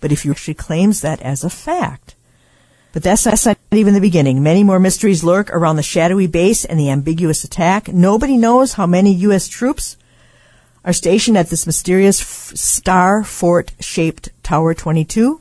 But 0.00 0.10
if 0.10 0.24
you 0.24 0.30
actually 0.30 0.54
claims 0.54 1.02
that 1.02 1.20
as 1.20 1.44
a 1.44 1.50
fact, 1.50 2.14
but 2.94 3.02
that's 3.02 3.26
not 3.26 3.58
even 3.72 3.92
the 3.92 4.00
beginning. 4.00 4.40
Many 4.40 4.62
more 4.62 4.78
mysteries 4.78 5.24
lurk 5.24 5.50
around 5.50 5.74
the 5.76 5.82
shadowy 5.82 6.28
base 6.28 6.64
and 6.64 6.78
the 6.78 6.90
ambiguous 6.90 7.42
attack. 7.42 7.88
Nobody 7.88 8.36
knows 8.36 8.74
how 8.74 8.86
many 8.86 9.12
U.S. 9.14 9.48
troops 9.48 9.96
are 10.84 10.92
stationed 10.92 11.36
at 11.36 11.48
this 11.48 11.66
mysterious 11.66 12.20
f- 12.20 12.56
star 12.56 13.24
fort 13.24 13.72
shaped 13.80 14.28
Tower 14.44 14.74
22, 14.74 15.40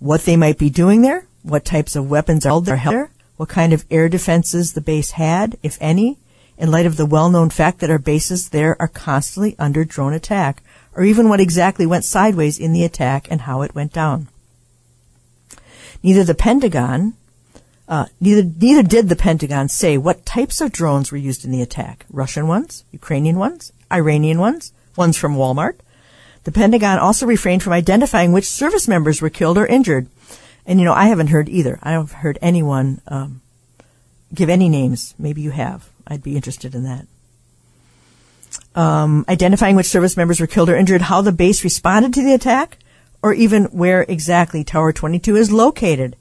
what 0.00 0.22
they 0.22 0.34
might 0.34 0.56
be 0.56 0.70
doing 0.70 1.02
there, 1.02 1.26
what 1.42 1.66
types 1.66 1.94
of 1.94 2.08
weapons 2.08 2.46
are 2.46 2.54
held 2.54 2.64
there, 2.64 3.10
what 3.36 3.50
kind 3.50 3.74
of 3.74 3.84
air 3.90 4.08
defenses 4.08 4.72
the 4.72 4.80
base 4.80 5.10
had, 5.10 5.58
if 5.62 5.76
any, 5.78 6.16
in 6.56 6.70
light 6.70 6.86
of 6.86 6.96
the 6.96 7.04
well 7.04 7.28
known 7.28 7.50
fact 7.50 7.80
that 7.80 7.90
our 7.90 7.98
bases 7.98 8.48
there 8.48 8.80
are 8.80 8.88
constantly 8.88 9.54
under 9.58 9.84
drone 9.84 10.14
attack, 10.14 10.62
or 10.96 11.04
even 11.04 11.28
what 11.28 11.40
exactly 11.40 11.84
went 11.84 12.06
sideways 12.06 12.58
in 12.58 12.72
the 12.72 12.84
attack 12.84 13.26
and 13.30 13.42
how 13.42 13.60
it 13.60 13.74
went 13.74 13.92
down. 13.92 14.28
Neither 16.02 16.24
the 16.24 16.34
Pentagon, 16.34 17.14
uh, 17.88 18.06
neither 18.20 18.42
neither 18.42 18.82
did 18.82 19.08
the 19.08 19.16
Pentagon 19.16 19.68
say 19.68 19.98
what 19.98 20.26
types 20.26 20.60
of 20.60 20.72
drones 20.72 21.12
were 21.12 21.18
used 21.18 21.44
in 21.44 21.50
the 21.50 21.62
attack: 21.62 22.06
Russian 22.10 22.48
ones, 22.48 22.84
Ukrainian 22.92 23.38
ones, 23.38 23.72
Iranian 23.92 24.38
ones, 24.38 24.72
ones 24.96 25.16
from 25.16 25.36
Walmart. 25.36 25.76
The 26.44 26.52
Pentagon 26.52 26.98
also 26.98 27.26
refrained 27.26 27.62
from 27.62 27.72
identifying 27.72 28.32
which 28.32 28.50
service 28.50 28.88
members 28.88 29.22
were 29.22 29.30
killed 29.30 29.58
or 29.58 29.66
injured. 29.66 30.08
And 30.66 30.78
you 30.78 30.84
know, 30.84 30.92
I 30.92 31.06
haven't 31.06 31.28
heard 31.28 31.48
either. 31.48 31.78
I 31.82 31.92
haven't 31.92 32.12
heard 32.12 32.38
anyone 32.42 33.00
um, 33.06 33.42
give 34.34 34.48
any 34.48 34.68
names. 34.68 35.14
Maybe 35.18 35.40
you 35.42 35.50
have. 35.50 35.88
I'd 36.06 36.22
be 36.22 36.36
interested 36.36 36.74
in 36.74 36.84
that. 36.84 37.06
Um, 38.74 39.24
identifying 39.28 39.76
which 39.76 39.86
service 39.86 40.16
members 40.16 40.40
were 40.40 40.46
killed 40.46 40.68
or 40.68 40.76
injured, 40.76 41.02
how 41.02 41.20
the 41.20 41.32
base 41.32 41.64
responded 41.64 42.14
to 42.14 42.22
the 42.22 42.34
attack, 42.34 42.78
or 43.22 43.32
even 43.32 43.64
where 43.66 44.02
exactly 44.02 44.64
Tower 44.64 44.92
22 44.92 45.36
is 45.36 45.52
located, 45.52 46.16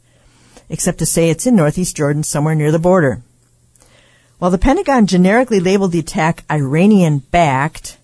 except 0.70 1.00
to 1.00 1.06
say 1.06 1.30
it's 1.30 1.48
in 1.48 1.56
northeast 1.56 1.96
Jordan, 1.96 2.24
somewhere 2.24 2.56
near 2.56 2.72
the 2.72 2.80
border. 2.80 3.22
While 4.38 4.52
the 4.52 4.58
Pentagon 4.58 5.08
generically 5.08 5.60
labeled 5.60 5.92
the 5.92 6.00
attack 6.00 6.44
Iranian 6.50 7.20
backed, 7.20 7.98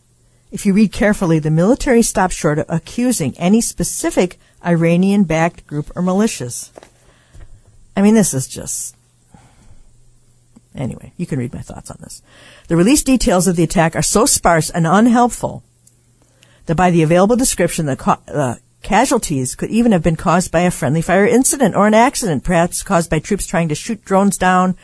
if 0.52 0.66
you 0.66 0.74
read 0.74 0.91
carefully, 0.91 1.39
the 1.39 1.52
military 1.52 2.02
stopped 2.02 2.34
short 2.34 2.60
of 2.60 2.66
accusing 2.70 3.38
any 3.38 3.62
specific 3.62 4.39
Iranian 4.66 5.24
backed 5.24 5.68
group 5.68 5.91
or 5.95 6.02
militias. 6.02 6.70
I 7.95 8.02
mean, 8.02 8.16
this 8.16 8.34
is 8.34 8.48
just. 8.48 8.95
Anyway, 10.76 11.12
you 11.18 11.26
can 11.26 11.39
read 11.39 11.54
my 11.54 11.62
thoughts 11.62 11.89
on 11.89 11.98
this. 12.02 12.22
The 12.68 12.78
released 12.78 13.08
details 13.08 13.48
of 13.48 13.56
the 13.56 13.64
attack 13.64 13.95
are 13.95 14.04
so 14.04 14.28
sparse 14.28 14.70
and 14.70 14.86
unhelpful 14.86 15.64
that 16.68 16.76
by 16.76 16.91
the 16.91 17.02
available 17.02 17.36
description, 17.36 17.88
the, 17.88 18.20
uh, 18.28 18.56
Casualties 18.82 19.56
could 19.56 19.70
even 19.70 19.92
have 19.92 20.04
been 20.04 20.16
caused 20.16 20.52
by 20.52 20.62
a 20.62 20.72
friendly 20.72 21.02
fire 21.02 21.26
incident 21.26 21.76
or 21.76 21.88
an 21.88 21.94
accident, 21.94 22.44
perhaps 22.44 22.84
caused 22.84 23.10
by 23.10 23.20
troops 23.20 23.46
trying 23.46 23.70
to 23.70 23.76
shoot 23.76 24.06
drones 24.06 24.38
down 24.38 24.78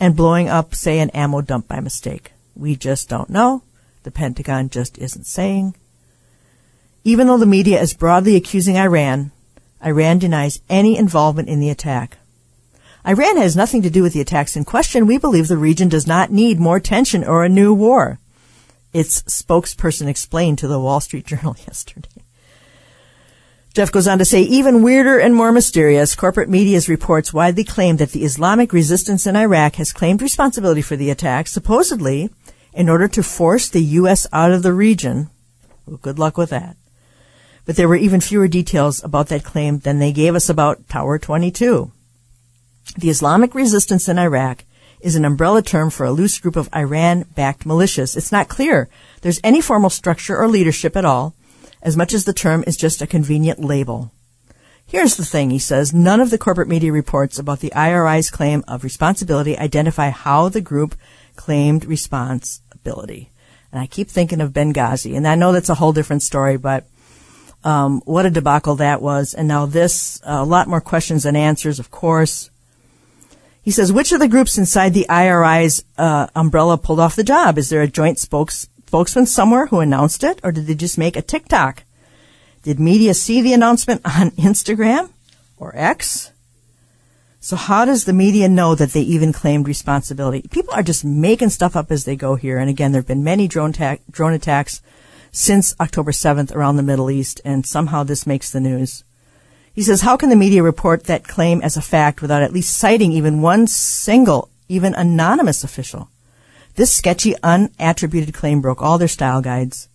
and 0.00 0.16
blowing 0.16 0.48
up, 0.48 0.74
say, 0.74 0.98
an 0.98 1.10
ammo 1.10 1.40
dump 1.40 1.68
by 1.68 1.80
mistake. 1.80 2.32
We 2.54 2.76
just 2.76 3.08
don't 3.08 3.30
know. 3.30 3.62
The 4.02 4.10
Pentagon 4.10 4.68
just 4.70 4.98
isn't 4.98 5.26
saying. 5.26 5.74
Even 7.04 7.26
though 7.26 7.38
the 7.38 7.46
media 7.46 7.80
is 7.80 7.94
broadly 7.94 8.36
accusing 8.36 8.76
Iran, 8.76 9.30
Iran 9.84 10.18
denies 10.18 10.60
any 10.68 10.96
involvement 10.96 11.48
in 11.48 11.60
the 11.60 11.70
attack. 11.70 12.18
Iran 13.06 13.36
has 13.36 13.54
nothing 13.54 13.82
to 13.82 13.90
do 13.90 14.02
with 14.02 14.12
the 14.12 14.20
attacks 14.20 14.56
in 14.56 14.64
question. 14.64 15.06
We 15.06 15.18
believe 15.18 15.46
the 15.46 15.56
region 15.56 15.88
does 15.88 16.06
not 16.06 16.32
need 16.32 16.58
more 16.58 16.80
tension 16.80 17.22
or 17.22 17.44
a 17.44 17.48
new 17.48 17.72
war. 17.72 18.18
Its 18.92 19.22
spokesperson 19.22 20.08
explained 20.08 20.58
to 20.58 20.66
the 20.66 20.80
Wall 20.80 21.00
Street 21.00 21.26
Journal 21.30 21.56
yesterday. 21.66 22.25
Jeff 23.76 23.92
goes 23.92 24.08
on 24.08 24.16
to 24.16 24.24
say, 24.24 24.40
even 24.40 24.82
weirder 24.82 25.18
and 25.18 25.34
more 25.34 25.52
mysterious, 25.52 26.14
corporate 26.14 26.48
media's 26.48 26.88
reports 26.88 27.34
widely 27.34 27.62
claim 27.62 27.98
that 27.98 28.12
the 28.12 28.24
Islamic 28.24 28.72
resistance 28.72 29.26
in 29.26 29.36
Iraq 29.36 29.74
has 29.74 29.92
claimed 29.92 30.22
responsibility 30.22 30.80
for 30.80 30.96
the 30.96 31.10
attack, 31.10 31.46
supposedly 31.46 32.30
in 32.72 32.88
order 32.88 33.06
to 33.06 33.22
force 33.22 33.68
the 33.68 33.82
U.S. 34.00 34.26
out 34.32 34.50
of 34.50 34.62
the 34.62 34.72
region. 34.72 35.28
Well, 35.84 35.98
good 35.98 36.18
luck 36.18 36.38
with 36.38 36.48
that. 36.48 36.78
But 37.66 37.76
there 37.76 37.86
were 37.86 37.96
even 37.96 38.22
fewer 38.22 38.48
details 38.48 39.04
about 39.04 39.28
that 39.28 39.44
claim 39.44 39.80
than 39.80 39.98
they 39.98 40.10
gave 40.10 40.34
us 40.34 40.48
about 40.48 40.88
Tower 40.88 41.18
22. 41.18 41.92
The 42.96 43.10
Islamic 43.10 43.54
resistance 43.54 44.08
in 44.08 44.18
Iraq 44.18 44.64
is 45.02 45.16
an 45.16 45.26
umbrella 45.26 45.60
term 45.60 45.90
for 45.90 46.06
a 46.06 46.12
loose 46.12 46.38
group 46.38 46.56
of 46.56 46.70
Iran-backed 46.74 47.66
militias. 47.66 48.16
It's 48.16 48.32
not 48.32 48.48
clear 48.48 48.88
there's 49.20 49.40
any 49.44 49.60
formal 49.60 49.90
structure 49.90 50.38
or 50.38 50.48
leadership 50.48 50.96
at 50.96 51.04
all 51.04 51.34
as 51.82 51.96
much 51.96 52.12
as 52.12 52.24
the 52.24 52.32
term 52.32 52.64
is 52.66 52.76
just 52.76 53.02
a 53.02 53.06
convenient 53.06 53.60
label. 53.60 54.12
Here's 54.88 55.16
the 55.16 55.24
thing, 55.24 55.50
he 55.50 55.58
says, 55.58 55.92
none 55.92 56.20
of 56.20 56.30
the 56.30 56.38
corporate 56.38 56.68
media 56.68 56.92
reports 56.92 57.38
about 57.40 57.58
the 57.58 57.74
IRI's 57.74 58.30
claim 58.30 58.62
of 58.68 58.84
responsibility 58.84 59.58
identify 59.58 60.10
how 60.10 60.48
the 60.48 60.60
group 60.60 60.94
claimed 61.34 61.84
responsibility. 61.84 63.30
And 63.72 63.80
I 63.80 63.86
keep 63.86 64.08
thinking 64.08 64.40
of 64.40 64.52
Benghazi, 64.52 65.16
and 65.16 65.26
I 65.26 65.34
know 65.34 65.50
that's 65.50 65.68
a 65.68 65.74
whole 65.74 65.92
different 65.92 66.22
story, 66.22 66.56
but 66.56 66.86
um, 67.64 68.00
what 68.04 68.26
a 68.26 68.30
debacle 68.30 68.76
that 68.76 69.02
was. 69.02 69.34
And 69.34 69.48
now 69.48 69.66
this, 69.66 70.20
uh, 70.22 70.38
a 70.38 70.44
lot 70.44 70.68
more 70.68 70.80
questions 70.80 71.24
than 71.24 71.34
answers, 71.34 71.80
of 71.80 71.90
course. 71.90 72.50
He 73.62 73.72
says, 73.72 73.92
which 73.92 74.12
of 74.12 74.20
the 74.20 74.28
groups 74.28 74.56
inside 74.56 74.94
the 74.94 75.08
IRI's 75.08 75.84
uh, 75.98 76.28
umbrella 76.36 76.78
pulled 76.78 77.00
off 77.00 77.16
the 77.16 77.24
job? 77.24 77.58
Is 77.58 77.68
there 77.68 77.82
a 77.82 77.88
joint 77.88 78.20
spokes 78.20 78.68
spokesman 78.86 79.26
somewhere 79.26 79.66
who 79.66 79.80
announced 79.80 80.22
it, 80.22 80.40
or 80.44 80.52
did 80.52 80.66
they 80.66 80.74
just 80.74 80.96
make 80.96 81.16
a 81.16 81.22
TikTok? 81.22 81.82
Did 82.62 82.78
media 82.78 83.14
see 83.14 83.42
the 83.42 83.52
announcement 83.52 84.00
on 84.04 84.30
Instagram 84.32 85.10
or 85.56 85.72
X? 85.74 86.32
So 87.40 87.56
how 87.56 87.84
does 87.84 88.04
the 88.04 88.12
media 88.12 88.48
know 88.48 88.74
that 88.74 88.90
they 88.90 89.02
even 89.02 89.32
claimed 89.32 89.68
responsibility? 89.68 90.48
People 90.50 90.74
are 90.74 90.82
just 90.82 91.04
making 91.04 91.50
stuff 91.50 91.76
up 91.76 91.90
as 91.90 92.04
they 92.04 92.16
go 92.16 92.36
here. 92.36 92.58
And 92.58 92.70
again, 92.70 92.92
there 92.92 93.00
have 93.00 93.06
been 93.06 93.24
many 93.24 93.46
drone, 93.46 93.72
ta- 93.72 93.98
drone 94.10 94.32
attacks 94.32 94.82
since 95.30 95.74
October 95.80 96.12
7th 96.12 96.54
around 96.54 96.76
the 96.76 96.82
Middle 96.82 97.10
East, 97.10 97.40
and 97.44 97.66
somehow 97.66 98.02
this 98.02 98.26
makes 98.26 98.50
the 98.50 98.60
news. 98.60 99.04
He 99.72 99.82
says, 99.82 100.00
how 100.00 100.16
can 100.16 100.30
the 100.30 100.36
media 100.36 100.62
report 100.62 101.04
that 101.04 101.28
claim 101.28 101.60
as 101.60 101.76
a 101.76 101.82
fact 101.82 102.22
without 102.22 102.42
at 102.42 102.52
least 102.52 102.76
citing 102.76 103.12
even 103.12 103.42
one 103.42 103.66
single, 103.66 104.48
even 104.68 104.94
anonymous 104.94 105.62
official? 105.62 106.08
This 106.76 106.92
sketchy, 106.92 107.34
unattributed 107.42 108.34
claim 108.34 108.60
broke 108.60 108.82
all 108.82 108.98
their 108.98 109.08
style 109.08 109.40
guides. 109.40 109.88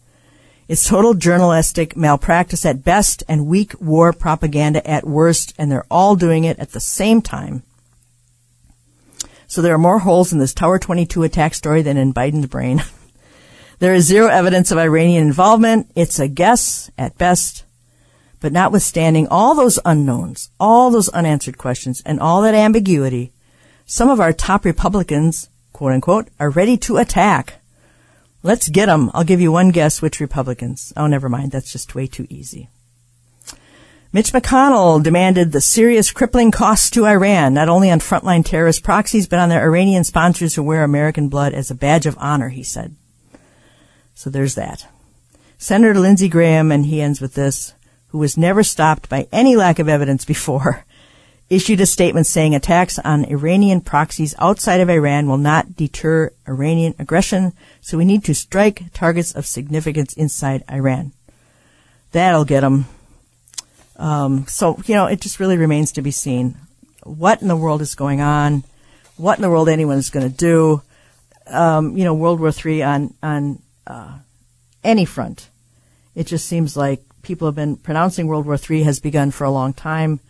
It's 0.68 0.88
total 0.88 1.14
journalistic 1.14 1.96
malpractice 1.96 2.66
at 2.66 2.84
best 2.84 3.24
and 3.28 3.46
weak 3.46 3.80
war 3.80 4.12
propaganda 4.14 4.86
at 4.90 5.06
worst, 5.06 5.54
and 5.60 5.72
they're 5.72 5.86
all 5.92 6.16
doing 6.16 6.44
it 6.44 6.58
at 6.58 6.72
the 6.72 6.80
same 6.80 7.22
time. 7.22 7.62
So 9.46 9.62
there 9.62 9.76
are 9.76 9.78
more 9.78 10.00
holes 10.00 10.34
in 10.34 10.40
this 10.40 10.56
Tower 10.56 10.80
22 10.80 11.22
attack 11.22 11.54
story 11.54 11.84
than 11.84 11.98
in 11.98 12.16
Biden's 12.16 12.48
brain. 12.48 12.84
there 13.80 13.94
is 13.94 14.06
zero 14.06 14.28
evidence 14.28 14.72
of 14.72 14.80
Iranian 14.80 15.28
involvement. 15.28 15.92
It's 15.94 16.20
a 16.20 16.28
guess 16.28 16.90
at 16.98 17.18
best. 17.18 17.64
But 18.40 18.54
notwithstanding 18.54 19.28
all 19.28 19.54
those 19.54 19.78
unknowns, 19.86 20.50
all 20.60 20.90
those 20.90 21.10
unanswered 21.10 21.60
questions, 21.60 22.02
and 22.08 22.20
all 22.20 22.42
that 22.42 22.56
ambiguity, 22.56 23.34
some 23.86 24.10
of 24.10 24.20
our 24.20 24.34
top 24.34 24.66
Republicans 24.66 25.50
quote 25.74 25.94
unquote, 25.94 26.30
are 26.40 26.50
ready 26.50 26.78
to 26.78 26.98
attack. 26.98 27.56
Let's 28.44 28.70
get 28.70 28.88
them. 28.88 29.12
I'll 29.14 29.24
give 29.24 29.42
you 29.42 29.52
one 29.52 29.70
guess 29.70 30.02
which 30.02 30.20
Republicans. 30.20 30.92
Oh, 30.98 31.08
never 31.08 31.30
mind. 31.30 31.52
That's 31.52 31.72
just 31.72 31.96
way 31.96 32.08
too 32.08 32.26
easy. 32.30 32.70
Mitch 34.14 34.34
McConnell 34.34 35.02
demanded 35.02 35.52
the 35.52 35.62
serious 35.62 36.12
crippling 36.12 36.52
costs 36.52 36.90
to 36.90 37.06
Iran, 37.06 37.54
not 37.54 37.70
only 37.70 37.90
on 37.90 38.00
frontline 38.00 38.44
terrorist 38.44 38.84
proxies, 38.84 39.26
but 39.26 39.40
on 39.40 39.48
their 39.48 39.64
Iranian 39.64 40.04
sponsors 40.04 40.56
who 40.56 40.64
wear 40.64 40.84
American 40.84 41.30
blood 41.30 41.54
as 41.54 41.72
a 41.72 41.76
badge 41.76 42.06
of 42.06 42.18
honor, 42.20 42.50
he 42.50 42.64
said. 42.64 42.96
So 44.14 44.30
there's 44.30 44.56
that. 44.56 44.86
Senator 45.58 45.98
Lindsey 45.98 46.28
Graham, 46.28 46.74
and 46.74 46.86
he 46.86 47.02
ends 47.02 47.22
with 47.22 47.36
this, 47.36 47.74
who 48.08 48.18
was 48.18 48.38
never 48.38 48.64
stopped 48.64 49.08
by 49.08 49.28
any 49.32 49.56
lack 49.56 49.80
of 49.80 49.88
evidence 49.88 50.26
before, 50.26 50.86
issued 51.52 51.82
a 51.82 51.86
statement 51.86 52.26
saying 52.26 52.56
attacks 52.56 52.98
on 53.00 53.26
Iranian 53.26 53.82
proxies 53.82 54.34
outside 54.40 54.80
of 54.80 54.90
Iran 54.90 55.28
will 55.28 55.38
not 55.38 55.76
deter 55.76 56.32
Iranian 56.48 56.96
aggression, 56.98 57.52
so 57.82 57.98
we 57.98 58.06
need 58.06 58.24
to 58.24 58.34
strike 58.34 58.86
targets 58.94 59.34
of 59.34 59.46
significance 59.46 60.14
inside 60.14 60.64
Iran. 60.72 61.12
That'll 62.14 62.46
get 62.46 62.62
them. 62.62 62.86
Um, 63.98 64.48
so, 64.48 64.80
you 64.86 64.96
know, 64.96 65.08
it 65.08 65.20
just 65.20 65.42
really 65.42 65.58
remains 65.58 65.92
to 65.92 66.02
be 66.02 66.12
seen 66.12 66.56
what 67.04 67.42
in 67.42 67.50
the 67.50 67.58
world 67.58 67.82
is 67.82 67.96
going 67.96 68.22
on, 68.22 68.64
what 69.18 69.38
in 69.38 69.42
the 69.42 69.50
world 69.50 69.68
anyone 69.68 69.98
is 69.98 70.10
going 70.10 70.32
to 70.32 70.36
do. 70.36 70.82
Um, 71.48 71.98
you 71.98 72.06
know, 72.06 72.14
World 72.14 72.40
War 72.40 72.54
III 72.66 72.84
on, 72.84 73.14
on 73.22 73.62
uh, 73.86 74.20
any 74.86 75.04
front. 75.04 75.50
It 76.16 76.28
just 76.28 76.46
seems 76.46 76.78
like 76.78 77.04
people 77.24 77.48
have 77.48 77.56
been 77.56 77.76
pronouncing 77.76 78.28
World 78.28 78.46
War 78.46 78.58
III 78.58 78.84
has 78.84 79.02
begun 79.02 79.32
for 79.32 79.44
a 79.44 79.52
long 79.52 79.74
time. 79.74 80.22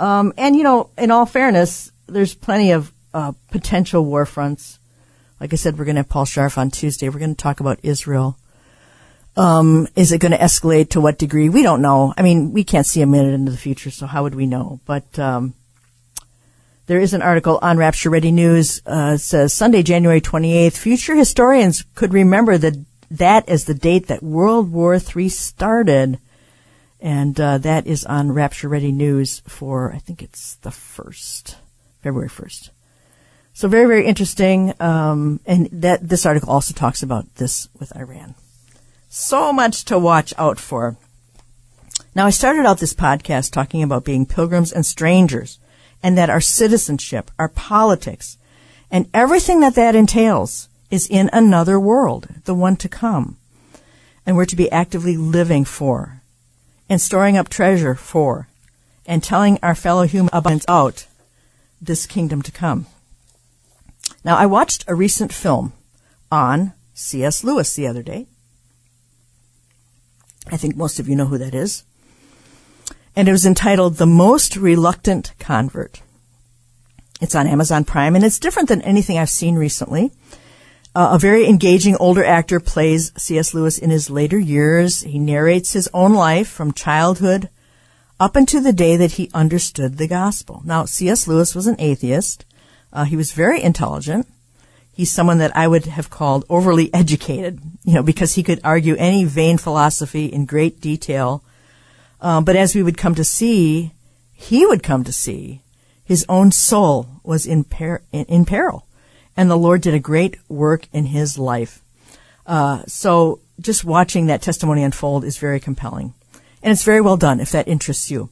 Um, 0.00 0.32
and, 0.38 0.56
you 0.56 0.62
know, 0.62 0.90
in 0.96 1.10
all 1.10 1.26
fairness, 1.26 1.92
there's 2.06 2.34
plenty 2.34 2.72
of 2.72 2.92
uh, 3.12 3.32
potential 3.50 4.04
war 4.04 4.24
fronts. 4.24 4.78
Like 5.38 5.52
I 5.52 5.56
said, 5.56 5.78
we're 5.78 5.84
going 5.84 5.96
to 5.96 6.00
have 6.00 6.08
Paul 6.08 6.24
Scharf 6.24 6.56
on 6.56 6.70
Tuesday. 6.70 7.08
We're 7.08 7.18
going 7.18 7.34
to 7.34 7.42
talk 7.42 7.60
about 7.60 7.80
Israel. 7.82 8.38
Um, 9.36 9.86
is 9.96 10.10
it 10.10 10.18
going 10.18 10.32
to 10.32 10.38
escalate 10.38 10.90
to 10.90 11.02
what 11.02 11.18
degree? 11.18 11.50
We 11.50 11.62
don't 11.62 11.82
know. 11.82 12.14
I 12.16 12.22
mean, 12.22 12.52
we 12.52 12.64
can't 12.64 12.86
see 12.86 13.02
a 13.02 13.06
minute 13.06 13.34
into 13.34 13.52
the 13.52 13.58
future, 13.58 13.90
so 13.90 14.06
how 14.06 14.22
would 14.22 14.34
we 14.34 14.46
know? 14.46 14.80
But 14.86 15.18
um, 15.18 15.54
there 16.86 16.98
is 16.98 17.12
an 17.14 17.22
article 17.22 17.58
on 17.60 17.76
Rapture 17.76 18.10
Ready 18.10 18.32
News. 18.32 18.82
Uh, 18.86 19.18
says 19.18 19.52
Sunday, 19.52 19.82
January 19.82 20.20
28th. 20.20 20.76
Future 20.78 21.14
historians 21.14 21.84
could 21.94 22.14
remember 22.14 22.56
that 22.58 22.74
that 23.10 23.48
as 23.48 23.64
the 23.64 23.74
date 23.74 24.06
that 24.06 24.22
World 24.22 24.72
War 24.72 24.94
III 24.94 25.28
started, 25.28 26.18
and 27.00 27.38
uh, 27.40 27.58
that 27.58 27.86
is 27.86 28.04
on 28.04 28.32
Rapture 28.32 28.68
Ready 28.68 28.92
News 28.92 29.42
for 29.46 29.92
I 29.92 29.98
think 29.98 30.22
it's 30.22 30.56
the 30.56 30.70
first 30.70 31.56
February 32.02 32.28
1st. 32.28 32.70
So 33.52 33.68
very 33.68 33.86
very 33.86 34.06
interesting. 34.06 34.74
Um, 34.80 35.40
and 35.46 35.68
that 35.72 36.08
this 36.08 36.26
article 36.26 36.50
also 36.50 36.74
talks 36.74 37.02
about 37.02 37.34
this 37.36 37.68
with 37.78 37.94
Iran. 37.96 38.34
So 39.08 39.52
much 39.52 39.84
to 39.86 39.98
watch 39.98 40.32
out 40.38 40.58
for. 40.58 40.96
Now 42.14 42.26
I 42.26 42.30
started 42.30 42.66
out 42.66 42.78
this 42.78 42.94
podcast 42.94 43.50
talking 43.50 43.82
about 43.82 44.04
being 44.04 44.26
pilgrims 44.26 44.72
and 44.72 44.84
strangers 44.84 45.58
and 46.02 46.16
that 46.16 46.30
our 46.30 46.40
citizenship, 46.40 47.30
our 47.38 47.48
politics, 47.48 48.38
and 48.90 49.08
everything 49.14 49.60
that 49.60 49.74
that 49.74 49.94
entails 49.94 50.68
is 50.90 51.06
in 51.06 51.30
another 51.32 51.78
world, 51.78 52.28
the 52.44 52.54
one 52.54 52.76
to 52.76 52.88
come. 52.88 53.36
And 54.26 54.36
we're 54.36 54.46
to 54.46 54.56
be 54.56 54.70
actively 54.70 55.16
living 55.16 55.64
for 55.64 56.19
and 56.90 57.00
storing 57.00 57.38
up 57.38 57.48
treasure 57.48 57.94
for 57.94 58.48
and 59.06 59.24
telling 59.24 59.58
our 59.62 59.74
fellow 59.74 60.02
human 60.02 60.28
about 60.34 60.66
out 60.68 61.06
this 61.80 62.04
kingdom 62.04 62.42
to 62.42 62.52
come. 62.52 62.86
Now, 64.22 64.36
I 64.36 64.44
watched 64.44 64.84
a 64.86 64.94
recent 64.94 65.32
film 65.32 65.72
on 66.30 66.74
C.S. 66.92 67.42
Lewis 67.42 67.74
the 67.74 67.86
other 67.86 68.02
day. 68.02 68.26
I 70.50 70.58
think 70.58 70.76
most 70.76 71.00
of 71.00 71.08
you 71.08 71.16
know 71.16 71.26
who 71.26 71.38
that 71.38 71.54
is 71.54 71.84
and 73.16 73.28
it 73.28 73.32
was 73.32 73.46
entitled 73.46 73.96
The 73.96 74.06
Most 74.06 74.56
Reluctant 74.56 75.32
Convert. 75.38 76.02
It's 77.20 77.34
on 77.34 77.46
Amazon 77.46 77.84
Prime, 77.84 78.16
and 78.16 78.24
it's 78.24 78.38
different 78.38 78.68
than 78.68 78.82
anything 78.82 79.18
I've 79.18 79.30
seen 79.30 79.56
recently. 79.56 80.12
Uh, 81.00 81.14
a 81.14 81.18
very 81.18 81.46
engaging 81.48 81.96
older 81.96 82.22
actor 82.22 82.60
plays 82.60 83.10
C.S. 83.16 83.54
Lewis 83.54 83.78
in 83.78 83.88
his 83.88 84.10
later 84.10 84.38
years. 84.38 85.00
He 85.00 85.18
narrates 85.18 85.72
his 85.72 85.88
own 85.94 86.12
life 86.12 86.46
from 86.46 86.74
childhood 86.74 87.48
up 88.18 88.36
until 88.36 88.62
the 88.62 88.74
day 88.74 88.98
that 88.98 89.12
he 89.12 89.30
understood 89.32 89.96
the 89.96 90.06
gospel. 90.06 90.60
Now, 90.62 90.84
C.S. 90.84 91.26
Lewis 91.26 91.54
was 91.54 91.66
an 91.66 91.76
atheist. 91.78 92.44
Uh, 92.92 93.04
he 93.04 93.16
was 93.16 93.32
very 93.32 93.62
intelligent. 93.62 94.26
He's 94.92 95.10
someone 95.10 95.38
that 95.38 95.56
I 95.56 95.68
would 95.68 95.86
have 95.86 96.10
called 96.10 96.44
overly 96.50 96.92
educated, 96.92 97.60
you 97.82 97.94
know, 97.94 98.02
because 98.02 98.34
he 98.34 98.42
could 98.42 98.60
argue 98.62 98.94
any 98.96 99.24
vain 99.24 99.56
philosophy 99.56 100.26
in 100.26 100.44
great 100.44 100.82
detail 100.82 101.42
um, 102.20 102.44
but 102.44 102.56
as 102.56 102.74
we 102.74 102.82
would 102.82 102.98
come 102.98 103.14
to 103.14 103.24
see, 103.24 103.92
he 104.34 104.66
would 104.66 104.82
come 104.82 105.04
to 105.04 105.12
see 105.12 105.62
his 106.04 106.26
own 106.28 106.52
soul 106.52 107.08
was 107.22 107.46
in, 107.46 107.64
per- 107.64 108.02
in 108.12 108.44
peril. 108.44 108.86
And 109.36 109.50
the 109.50 109.56
Lord 109.56 109.80
did 109.80 109.94
a 109.94 110.00
great 110.00 110.36
work 110.48 110.86
in 110.92 111.06
his 111.06 111.38
life. 111.38 111.82
Uh, 112.46 112.82
so 112.86 113.40
just 113.60 113.84
watching 113.84 114.26
that 114.26 114.42
testimony 114.42 114.82
unfold 114.82 115.24
is 115.24 115.38
very 115.38 115.60
compelling. 115.60 116.14
And 116.62 116.72
it's 116.72 116.84
very 116.84 117.00
well 117.00 117.16
done 117.16 117.40
if 117.40 117.52
that 117.52 117.68
interests 117.68 118.10
you. 118.10 118.28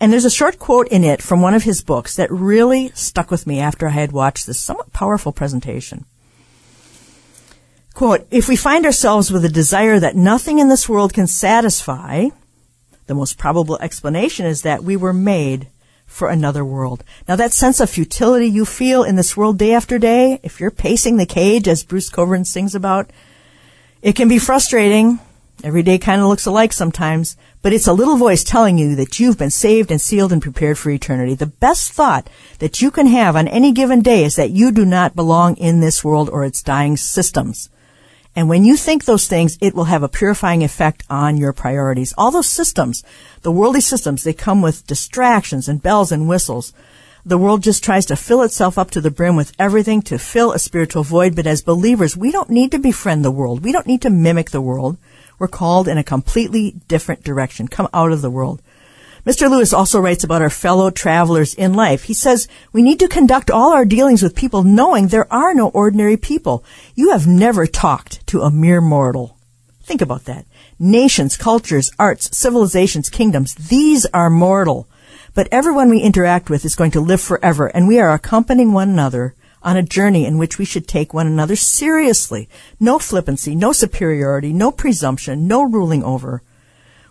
And 0.00 0.12
there's 0.12 0.24
a 0.24 0.30
short 0.30 0.58
quote 0.58 0.88
in 0.88 1.04
it 1.04 1.22
from 1.22 1.40
one 1.40 1.54
of 1.54 1.62
his 1.62 1.82
books 1.82 2.16
that 2.16 2.30
really 2.30 2.90
stuck 2.94 3.30
with 3.30 3.46
me 3.46 3.60
after 3.60 3.88
I 3.88 3.92
had 3.92 4.12
watched 4.12 4.46
this 4.46 4.60
somewhat 4.60 4.92
powerful 4.92 5.32
presentation. 5.32 6.04
Quote, 7.94 8.26
if 8.30 8.48
we 8.48 8.56
find 8.56 8.84
ourselves 8.84 9.30
with 9.30 9.44
a 9.44 9.48
desire 9.48 10.00
that 10.00 10.16
nothing 10.16 10.58
in 10.58 10.68
this 10.68 10.88
world 10.88 11.14
can 11.14 11.28
satisfy, 11.28 12.28
the 13.06 13.14
most 13.14 13.38
probable 13.38 13.78
explanation 13.80 14.46
is 14.46 14.62
that 14.62 14.82
we 14.82 14.96
were 14.96 15.12
made 15.12 15.68
for 16.06 16.28
another 16.28 16.64
world. 16.64 17.02
Now 17.26 17.36
that 17.36 17.52
sense 17.52 17.80
of 17.80 17.90
futility 17.90 18.46
you 18.46 18.64
feel 18.64 19.02
in 19.02 19.16
this 19.16 19.36
world 19.36 19.58
day 19.58 19.74
after 19.74 19.98
day, 19.98 20.40
if 20.42 20.60
you're 20.60 20.70
pacing 20.70 21.16
the 21.16 21.26
cage 21.26 21.66
as 21.66 21.82
Bruce 21.84 22.08
Cockburn 22.08 22.44
sings 22.44 22.74
about, 22.74 23.10
it 24.02 24.14
can 24.14 24.28
be 24.28 24.38
frustrating. 24.38 25.18
Every 25.62 25.82
day 25.82 25.98
kind 25.98 26.20
of 26.20 26.26
looks 26.26 26.46
alike 26.46 26.72
sometimes, 26.72 27.36
but 27.62 27.72
it's 27.72 27.86
a 27.86 27.92
little 27.92 28.16
voice 28.16 28.44
telling 28.44 28.76
you 28.76 28.94
that 28.96 29.18
you've 29.18 29.38
been 29.38 29.50
saved 29.50 29.90
and 29.90 30.00
sealed 30.00 30.32
and 30.32 30.42
prepared 30.42 30.78
for 30.78 30.90
eternity. 30.90 31.34
The 31.34 31.46
best 31.46 31.92
thought 31.92 32.28
that 32.58 32.82
you 32.82 32.90
can 32.90 33.06
have 33.06 33.34
on 33.34 33.48
any 33.48 33.72
given 33.72 34.02
day 34.02 34.24
is 34.24 34.36
that 34.36 34.50
you 34.50 34.72
do 34.72 34.84
not 34.84 35.16
belong 35.16 35.56
in 35.56 35.80
this 35.80 36.04
world 36.04 36.28
or 36.28 36.44
its 36.44 36.62
dying 36.62 36.96
systems. 36.96 37.70
And 38.36 38.48
when 38.48 38.64
you 38.64 38.76
think 38.76 39.04
those 39.04 39.28
things, 39.28 39.56
it 39.60 39.74
will 39.74 39.84
have 39.84 40.02
a 40.02 40.08
purifying 40.08 40.64
effect 40.64 41.04
on 41.08 41.36
your 41.36 41.52
priorities. 41.52 42.12
All 42.18 42.32
those 42.32 42.48
systems, 42.48 43.04
the 43.42 43.52
worldly 43.52 43.80
systems, 43.80 44.24
they 44.24 44.32
come 44.32 44.60
with 44.60 44.86
distractions 44.86 45.68
and 45.68 45.82
bells 45.82 46.10
and 46.10 46.28
whistles. 46.28 46.72
The 47.24 47.38
world 47.38 47.62
just 47.62 47.82
tries 47.82 48.04
to 48.06 48.16
fill 48.16 48.42
itself 48.42 48.76
up 48.76 48.90
to 48.90 49.00
the 49.00 49.10
brim 49.10 49.36
with 49.36 49.52
everything 49.58 50.02
to 50.02 50.18
fill 50.18 50.52
a 50.52 50.58
spiritual 50.58 51.04
void. 51.04 51.36
But 51.36 51.46
as 51.46 51.62
believers, 51.62 52.16
we 52.16 52.32
don't 52.32 52.50
need 52.50 52.72
to 52.72 52.78
befriend 52.78 53.24
the 53.24 53.30
world. 53.30 53.64
We 53.64 53.72
don't 53.72 53.86
need 53.86 54.02
to 54.02 54.10
mimic 54.10 54.50
the 54.50 54.60
world. 54.60 54.98
We're 55.38 55.48
called 55.48 55.88
in 55.88 55.96
a 55.96 56.04
completely 56.04 56.74
different 56.88 57.24
direction. 57.24 57.68
Come 57.68 57.88
out 57.94 58.12
of 58.12 58.20
the 58.20 58.30
world. 58.30 58.60
Mr. 59.26 59.50
Lewis 59.50 59.72
also 59.72 59.98
writes 59.98 60.22
about 60.22 60.42
our 60.42 60.50
fellow 60.50 60.90
travelers 60.90 61.54
in 61.54 61.72
life. 61.72 62.04
He 62.04 62.14
says 62.14 62.46
we 62.72 62.82
need 62.82 63.00
to 63.00 63.08
conduct 63.08 63.50
all 63.50 63.72
our 63.72 63.86
dealings 63.86 64.22
with 64.22 64.36
people 64.36 64.62
knowing 64.62 65.08
there 65.08 65.32
are 65.32 65.54
no 65.54 65.68
ordinary 65.68 66.18
people. 66.18 66.62
You 66.94 67.10
have 67.12 67.26
never 67.26 67.66
talked 67.66 68.26
to 68.26 68.42
a 68.42 68.50
mere 68.50 68.82
mortal. 68.82 69.38
Think 69.82 70.02
about 70.02 70.26
that. 70.26 70.44
Nations, 70.78 71.38
cultures, 71.38 71.90
arts, 71.98 72.36
civilizations, 72.36 73.08
kingdoms, 73.08 73.54
these 73.54 74.04
are 74.12 74.28
mortal. 74.28 74.88
But 75.32 75.48
everyone 75.50 75.88
we 75.88 76.00
interact 76.00 76.50
with 76.50 76.66
is 76.66 76.74
going 76.74 76.90
to 76.90 77.00
live 77.00 77.20
forever, 77.20 77.68
and 77.68 77.88
we 77.88 77.98
are 78.00 78.12
accompanying 78.12 78.72
one 78.72 78.90
another 78.90 79.34
on 79.62 79.78
a 79.78 79.82
journey 79.82 80.26
in 80.26 80.36
which 80.36 80.58
we 80.58 80.66
should 80.66 80.86
take 80.86 81.14
one 81.14 81.26
another 81.26 81.56
seriously. 81.56 82.46
No 82.78 82.98
flippancy, 82.98 83.54
no 83.54 83.72
superiority, 83.72 84.52
no 84.52 84.70
presumption, 84.70 85.48
no 85.48 85.62
ruling 85.62 86.04
over. 86.04 86.42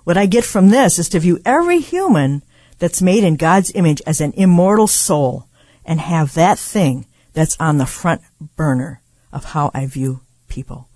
What 0.03 0.17
I 0.17 0.25
get 0.25 0.43
from 0.43 0.69
this 0.69 0.99
is 0.99 1.09
to 1.09 1.19
view 1.19 1.39
every 1.45 1.79
human 1.79 2.43
that's 2.79 3.01
made 3.01 3.23
in 3.23 3.35
God's 3.35 3.71
image 3.73 4.01
as 4.05 4.19
an 4.19 4.33
immortal 4.33 4.87
soul 4.87 5.47
and 5.85 5.99
have 5.99 6.33
that 6.33 6.59
thing 6.59 7.05
that's 7.33 7.57
on 7.59 7.77
the 7.77 7.85
front 7.85 8.21
burner 8.55 9.01
of 9.31 9.45
how 9.45 9.71
I 9.73 9.85
view 9.85 10.21
people. 10.47 10.89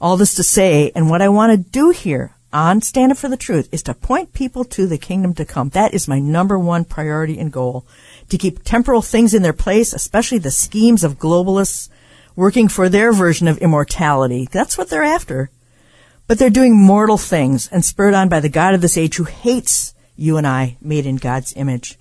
All 0.00 0.16
this 0.16 0.34
to 0.34 0.42
say, 0.42 0.92
and 0.94 1.08
what 1.08 1.22
I 1.22 1.28
want 1.28 1.52
to 1.52 1.70
do 1.70 1.90
here 1.90 2.34
on 2.52 2.80
Stand 2.80 3.12
Up 3.12 3.18
for 3.18 3.28
the 3.28 3.36
Truth 3.36 3.68
is 3.72 3.82
to 3.84 3.94
point 3.94 4.32
people 4.32 4.64
to 4.64 4.86
the 4.86 4.98
kingdom 4.98 5.34
to 5.34 5.44
come. 5.44 5.70
That 5.70 5.94
is 5.94 6.08
my 6.08 6.18
number 6.18 6.58
one 6.58 6.84
priority 6.84 7.38
and 7.38 7.52
goal. 7.52 7.86
To 8.30 8.38
keep 8.38 8.64
temporal 8.64 9.02
things 9.02 9.34
in 9.34 9.42
their 9.42 9.52
place, 9.52 9.92
especially 9.92 10.38
the 10.38 10.50
schemes 10.50 11.04
of 11.04 11.18
globalists 11.18 11.88
working 12.36 12.68
for 12.68 12.88
their 12.88 13.12
version 13.12 13.48
of 13.48 13.58
immortality. 13.58 14.48
That's 14.50 14.78
what 14.78 14.88
they're 14.88 15.02
after. 15.02 15.50
But 16.28 16.38
they're 16.38 16.50
doing 16.50 16.76
mortal 16.76 17.16
things 17.16 17.68
and 17.68 17.84
spurred 17.84 18.14
on 18.14 18.28
by 18.28 18.40
the 18.40 18.50
God 18.50 18.74
of 18.74 18.82
this 18.82 18.98
age 18.98 19.16
who 19.16 19.24
hates 19.24 19.94
you 20.14 20.36
and 20.36 20.46
I 20.46 20.76
made 20.80 21.06
in 21.06 21.16
God's 21.16 21.54
image. 21.56 21.96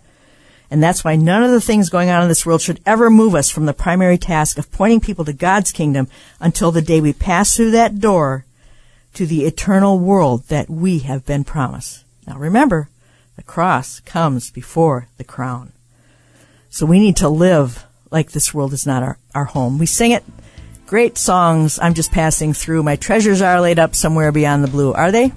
And 0.70 0.84
that's 0.84 1.04
why 1.04 1.16
none 1.16 1.44
of 1.44 1.52
the 1.52 1.62
things 1.62 1.90
going 1.90 2.10
on 2.10 2.22
in 2.22 2.28
this 2.28 2.46
world 2.46 2.62
should 2.62 2.82
ever 2.86 3.10
move 3.10 3.34
us 3.34 3.50
from 3.50 3.66
the 3.66 3.74
primary 3.74 4.18
task 4.18 4.58
of 4.58 4.70
pointing 4.70 5.00
people 5.00 5.24
to 5.24 5.34
God's 5.34 5.72
kingdom 5.72 6.10
until 6.42 6.74
the 6.74 6.82
day 6.82 7.00
we 7.00 7.14
pass 7.14 7.56
through 7.56 7.72
that 7.72 8.00
door 8.00 8.46
to 9.14 9.26
the 9.26 9.46
eternal 9.46 9.98
world 9.98 10.44
that 10.50 10.70
we 10.70 11.00
have 11.00 11.26
been 11.26 11.46
promised. 11.46 12.04
Now 12.28 12.38
remember, 12.38 12.90
the 13.38 13.44
cross 13.44 14.02
comes 14.02 14.52
before 14.52 15.08
the 15.18 15.24
crown. 15.24 15.72
So 16.70 16.86
we 16.86 17.00
need 17.00 17.16
to 17.18 17.30
live 17.30 17.86
like 18.12 18.32
this 18.32 18.54
world 18.54 18.74
is 18.74 18.86
not 18.86 19.04
our, 19.04 19.18
our 19.34 19.46
home. 19.46 19.78
We 19.78 19.86
sing 19.86 20.12
it 20.12 20.26
Great 20.88 21.18
songs. 21.18 21.80
I'm 21.82 21.94
just 21.94 22.14
passing 22.14 22.54
through. 22.54 22.82
My 22.82 22.96
treasures 22.96 23.42
are 23.42 23.60
laid 23.60 23.78
up 23.78 23.94
somewhere 23.94 24.32
beyond 24.32 24.64
the 24.64 24.70
blue. 24.70 24.94
Are 24.94 25.12
they? 25.12 25.34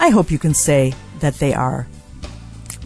I 0.00 0.08
hope 0.08 0.32
you 0.32 0.40
can 0.40 0.54
say 0.54 0.92
that 1.20 1.34
they 1.34 1.54
are. 1.54 1.86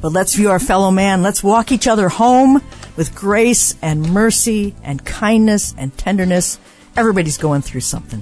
But 0.03 0.12
let's 0.12 0.34
view 0.34 0.51
our 0.51 0.59
fellow 0.59 0.90
man. 0.90 1.22
Let's 1.22 1.42
walk 1.42 1.72
each 1.72 1.88
other 1.88 2.11
home 2.11 2.61
with 2.97 3.14
grace 3.14 3.76
and 3.80 4.12
mercy 4.12 4.74
and 4.82 5.07
kindness 5.07 5.74
and 5.78 5.97
tenderness. 5.97 6.59
Everybody's 6.99 7.38
going 7.38 7.62
through 7.62 7.80
something. 7.80 8.20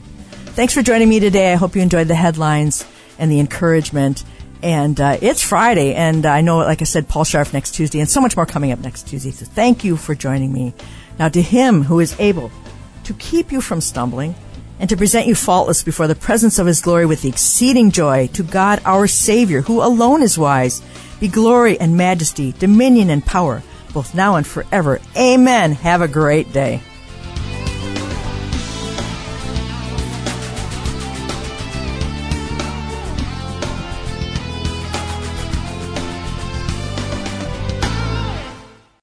Thanks 0.54 0.72
for 0.72 0.82
joining 0.82 1.08
me 1.08 1.18
today. 1.18 1.52
I 1.52 1.56
hope 1.56 1.74
you 1.74 1.82
enjoyed 1.82 2.06
the 2.06 2.14
headlines 2.14 2.86
and 3.18 3.28
the 3.28 3.40
encouragement. 3.40 4.22
And 4.62 5.00
uh, 5.00 5.18
it's 5.20 5.42
Friday, 5.42 5.94
and 5.94 6.24
I 6.26 6.42
know, 6.42 6.58
like 6.58 6.80
I 6.80 6.84
said, 6.84 7.08
Paul 7.08 7.24
Scharf 7.24 7.52
next 7.52 7.74
Tuesday, 7.74 7.98
and 7.98 8.08
so 8.08 8.20
much 8.20 8.36
more 8.36 8.46
coming 8.46 8.70
up 8.70 8.78
next 8.78 9.08
Tuesday. 9.08 9.32
So 9.32 9.44
thank 9.44 9.82
you 9.82 9.96
for 9.96 10.14
joining 10.14 10.52
me. 10.52 10.74
Now, 11.18 11.28
to 11.28 11.42
him 11.42 11.82
who 11.82 11.98
is 11.98 12.14
able 12.20 12.52
to 13.04 13.14
keep 13.14 13.52
you 13.52 13.60
from 13.60 13.80
stumbling 13.80 14.34
and 14.78 14.88
to 14.90 14.96
present 14.96 15.26
you 15.26 15.34
faultless 15.34 15.82
before 15.82 16.06
the 16.06 16.14
presence 16.14 16.58
of 16.58 16.66
his 16.66 16.80
glory 16.80 17.06
with 17.06 17.24
exceeding 17.24 17.90
joy, 17.90 18.26
to 18.28 18.42
God 18.42 18.80
our 18.84 19.06
Savior, 19.06 19.62
who 19.62 19.82
alone 19.82 20.22
is 20.22 20.36
wise, 20.36 20.82
be 21.20 21.28
glory 21.28 21.78
and 21.78 21.96
majesty, 21.96 22.52
dominion 22.52 23.10
and 23.10 23.24
power, 23.24 23.62
both 23.92 24.14
now 24.14 24.36
and 24.36 24.46
forever. 24.46 25.00
Amen. 25.16 25.72
Have 25.72 26.02
a 26.02 26.08
great 26.08 26.52
day. 26.52 26.80